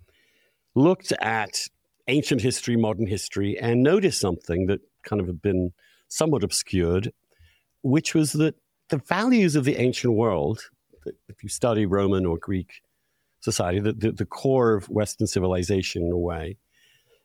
looked 0.76 1.12
at 1.22 1.68
ancient 2.08 2.42
history, 2.42 2.76
modern 2.76 3.08
history, 3.08 3.58
and 3.60 3.84
noticed 3.84 4.20
something 4.20 4.68
that 4.68 4.80
kind 5.04 5.20
of 5.20 5.28
had 5.28 5.42
been 5.42 5.74
somewhat 6.08 6.44
obscured, 6.44 7.12
which 7.82 8.16
was 8.16 8.34
that 8.34 8.56
the 8.90 8.98
values 8.98 9.56
of 9.56 9.66
the 9.66 9.76
ancient 9.78 10.14
world, 10.14 10.62
if 11.28 11.44
you 11.44 11.50
study 11.50 11.86
Roman 11.86 12.26
or 12.26 12.38
Greek 12.38 12.82
society, 13.42 13.80
the, 13.80 13.94
the, 13.94 14.12
the 14.12 14.26
core 14.26 14.74
of 14.74 14.90
Western 14.90 15.28
civilization 15.28 16.04
in 16.04 16.12
a 16.12 16.18
way, 16.18 16.58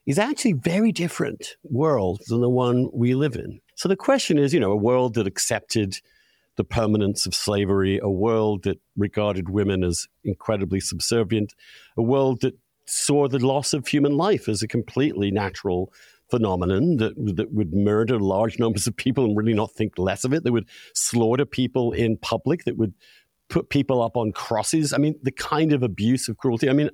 is 0.06 0.18
actually 0.18 0.52
very 0.52 0.90
different 0.90 1.56
world 1.62 2.20
than 2.26 2.40
the 2.40 2.48
one 2.48 2.88
we 2.92 3.14
live 3.14 3.36
in. 3.36 3.60
So 3.76 3.88
the 3.88 3.96
question 3.96 4.38
is, 4.38 4.52
you 4.52 4.58
know, 4.58 4.72
a 4.72 4.76
world 4.76 5.14
that 5.14 5.26
accepted 5.26 6.00
the 6.56 6.64
permanence 6.64 7.26
of 7.26 7.34
slavery, 7.34 7.98
a 8.02 8.10
world 8.10 8.64
that 8.64 8.80
regarded 8.96 9.48
women 9.48 9.82
as 9.82 10.06
incredibly 10.24 10.80
subservient, 10.80 11.54
a 11.96 12.02
world 12.02 12.40
that 12.42 12.54
saw 12.86 13.28
the 13.28 13.44
loss 13.44 13.72
of 13.72 13.86
human 13.86 14.16
life 14.16 14.48
as 14.48 14.62
a 14.62 14.68
completely 14.68 15.30
natural 15.30 15.92
phenomenon 16.30 16.96
that, 16.96 17.14
that 17.36 17.52
would 17.52 17.72
murder 17.72 18.18
large 18.18 18.58
numbers 18.58 18.86
of 18.86 18.96
people 18.96 19.24
and 19.24 19.36
really 19.36 19.54
not 19.54 19.72
think 19.72 19.98
less 19.98 20.24
of 20.24 20.32
it, 20.32 20.44
that 20.44 20.52
would 20.52 20.68
slaughter 20.94 21.44
people 21.44 21.92
in 21.92 22.16
public, 22.16 22.64
that 22.64 22.76
would 22.76 22.94
put 23.48 23.68
people 23.68 24.02
up 24.02 24.16
on 24.16 24.32
crosses. 24.32 24.92
I 24.92 24.98
mean, 24.98 25.14
the 25.22 25.32
kind 25.32 25.72
of 25.72 25.82
abuse 25.82 26.28
of 26.28 26.38
cruelty. 26.38 26.70
I 26.70 26.72
mean, 26.72 26.90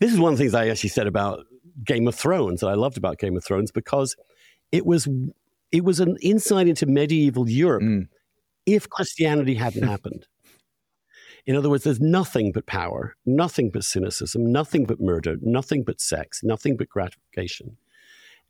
this 0.00 0.12
is 0.12 0.18
one 0.18 0.32
of 0.32 0.38
the 0.38 0.44
things 0.44 0.54
I 0.54 0.68
actually 0.68 0.90
said 0.90 1.06
about 1.06 1.44
Game 1.84 2.08
of 2.08 2.14
Thrones 2.14 2.60
that 2.60 2.68
I 2.68 2.74
loved 2.74 2.98
about 2.98 3.18
Game 3.18 3.36
of 3.36 3.44
Thrones 3.44 3.70
because 3.70 4.16
it 4.72 4.84
was 4.84 5.08
it 5.72 5.84
was 5.84 6.00
an 6.00 6.16
insight 6.20 6.68
into 6.68 6.86
medieval 6.86 7.48
Europe 7.48 7.82
mm. 7.82 8.08
If 8.66 8.88
Christianity 8.90 9.54
hadn't 9.54 9.82
happened. 9.88 10.26
In 11.46 11.54
other 11.54 11.70
words, 11.70 11.84
there's 11.84 12.00
nothing 12.00 12.50
but 12.50 12.66
power, 12.66 13.14
nothing 13.24 13.70
but 13.70 13.84
cynicism, 13.84 14.50
nothing 14.50 14.84
but 14.84 15.00
murder, 15.00 15.36
nothing 15.40 15.84
but 15.84 16.00
sex, 16.00 16.40
nothing 16.42 16.76
but 16.76 16.88
gratification. 16.88 17.76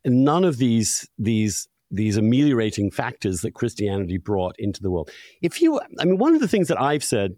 And 0.03 0.25
none 0.25 0.43
of 0.43 0.57
these, 0.57 1.07
these, 1.19 1.67
these 1.91 2.17
ameliorating 2.17 2.89
factors 2.89 3.41
that 3.41 3.53
Christianity 3.53 4.17
brought 4.17 4.55
into 4.57 4.81
the 4.81 4.89
world. 4.89 5.11
If 5.43 5.61
you, 5.61 5.79
I 5.99 6.05
mean, 6.05 6.17
one 6.17 6.33
of 6.33 6.41
the 6.41 6.47
things 6.47 6.69
that 6.69 6.81
I've 6.81 7.03
said 7.03 7.35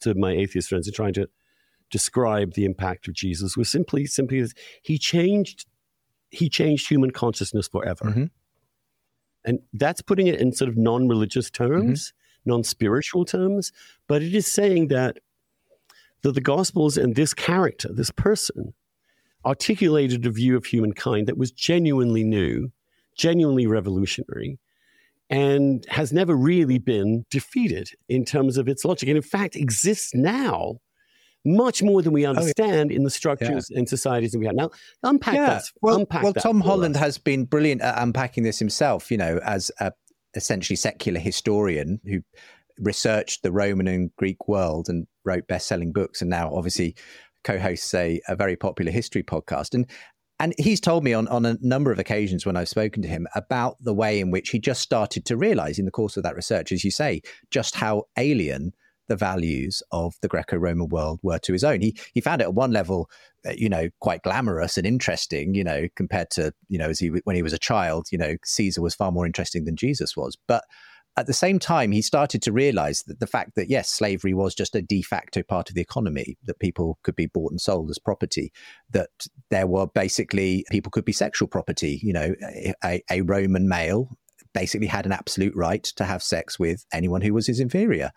to 0.00 0.14
my 0.14 0.32
atheist 0.32 0.68
friends 0.68 0.86
in 0.86 0.94
trying 0.94 1.14
to 1.14 1.28
describe 1.90 2.54
the 2.54 2.64
impact 2.64 3.08
of 3.08 3.14
Jesus 3.14 3.56
was 3.56 3.68
simply, 3.68 4.06
simply 4.06 4.42
that 4.42 4.52
he 4.82 4.96
changed, 4.96 5.66
he 6.30 6.48
changed 6.48 6.88
human 6.88 7.10
consciousness 7.10 7.66
forever. 7.66 8.04
Mm-hmm. 8.04 8.24
And 9.44 9.60
that's 9.72 10.00
putting 10.02 10.26
it 10.26 10.40
in 10.40 10.52
sort 10.52 10.68
of 10.68 10.76
non 10.76 11.08
religious 11.08 11.50
terms. 11.50 12.08
Mm-hmm 12.08 12.18
non 12.44 12.64
spiritual 12.64 13.24
terms, 13.24 13.72
but 14.06 14.22
it 14.22 14.34
is 14.34 14.46
saying 14.46 14.88
that, 14.88 15.18
that 16.22 16.32
the 16.32 16.40
Gospels 16.40 16.96
and 16.96 17.14
this 17.14 17.34
character, 17.34 17.88
this 17.92 18.10
person, 18.10 18.74
articulated 19.44 20.24
a 20.24 20.30
view 20.30 20.56
of 20.56 20.66
humankind 20.66 21.26
that 21.26 21.38
was 21.38 21.52
genuinely 21.52 22.24
new, 22.24 22.70
genuinely 23.16 23.66
revolutionary, 23.66 24.58
and 25.30 25.86
has 25.88 26.12
never 26.12 26.34
really 26.34 26.78
been 26.78 27.24
defeated 27.30 27.90
in 28.08 28.24
terms 28.24 28.56
of 28.56 28.68
its 28.68 28.84
logic. 28.84 29.08
And 29.08 29.16
in 29.16 29.22
fact, 29.22 29.56
exists 29.56 30.14
now 30.14 30.80
much 31.44 31.82
more 31.82 32.02
than 32.02 32.12
we 32.12 32.24
understand 32.24 32.90
oh, 32.90 32.92
yeah. 32.92 32.96
in 32.96 33.04
the 33.04 33.10
structures 33.10 33.68
yeah. 33.70 33.78
and 33.78 33.88
societies 33.88 34.32
that 34.32 34.38
we 34.38 34.46
have. 34.46 34.54
Now, 34.54 34.70
unpack 35.02 35.34
yeah. 35.34 35.46
that. 35.46 35.64
Well, 35.82 35.96
unpack 35.96 36.22
well 36.22 36.32
Tom 36.32 36.60
Holland 36.60 36.96
us. 36.96 37.02
has 37.02 37.18
been 37.18 37.44
brilliant 37.44 37.82
at 37.82 38.00
unpacking 38.02 38.44
this 38.44 38.58
himself, 38.58 39.10
you 39.10 39.18
know, 39.18 39.38
as 39.44 39.70
a 39.80 39.92
essentially 40.34 40.76
secular 40.76 41.20
historian 41.20 42.00
who 42.04 42.20
researched 42.78 43.42
the 43.42 43.52
Roman 43.52 43.86
and 43.86 44.10
Greek 44.16 44.48
world 44.48 44.88
and 44.88 45.06
wrote 45.24 45.46
best-selling 45.46 45.92
books, 45.92 46.20
and 46.20 46.30
now 46.30 46.52
obviously 46.54 46.96
co-hosts 47.44 47.92
a, 47.94 48.20
a 48.26 48.34
very 48.34 48.56
popular 48.56 48.90
history 48.90 49.22
podcast. 49.22 49.74
And 49.74 49.88
and 50.40 50.52
he's 50.58 50.80
told 50.80 51.04
me 51.04 51.12
on, 51.12 51.28
on 51.28 51.46
a 51.46 51.56
number 51.60 51.92
of 51.92 52.00
occasions 52.00 52.44
when 52.44 52.56
I've 52.56 52.68
spoken 52.68 53.02
to 53.02 53.08
him 53.08 53.28
about 53.36 53.76
the 53.80 53.94
way 53.94 54.18
in 54.18 54.32
which 54.32 54.48
he 54.48 54.58
just 54.58 54.82
started 54.82 55.24
to 55.26 55.36
realize 55.36 55.78
in 55.78 55.84
the 55.84 55.92
course 55.92 56.16
of 56.16 56.24
that 56.24 56.34
research, 56.34 56.72
as 56.72 56.82
you 56.82 56.90
say, 56.90 57.22
just 57.50 57.76
how 57.76 58.04
alien 58.18 58.72
the 59.08 59.16
values 59.16 59.82
of 59.90 60.14
the 60.22 60.28
Greco-Roman 60.28 60.88
world 60.88 61.20
were 61.22 61.38
to 61.38 61.52
his 61.52 61.64
own. 61.64 61.80
He 61.80 61.96
he 62.12 62.20
found 62.20 62.40
it 62.40 62.44
at 62.44 62.54
one 62.54 62.72
level, 62.72 63.10
uh, 63.46 63.52
you 63.56 63.68
know, 63.68 63.88
quite 64.00 64.22
glamorous 64.22 64.76
and 64.76 64.86
interesting, 64.86 65.54
you 65.54 65.64
know, 65.64 65.86
compared 65.96 66.30
to 66.32 66.52
you 66.68 66.78
know 66.78 66.88
as 66.88 66.98
he 66.98 67.08
when 67.08 67.36
he 67.36 67.42
was 67.42 67.52
a 67.52 67.58
child, 67.58 68.08
you 68.10 68.18
know, 68.18 68.36
Caesar 68.44 68.82
was 68.82 68.94
far 68.94 69.12
more 69.12 69.26
interesting 69.26 69.64
than 69.64 69.76
Jesus 69.76 70.16
was, 70.16 70.36
but 70.48 70.64
at 71.16 71.26
the 71.26 71.32
same 71.32 71.60
time, 71.60 71.92
he 71.92 72.02
started 72.02 72.42
to 72.42 72.52
realize 72.52 73.04
that 73.06 73.20
the 73.20 73.26
fact 73.26 73.54
that, 73.54 73.70
yes, 73.70 73.88
slavery 73.88 74.34
was 74.34 74.52
just 74.54 74.74
a 74.74 74.82
de 74.82 75.00
facto 75.00 75.44
part 75.44 75.68
of 75.68 75.76
the 75.76 75.80
economy, 75.80 76.36
that 76.44 76.58
people 76.58 76.98
could 77.04 77.14
be 77.14 77.26
bought 77.26 77.52
and 77.52 77.60
sold 77.60 77.88
as 77.90 78.00
property, 78.00 78.52
that 78.90 79.10
there 79.50 79.68
were 79.68 79.86
basically 79.86 80.64
people 80.70 80.90
could 80.90 81.04
be 81.04 81.12
sexual 81.12 81.46
property. 81.46 82.00
You 82.02 82.12
know, 82.14 82.34
a, 82.82 83.00
a 83.10 83.20
Roman 83.20 83.68
male 83.68 84.08
basically 84.54 84.88
had 84.88 85.06
an 85.06 85.12
absolute 85.12 85.54
right 85.54 85.84
to 85.84 86.04
have 86.04 86.22
sex 86.22 86.58
with 86.58 86.84
anyone 86.92 87.20
who 87.20 87.34
was 87.34 87.46
his 87.46 87.60
inferior 87.60 88.10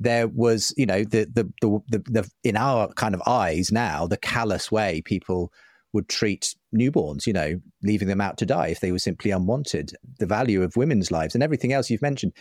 there 0.00 0.26
was, 0.26 0.74
you 0.76 0.86
know, 0.86 1.04
the, 1.04 1.26
the 1.26 1.52
the 1.60 1.80
the, 1.90 1.98
the, 2.10 2.30
in 2.42 2.56
our 2.56 2.88
kind 2.94 3.14
of 3.14 3.22
eyes 3.26 3.70
now, 3.70 4.06
the 4.06 4.16
callous 4.16 4.72
way 4.72 5.02
people 5.02 5.52
would 5.92 6.08
treat 6.08 6.54
newborns, 6.74 7.26
you 7.26 7.32
know, 7.32 7.60
leaving 7.82 8.08
them 8.08 8.20
out 8.20 8.38
to 8.38 8.46
die 8.46 8.68
if 8.68 8.80
they 8.80 8.92
were 8.92 8.98
simply 8.98 9.30
unwanted, 9.32 9.92
the 10.18 10.26
value 10.26 10.62
of 10.62 10.76
women's 10.76 11.10
lives 11.10 11.34
and 11.34 11.42
everything 11.42 11.72
else 11.72 11.90
you've 11.90 12.00
mentioned. 12.00 12.32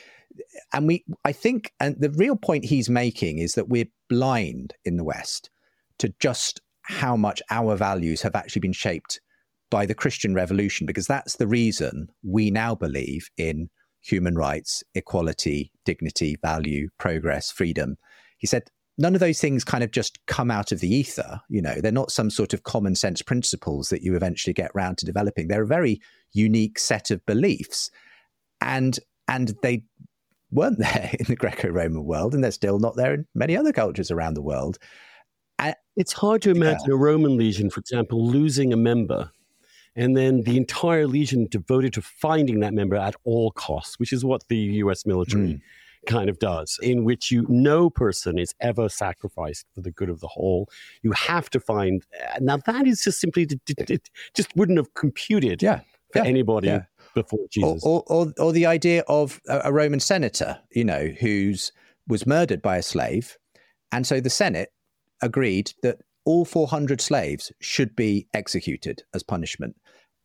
And 0.72 0.88
we, 0.88 1.04
I 1.26 1.32
think, 1.32 1.74
and 1.80 2.00
the 2.00 2.12
real 2.12 2.36
point 2.36 2.66
he's 2.66 2.90
making 2.90 3.40
is 3.40 3.54
that 3.54 3.68
we're 3.68 3.88
blind 4.08 4.76
in 4.86 4.98
the 4.98 5.04
West 5.04 5.50
to 5.98 6.14
just 6.20 6.62
how 6.84 7.18
much 7.18 7.42
our 7.50 7.76
values 7.76 8.22
have 8.22 8.36
actually 8.36 8.62
been 8.62 8.72
shaped 8.72 9.20
by 9.72 9.86
the 9.86 9.96
Christian 9.96 10.36
revolution, 10.36 10.86
because 10.86 11.08
that's 11.08 11.38
the 11.38 11.48
reason 11.48 12.10
we 12.24 12.52
now 12.52 12.76
believe 12.76 13.30
in 13.38 13.70
human 14.02 14.36
rights, 14.36 14.84
equality, 14.96 15.72
dignity, 15.86 16.38
value, 16.42 16.90
progress, 16.98 17.52
freedom. 17.52 17.98
He 18.38 18.48
said, 18.48 18.70
none 18.98 19.14
of 19.14 19.20
those 19.20 19.40
things 19.40 19.64
kind 19.64 19.84
of 19.84 19.92
just 19.92 20.20
come 20.28 20.52
out 20.52 20.72
of 20.72 20.82
the 20.82 20.94
ether. 20.94 21.42
You 21.50 21.62
know, 21.62 21.76
they're 21.82 21.92
not 21.92 22.12
some 22.12 22.30
sort 22.30 22.54
of 22.54 22.64
common 22.64 22.96
sense 22.96 23.22
principles 23.22 23.90
that 23.90 24.04
you 24.04 24.16
eventually 24.16 24.54
get 24.54 24.76
round 24.76 24.98
to 25.00 25.06
developing. 25.06 25.48
They're 25.48 25.64
a 25.64 25.68
very 25.68 26.02
unique 26.34 26.78
set 26.78 27.10
of 27.10 27.26
beliefs. 27.26 27.90
And 28.62 29.00
and 29.28 29.56
they 29.62 29.84
weren't 30.52 30.80
there 30.80 31.12
in 31.18 31.26
the 31.28 31.36
Greco-Roman 31.36 32.04
world, 32.04 32.34
and 32.34 32.44
they're 32.44 32.52
still 32.52 32.80
not 32.80 32.96
there 32.96 33.14
in 33.14 33.26
many 33.34 33.56
other 33.56 33.72
cultures 33.72 34.12
around 34.12 34.34
the 34.34 34.42
world. 34.42 34.78
And, 35.58 35.76
it's 35.96 36.14
hard 36.14 36.42
to 36.44 36.52
imagine 36.52 36.86
yeah. 36.88 36.94
a 36.94 36.98
Roman 36.98 37.38
legion, 37.38 37.70
for 37.70 37.80
example, 37.80 38.26
losing 38.26 38.72
a 38.72 38.78
member 38.78 39.32
and 39.96 40.16
then 40.16 40.42
the 40.42 40.58
entire 40.58 41.08
legion 41.08 41.48
devoted 41.50 41.94
to 41.94 42.02
finding 42.02 42.60
that 42.62 42.74
member 42.74 42.96
at 42.96 43.16
all 43.24 43.52
costs, 43.52 44.00
which 44.00 44.14
is 44.14 44.24
what 44.24 44.48
the 44.48 44.58
U.S. 44.58 45.06
military 45.06 45.54
mm 45.56 45.62
kind 46.08 46.30
of 46.30 46.40
does, 46.40 46.80
in 46.82 47.04
which 47.04 47.32
you 47.32 47.46
no 47.50 47.90
person 47.90 48.38
is 48.38 48.54
ever 48.62 48.90
sacrificed 48.90 49.66
for 49.74 49.82
the 49.82 49.92
good 49.92 50.10
of 50.10 50.20
the 50.20 50.28
whole. 50.28 50.70
You 51.02 51.12
have 51.12 51.50
to 51.52 51.60
find 51.60 52.06
now 52.40 52.58
that 52.66 52.88
is 52.88 53.04
just 53.04 53.20
simply 53.20 53.48
it 53.68 54.10
just 54.34 54.56
wouldn't 54.56 54.78
have 54.78 54.94
computed 54.94 55.62
yeah, 55.62 55.82
for 56.14 56.20
yeah, 56.20 56.26
anybody 56.26 56.68
yeah. 56.68 56.84
before 57.14 57.46
Jesus, 57.52 57.84
or, 57.84 58.04
or, 58.08 58.34
or 58.38 58.52
the 58.52 58.66
idea 58.66 59.04
of 59.08 59.40
a 59.48 59.72
Roman 59.72 60.00
senator, 60.00 60.60
you 60.72 60.84
know, 60.84 61.08
who's 61.20 61.72
was 62.08 62.26
murdered 62.26 62.62
by 62.62 62.78
a 62.78 62.84
slave, 62.84 63.38
and 63.92 64.06
so 64.06 64.20
the 64.20 64.30
Senate 64.30 64.72
agreed 65.22 65.74
that 65.84 65.98
all 66.26 66.46
400 66.46 67.02
slaves 67.02 67.52
should 67.60 67.96
be 67.96 68.28
executed 68.34 69.04
as 69.14 69.24
punishment. 69.24 69.76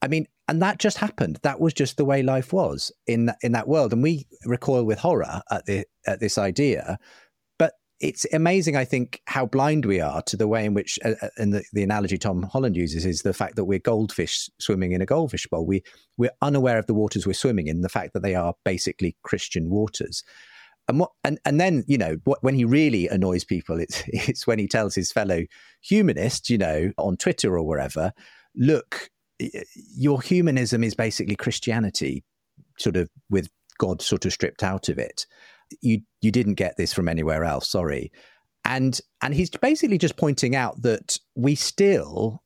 I 0.03 0.09
mean, 0.09 0.27
and 0.49 0.61
that 0.61 0.79
just 0.79 0.99
happened. 0.99 1.39
That 1.43 1.61
was 1.61 1.73
just 1.73 1.97
the 1.97 2.05
way 2.05 2.23
life 2.23 2.53
was 2.53 2.93
in 3.07 3.33
in 3.43 3.53
that 3.53 3.69
world, 3.69 3.93
and 3.93 4.03
we 4.03 4.27
recoil 4.45 4.85
with 4.85 4.99
horror 4.99 5.41
at 5.51 5.65
the 5.65 5.87
at 6.07 6.21
this 6.21 6.37
idea. 6.37 6.99
But 7.59 7.73
it's 8.01 8.27
amazing, 8.35 8.77
I 8.77 8.85
think, 8.85 9.23
how 9.27 9.47
blind 9.47 9.87
we 9.87 10.01
are 10.01 10.21
to 10.23 10.37
the 10.37 10.47
way 10.47 10.67
in 10.67 10.75
which, 10.75 10.99
uh, 11.05 11.15
uh, 11.23 11.29
and 11.39 11.55
the, 11.55 11.65
the 11.73 11.83
analogy 11.83 12.19
Tom 12.19 12.43
Holland 12.43 12.77
uses 12.77 13.07
is 13.07 13.23
the 13.23 13.33
fact 13.33 13.57
that 13.57 13.65
we're 13.65 13.79
goldfish 13.79 14.51
swimming 14.59 14.93
in 14.93 15.01
a 15.01 15.07
goldfish 15.07 15.47
bowl. 15.47 15.65
We 15.65 15.83
we're 16.19 16.33
unaware 16.43 16.79
of 16.79 16.87
the 16.87 16.95
waters 16.95 17.27
we're 17.27 17.33
swimming 17.33 17.69
in, 17.69 17.81
the 17.81 17.89
fact 17.89 18.13
that 18.13 18.23
they 18.23 18.35
are 18.35 18.55
basically 18.65 19.17
Christian 19.23 19.71
waters. 19.71 20.23
And 20.87 21.01
what, 21.01 21.13
and 21.25 21.39
and 21.45 21.61
then 21.61 21.85
you 21.87 21.97
know 21.97 22.19
what, 22.25 22.43
when 22.43 22.55
he 22.55 22.65
really 22.65 23.09
annoys 23.09 23.45
people, 23.45 23.81
it's 23.81 24.03
it's 24.09 24.47
when 24.47 24.59
he 24.59 24.69
tells 24.69 24.95
his 24.95 25.13
fellow 25.13 25.43
humanists, 25.83 26.51
you 26.51 26.59
know, 26.59 26.93
on 26.99 27.17
Twitter 27.17 27.57
or 27.59 27.67
wherever, 27.67 28.13
look, 28.55 29.11
your 29.97 30.21
humanism 30.23 30.85
is 30.85 30.95
basically 30.95 31.37
Christianity. 31.37 32.25
sort 32.79 32.97
of 32.97 33.09
with 33.31 33.49
God 33.79 34.03
sort 34.03 34.25
of 34.25 34.33
stripped 34.33 34.63
out 34.63 34.89
of 34.89 34.99
it. 34.99 35.27
You 35.81 36.03
you 36.21 36.31
didn't 36.31 36.55
get 36.55 36.77
this 36.77 36.93
from 36.93 37.09
anywhere 37.09 37.45
else. 37.45 37.69
Sorry, 37.69 38.13
and 38.65 39.01
and 39.23 39.35
he's 39.35 39.51
basically 39.51 39.99
just 39.99 40.17
pointing 40.17 40.55
out 40.55 40.83
that 40.83 41.19
we 41.35 41.55
still 41.55 42.44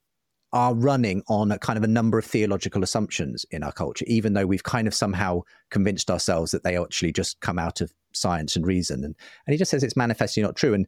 are 0.52 0.74
running 0.74 1.22
on 1.28 1.52
a 1.52 1.58
kind 1.58 1.76
of 1.76 1.84
a 1.84 1.88
number 1.88 2.18
of 2.18 2.24
theological 2.24 2.82
assumptions 2.82 3.44
in 3.50 3.62
our 3.62 3.72
culture, 3.72 4.04
even 4.08 4.32
though 4.32 4.46
we've 4.46 4.64
kind 4.64 4.88
of 4.88 4.94
somehow 4.94 5.42
convinced 5.70 6.10
ourselves 6.10 6.52
that 6.52 6.64
they 6.64 6.76
actually 6.78 7.12
just 7.12 7.40
come 7.40 7.58
out 7.58 7.80
of 7.80 7.92
science 8.12 8.56
and 8.56 8.66
reason. 8.66 9.04
And 9.04 9.14
and 9.46 9.52
he 9.52 9.58
just 9.58 9.70
says 9.70 9.82
it's 9.82 9.96
manifestly 9.96 10.42
not 10.42 10.56
true. 10.56 10.74
And 10.74 10.86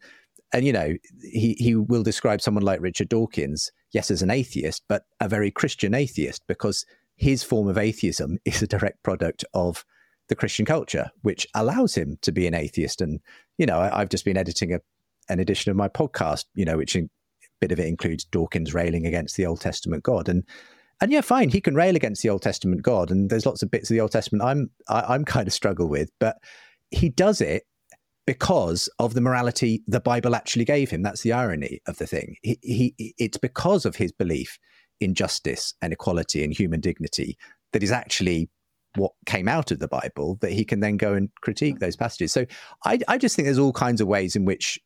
and 0.52 0.64
you 0.64 0.72
know 0.72 0.94
he 1.22 1.54
he 1.58 1.74
will 1.74 2.02
describe 2.02 2.40
someone 2.40 2.64
like 2.64 2.80
Richard 2.80 3.08
Dawkins, 3.08 3.70
yes, 3.92 4.10
as 4.10 4.22
an 4.22 4.30
atheist, 4.30 4.82
but 4.88 5.04
a 5.20 5.28
very 5.28 5.50
Christian 5.50 5.94
atheist 5.94 6.42
because 6.46 6.86
his 7.16 7.42
form 7.42 7.68
of 7.68 7.76
atheism 7.76 8.38
is 8.44 8.62
a 8.62 8.66
direct 8.66 9.02
product 9.02 9.44
of 9.52 9.84
the 10.28 10.36
Christian 10.36 10.64
culture, 10.64 11.10
which 11.22 11.46
allows 11.54 11.94
him 11.94 12.16
to 12.22 12.32
be 12.32 12.46
an 12.46 12.54
atheist. 12.54 13.00
And 13.00 13.20
you 13.58 13.66
know, 13.66 13.78
I, 13.78 13.98
have 13.98 14.08
just 14.08 14.24
been 14.24 14.38
editing 14.38 14.72
a 14.72 14.80
an 15.28 15.38
edition 15.38 15.70
of 15.70 15.76
my 15.76 15.88
podcast, 15.88 16.46
you 16.54 16.64
know, 16.64 16.76
which 16.76 16.96
in, 16.96 17.08
bit 17.60 17.72
of 17.72 17.80
it 17.80 17.86
includes 17.86 18.24
Dawkins 18.24 18.74
railing 18.74 19.06
against 19.06 19.36
the 19.36 19.46
Old 19.46 19.60
Testament 19.60 20.02
God, 20.02 20.28
and 20.28 20.44
and 21.00 21.10
yeah, 21.10 21.22
fine, 21.22 21.48
he 21.48 21.60
can 21.60 21.74
rail 21.74 21.96
against 21.96 22.22
the 22.22 22.28
Old 22.28 22.42
Testament 22.42 22.82
God, 22.82 23.10
and 23.10 23.30
there's 23.30 23.46
lots 23.46 23.62
of 23.62 23.70
bits 23.70 23.90
of 23.90 23.94
the 23.94 24.00
Old 24.00 24.12
Testament 24.12 24.44
I'm 24.44 24.70
I, 24.88 25.00
am 25.00 25.04
i 25.08 25.14
am 25.14 25.24
kind 25.24 25.46
of 25.46 25.54
struggle 25.54 25.88
with, 25.88 26.10
but 26.18 26.36
he 26.90 27.08
does 27.08 27.40
it 27.40 27.64
because 28.26 28.88
of 28.98 29.14
the 29.14 29.20
morality 29.20 29.82
the 29.86 30.00
Bible 30.00 30.34
actually 30.34 30.64
gave 30.64 30.90
him. 30.90 31.02
That's 31.02 31.22
the 31.22 31.32
irony 31.32 31.80
of 31.86 31.98
the 31.98 32.06
thing. 32.06 32.36
He, 32.42 32.58
he 32.62 33.14
it's 33.18 33.38
because 33.38 33.84
of 33.84 33.96
his 33.96 34.12
belief 34.12 34.58
in 35.00 35.14
justice 35.14 35.74
and 35.80 35.92
equality 35.92 36.44
and 36.44 36.52
human 36.52 36.80
dignity 36.80 37.36
that 37.72 37.82
is 37.82 37.90
actually 37.90 38.50
what 38.96 39.12
came 39.26 39.48
out 39.48 39.70
of 39.70 39.78
the 39.78 39.88
Bible 39.88 40.36
that 40.40 40.52
he 40.52 40.64
can 40.64 40.80
then 40.80 40.96
go 40.96 41.14
and 41.14 41.30
critique 41.40 41.78
those 41.78 41.96
passages. 41.96 42.32
So 42.32 42.44
I, 42.84 42.98
I 43.08 43.18
just 43.18 43.36
think 43.36 43.46
there's 43.46 43.58
all 43.58 43.72
kinds 43.72 44.00
of 44.00 44.08
ways 44.08 44.36
in 44.36 44.44
which 44.44 44.78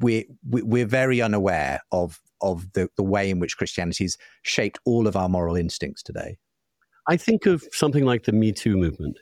we're 0.00 0.24
we're 0.44 0.86
very 0.86 1.20
unaware 1.20 1.80
of 1.92 2.20
of 2.40 2.72
the, 2.72 2.88
the 2.96 3.02
way 3.02 3.30
in 3.30 3.38
which 3.38 3.56
Christianity's 3.56 4.16
shaped 4.42 4.78
all 4.84 5.06
of 5.06 5.16
our 5.16 5.28
moral 5.28 5.56
instincts 5.56 6.02
today. 6.02 6.38
I 7.06 7.16
think 7.16 7.46
of 7.46 7.64
something 7.72 8.04
like 8.04 8.24
the 8.24 8.32
Me 8.32 8.52
Too 8.52 8.76
movement, 8.76 9.18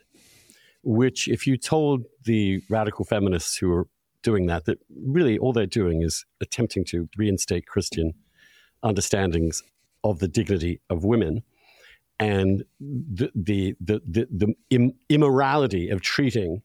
which 0.83 1.27
if 1.27 1.45
you 1.45 1.57
told 1.57 2.05
the 2.23 2.61
radical 2.69 3.05
feminists 3.05 3.57
who 3.57 3.71
are 3.73 3.87
doing 4.21 4.47
that 4.47 4.65
that 4.65 4.79
really 5.05 5.37
all 5.37 5.53
they're 5.53 5.65
doing 5.65 6.01
is 6.01 6.25
attempting 6.41 6.83
to 6.85 7.07
reinstate 7.17 7.65
Christian 7.67 8.13
understandings 8.83 9.63
of 10.03 10.19
the 10.19 10.27
dignity 10.27 10.81
of 10.89 11.03
women 11.03 11.43
and 12.19 12.63
the 12.79 13.31
the 13.33 13.75
the 13.79 14.01
the, 14.05 14.55
the 14.67 14.93
immorality 15.09 15.89
of 15.89 16.01
treating 16.01 16.61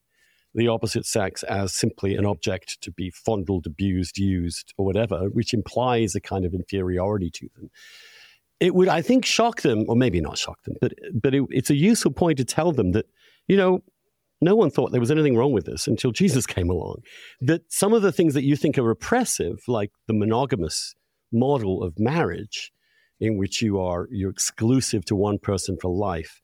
the 0.54 0.68
opposite 0.68 1.04
sex 1.04 1.42
as 1.44 1.74
simply 1.74 2.14
an 2.14 2.24
object 2.24 2.80
to 2.82 2.90
be 2.92 3.10
fondled, 3.10 3.66
abused, 3.66 4.18
used, 4.18 4.72
or 4.78 4.86
whatever, 4.86 5.28
which 5.30 5.52
implies 5.52 6.14
a 6.14 6.20
kind 6.20 6.44
of 6.44 6.54
inferiority 6.54 7.30
to 7.30 7.48
them. 7.56 7.70
It 8.60 8.74
would, 8.74 8.88
I 8.88 9.02
think, 9.02 9.26
shock 9.26 9.62
them, 9.62 9.84
or 9.88 9.96
maybe 9.96 10.20
not 10.20 10.38
shock 10.38 10.62
them, 10.62 10.74
but 10.80 10.94
but 11.12 11.34
it, 11.34 11.42
it's 11.50 11.70
a 11.70 11.76
useful 11.76 12.12
point 12.12 12.38
to 12.38 12.44
tell 12.44 12.72
them 12.72 12.92
that 12.92 13.06
you 13.48 13.56
know 13.56 13.82
no 14.40 14.54
one 14.54 14.70
thought 14.70 14.92
there 14.92 15.00
was 15.00 15.10
anything 15.10 15.36
wrong 15.36 15.52
with 15.52 15.66
this 15.66 15.86
until 15.86 16.12
Jesus 16.12 16.46
came 16.46 16.70
along. 16.70 17.02
That 17.40 17.62
some 17.72 17.92
of 17.92 18.02
the 18.02 18.12
things 18.12 18.34
that 18.34 18.44
you 18.44 18.56
think 18.56 18.78
are 18.78 18.90
oppressive, 18.90 19.58
like 19.66 19.90
the 20.06 20.14
monogamous 20.14 20.94
model 21.32 21.82
of 21.82 21.98
marriage, 21.98 22.72
in 23.20 23.38
which 23.38 23.60
you 23.60 23.80
are 23.80 24.06
you're 24.10 24.30
exclusive 24.30 25.04
to 25.06 25.16
one 25.16 25.38
person 25.38 25.76
for 25.80 25.90
life, 25.90 26.40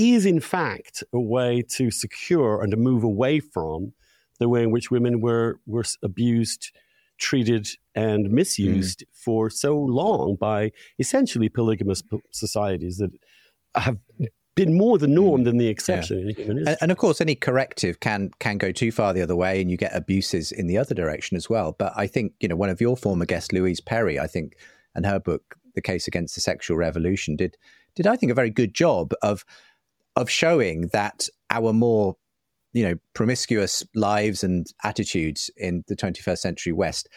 is 0.00 0.26
in 0.26 0.40
fact 0.40 1.04
a 1.12 1.20
way 1.20 1.62
to 1.62 1.90
secure 1.90 2.62
and 2.62 2.70
to 2.70 2.76
move 2.76 3.04
away 3.04 3.40
from 3.40 3.92
the 4.38 4.48
way 4.48 4.62
in 4.62 4.70
which 4.70 4.90
women 4.90 5.20
were 5.20 5.60
were 5.66 5.84
abused, 6.02 6.72
treated, 7.18 7.68
and 7.94 8.30
misused 8.30 9.00
mm. 9.00 9.06
for 9.12 9.50
so 9.50 9.78
long 9.78 10.36
by 10.36 10.72
essentially 10.98 11.48
polygamous 11.48 12.02
societies 12.30 12.98
that 12.98 13.10
have 13.74 13.98
been 14.56 14.76
more 14.76 14.98
the 14.98 15.06
norm 15.06 15.42
mm. 15.42 15.44
than 15.44 15.58
the 15.58 15.68
exception. 15.68 16.34
Yeah. 16.36 16.44
And, 16.46 16.76
and, 16.80 16.90
of 16.90 16.98
course, 16.98 17.20
any 17.20 17.34
corrective 17.34 18.00
can 18.00 18.30
can 18.40 18.58
go 18.58 18.72
too 18.72 18.90
far 18.90 19.12
the 19.12 19.22
other 19.22 19.36
way, 19.36 19.60
and 19.60 19.70
you 19.70 19.76
get 19.76 19.94
abuses 19.94 20.50
in 20.50 20.66
the 20.66 20.78
other 20.78 20.94
direction 20.94 21.36
as 21.36 21.48
well. 21.48 21.76
But 21.78 21.92
I 21.96 22.06
think 22.06 22.32
you 22.40 22.48
know 22.48 22.56
one 22.56 22.70
of 22.70 22.80
your 22.80 22.96
former 22.96 23.26
guests, 23.26 23.52
Louise 23.52 23.80
Perry, 23.80 24.18
I 24.18 24.26
think, 24.26 24.56
and 24.94 25.04
her 25.06 25.20
book, 25.20 25.56
"The 25.74 25.82
Case 25.82 26.08
Against 26.08 26.34
the 26.34 26.40
Sexual 26.40 26.78
Revolution," 26.78 27.36
did 27.36 27.56
did 27.94 28.06
I 28.06 28.16
think 28.16 28.32
a 28.32 28.34
very 28.34 28.50
good 28.50 28.74
job 28.74 29.12
of 29.22 29.44
of 30.16 30.30
showing 30.30 30.88
that 30.92 31.28
our 31.50 31.72
more 31.72 32.16
you 32.72 32.84
know 32.86 32.94
promiscuous 33.14 33.84
lives 33.94 34.44
and 34.44 34.66
attitudes 34.84 35.50
in 35.56 35.84
the 35.88 35.96
21st 35.96 36.38
century 36.38 36.72
west 36.72 37.08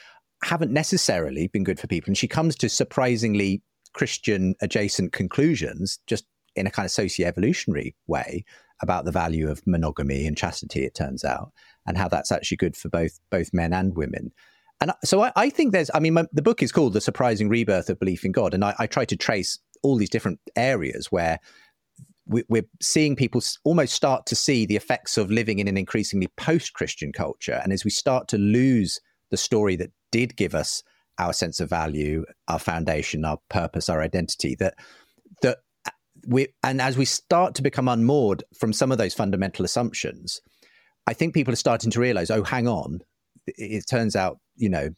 haven't 0.43 0.71
necessarily 0.71 1.47
been 1.47 1.63
good 1.63 1.79
for 1.79 1.87
people. 1.87 2.09
And 2.09 2.17
she 2.17 2.27
comes 2.27 2.55
to 2.57 2.69
surprisingly 2.69 3.61
christian 3.93 4.55
adjacent 4.61 5.11
conclusions 5.11 5.99
just 6.07 6.25
in 6.55 6.65
a 6.65 6.71
kind 6.71 6.85
of 6.85 6.91
socio-evolutionary 6.91 7.95
way 8.07 8.43
about 8.81 9.05
the 9.05 9.11
value 9.11 9.49
of 9.49 9.65
monogamy 9.67 10.25
and 10.25 10.35
chastity 10.35 10.83
it 10.83 10.95
turns 10.95 11.23
out 11.23 11.51
and 11.85 11.97
how 11.97 12.07
that's 12.07 12.31
actually 12.31 12.57
good 12.57 12.75
for 12.75 12.89
both 12.89 13.19
both 13.29 13.53
men 13.53 13.73
and 13.73 13.95
women. 13.95 14.31
And 14.81 14.91
so 15.03 15.21
I, 15.21 15.31
I 15.35 15.49
think 15.49 15.71
there's 15.71 15.91
i 15.93 15.99
mean 15.99 16.13
my, 16.13 16.25
the 16.33 16.41
book 16.41 16.63
is 16.63 16.71
called 16.71 16.93
the 16.93 17.01
surprising 17.01 17.49
rebirth 17.49 17.89
of 17.89 17.99
belief 17.99 18.25
in 18.25 18.31
god 18.31 18.53
and 18.53 18.65
I, 18.65 18.75
I 18.79 18.87
try 18.87 19.05
to 19.05 19.15
trace 19.15 19.59
all 19.83 19.97
these 19.97 20.09
different 20.09 20.39
areas 20.55 21.11
where 21.11 21.39
we're 22.25 22.65
seeing 22.81 23.15
people 23.15 23.41
almost 23.63 23.93
start 23.93 24.25
to 24.27 24.35
see 24.35 24.65
the 24.65 24.75
effects 24.75 25.17
of 25.17 25.29
living 25.29 25.59
in 25.59 25.67
an 25.67 25.77
increasingly 25.77 26.27
post-Christian 26.37 27.11
culture, 27.11 27.59
and 27.63 27.73
as 27.73 27.83
we 27.83 27.91
start 27.91 28.27
to 28.29 28.37
lose 28.37 28.99
the 29.29 29.37
story 29.37 29.75
that 29.75 29.91
did 30.11 30.35
give 30.35 30.55
us 30.55 30.83
our 31.17 31.33
sense 31.33 31.59
of 31.59 31.69
value, 31.69 32.25
our 32.47 32.59
foundation, 32.59 33.25
our 33.25 33.39
purpose, 33.49 33.89
our 33.89 34.01
identity, 34.01 34.55
that 34.55 34.75
that 35.41 35.57
uh, 35.85 35.91
we 36.27 36.47
and 36.63 36.81
as 36.81 36.97
we 36.97 37.05
start 37.05 37.55
to 37.55 37.61
become 37.61 37.87
unmoored 37.87 38.43
from 38.57 38.73
some 38.73 38.91
of 38.91 38.97
those 38.97 39.13
fundamental 39.13 39.65
assumptions, 39.65 40.39
I 41.07 41.13
think 41.13 41.33
people 41.33 41.53
are 41.53 41.57
starting 41.57 41.91
to 41.91 41.99
realize, 41.99 42.31
oh, 42.31 42.43
hang 42.43 42.67
on, 42.67 43.01
it 43.45 43.85
turns 43.89 44.15
out, 44.15 44.39
you 44.55 44.69
know, 44.69 44.89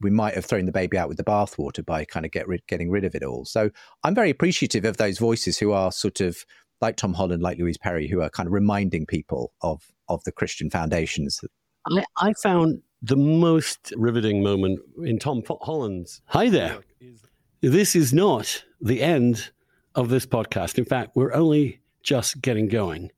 we 0.00 0.10
might 0.10 0.34
have 0.34 0.44
thrown 0.44 0.66
the 0.66 0.72
baby 0.72 0.98
out 0.98 1.08
with 1.08 1.16
the 1.16 1.24
bathwater 1.24 1.84
by 1.84 2.04
kind 2.04 2.26
of 2.26 2.32
get 2.32 2.46
rid, 2.46 2.66
getting 2.66 2.90
rid 2.90 3.04
of 3.04 3.14
it 3.14 3.22
all. 3.22 3.44
So 3.44 3.70
I'm 4.02 4.14
very 4.14 4.30
appreciative 4.30 4.84
of 4.84 4.98
those 4.98 5.18
voices 5.18 5.58
who 5.58 5.72
are 5.72 5.90
sort 5.90 6.20
of 6.20 6.44
like 6.80 6.96
Tom 6.96 7.14
Holland, 7.14 7.42
like 7.42 7.58
Louise 7.58 7.78
Perry, 7.78 8.08
who 8.08 8.22
are 8.22 8.30
kind 8.30 8.46
of 8.46 8.52
reminding 8.52 9.06
people 9.06 9.52
of 9.62 9.82
of 10.08 10.22
the 10.24 10.32
Christian 10.32 10.70
foundations. 10.70 11.40
I, 11.86 12.04
I 12.16 12.32
found 12.42 12.82
the 13.02 13.16
most 13.16 13.92
riveting 13.96 14.42
moment 14.42 14.80
in 15.02 15.18
Tom 15.18 15.42
Holland's. 15.62 16.22
Hi 16.26 16.48
there. 16.48 16.78
This 17.60 17.96
is 17.96 18.12
not 18.12 18.64
the 18.80 19.02
end 19.02 19.50
of 19.94 20.08
this 20.08 20.26
podcast. 20.26 20.78
In 20.78 20.84
fact, 20.84 21.12
we're 21.14 21.32
only 21.32 21.80
just 22.02 22.42
getting 22.42 22.66
going. 22.68 23.12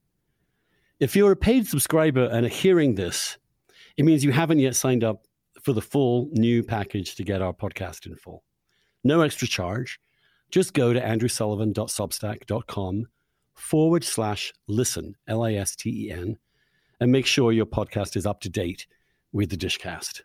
If 1.01 1.17
you're 1.17 1.33
a 1.33 1.37
paid 1.37 1.67
subscriber 1.67 2.27
and 2.27 2.47
are 2.47 2.51
hearing 2.51 2.95
this, 2.95 3.39
it 3.97 4.05
means 4.05 4.25
you 4.25 4.33
haven't 4.33 4.61
yet 4.61 4.77
signed 4.77 5.05
up 5.05 5.27
for 5.63 5.73
the 5.73 5.83
full 5.83 6.29
new 6.33 6.63
package 6.63 7.17
to 7.17 7.25
get 7.25 7.43
our 7.43 7.53
podcast 7.53 8.07
in 8.07 8.15
full. 8.17 8.45
No 9.03 9.23
extra 9.23 9.49
charge. 9.49 9.99
Just 10.51 10.75
go 10.75 10.93
to 10.93 11.01
andrewsullivan.substack.com 11.01 13.07
forward 13.57 14.05
slash 14.05 14.53
listen, 14.69 15.17
L 15.27 15.43
I 15.43 15.55
S 15.55 15.75
T 15.75 16.07
E 16.07 16.11
N, 16.11 16.39
and 17.01 17.11
make 17.11 17.27
sure 17.27 17.53
your 17.53 17.67
podcast 17.67 18.17
is 18.17 18.27
up 18.27 18.41
to 18.43 18.49
date 18.49 18.87
with 19.33 19.51
the 19.51 19.57
Dishcast. 19.57 20.23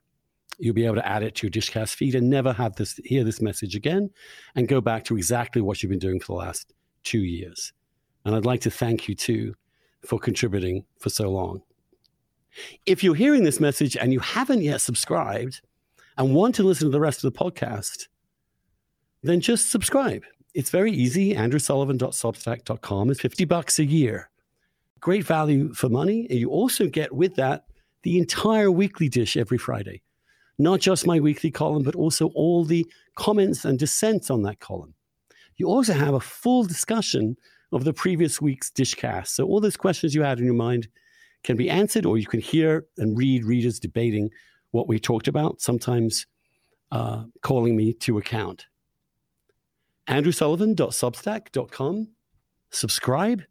You'll 0.60 0.76
be 0.76 0.86
able 0.86 0.96
to 0.96 1.08
add 1.08 1.24
it 1.24 1.36
to 1.36 1.48
your 1.48 1.52
Dishcast 1.52 1.96
feed 1.96 2.14
and 2.14 2.30
never 2.30 2.54
have 2.54 2.76
this 2.76 3.00
hear 3.04 3.24
this 3.24 3.42
message 3.42 3.76
again 3.76 4.12
and 4.56 4.68
go 4.68 4.80
back 4.80 5.04
to 5.06 5.18
exactly 5.18 5.62
what 5.62 5.82
you've 5.82 5.90
been 5.90 6.00
doing 6.00 6.20
for 6.20 6.28
the 6.28 6.46
last 6.46 6.74
two 7.04 7.24
years. 7.24 7.74
And 8.26 8.36
I'd 8.36 8.46
like 8.46 8.62
to 8.62 8.72
thank 8.72 9.08
you 9.08 9.16
too 9.16 9.56
for 10.06 10.20
contributing 10.20 10.86
for 11.00 11.10
so 11.10 11.32
long. 11.32 11.62
If 12.86 13.04
you're 13.04 13.16
hearing 13.16 13.44
this 13.44 13.60
message 13.60 13.96
and 13.96 14.12
you 14.12 14.20
haven't 14.20 14.62
yet 14.62 14.82
subscribed 14.82 15.62
and 16.18 16.36
want 16.36 16.54
to 16.56 16.64
listen 16.64 16.88
to 16.88 16.92
the 16.92 17.00
rest 17.00 17.24
of 17.24 17.34
the 17.34 17.40
podcast, 17.40 18.08
then 19.24 19.40
just 19.40 19.72
subscribe 19.72 20.24
it's 20.54 20.70
very 20.70 20.92
easy. 20.92 21.34
AndrewSullivan.substack.com 21.36 23.10
is 23.10 23.22
50 23.22 23.46
bucks 23.46 23.80
a 23.80 23.86
year. 23.86 24.30
Great 25.00 25.26
value 25.26 25.74
for 25.74 25.90
money. 25.90 26.28
And 26.30 26.40
you 26.40 26.50
also 26.50 26.88
get 26.88 27.14
with 27.14 27.36
that 27.36 27.66
the 28.04 28.18
entire 28.18 28.72
weekly 28.72 29.10
dish 29.10 29.38
every 29.38 29.58
Friday. 29.58 30.02
Not 30.58 30.80
just 30.80 31.08
my 31.08 31.20
weekly 31.20 31.52
column, 31.52 31.84
but 31.84 31.96
also 31.96 32.28
all 32.36 32.66
the 32.66 32.86
comments 33.16 33.66
and 33.66 33.80
dissents 33.80 34.30
on 34.30 34.44
that 34.44 34.60
column. 34.60 34.94
You 35.58 35.68
also 35.68 35.94
have 35.94 36.14
a 36.14 36.20
full 36.20 36.64
discussion 36.64 37.36
of 37.72 37.84
the 37.84 37.94
previous 37.94 38.42
week's 38.42 38.70
dishcast. 38.70 39.28
So 39.28 39.46
all 39.46 39.60
those 39.60 39.78
questions 39.78 40.14
you 40.14 40.24
had 40.24 40.40
in 40.40 40.46
your 40.46 40.54
mind 40.54 40.88
can 41.44 41.56
be 41.56 41.70
answered, 41.70 42.06
or 42.06 42.18
you 42.18 42.28
can 42.28 42.42
hear 42.42 42.86
and 42.98 43.18
read 43.18 43.46
readers 43.46 43.80
debating 43.80 44.30
what 44.72 44.88
we 44.88 45.00
talked 45.00 45.28
about, 45.28 45.62
sometimes 45.62 46.28
uh, 46.92 47.24
calling 47.42 47.76
me 47.76 47.94
to 47.94 48.18
account 48.18 48.66
andrewsullivan.substack.com. 50.12 52.08
Subscribe 52.70 53.44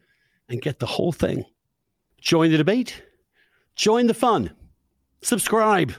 and 0.49 0.63
get 0.63 0.79
the 0.79 0.87
whole 0.87 1.13
thing. 1.13 1.45
Join 2.21 2.51
the 2.51 2.59
debate, 2.59 3.03
join 3.77 4.07
the 4.07 4.15
fun, 4.15 4.55
subscribe. 5.23 5.95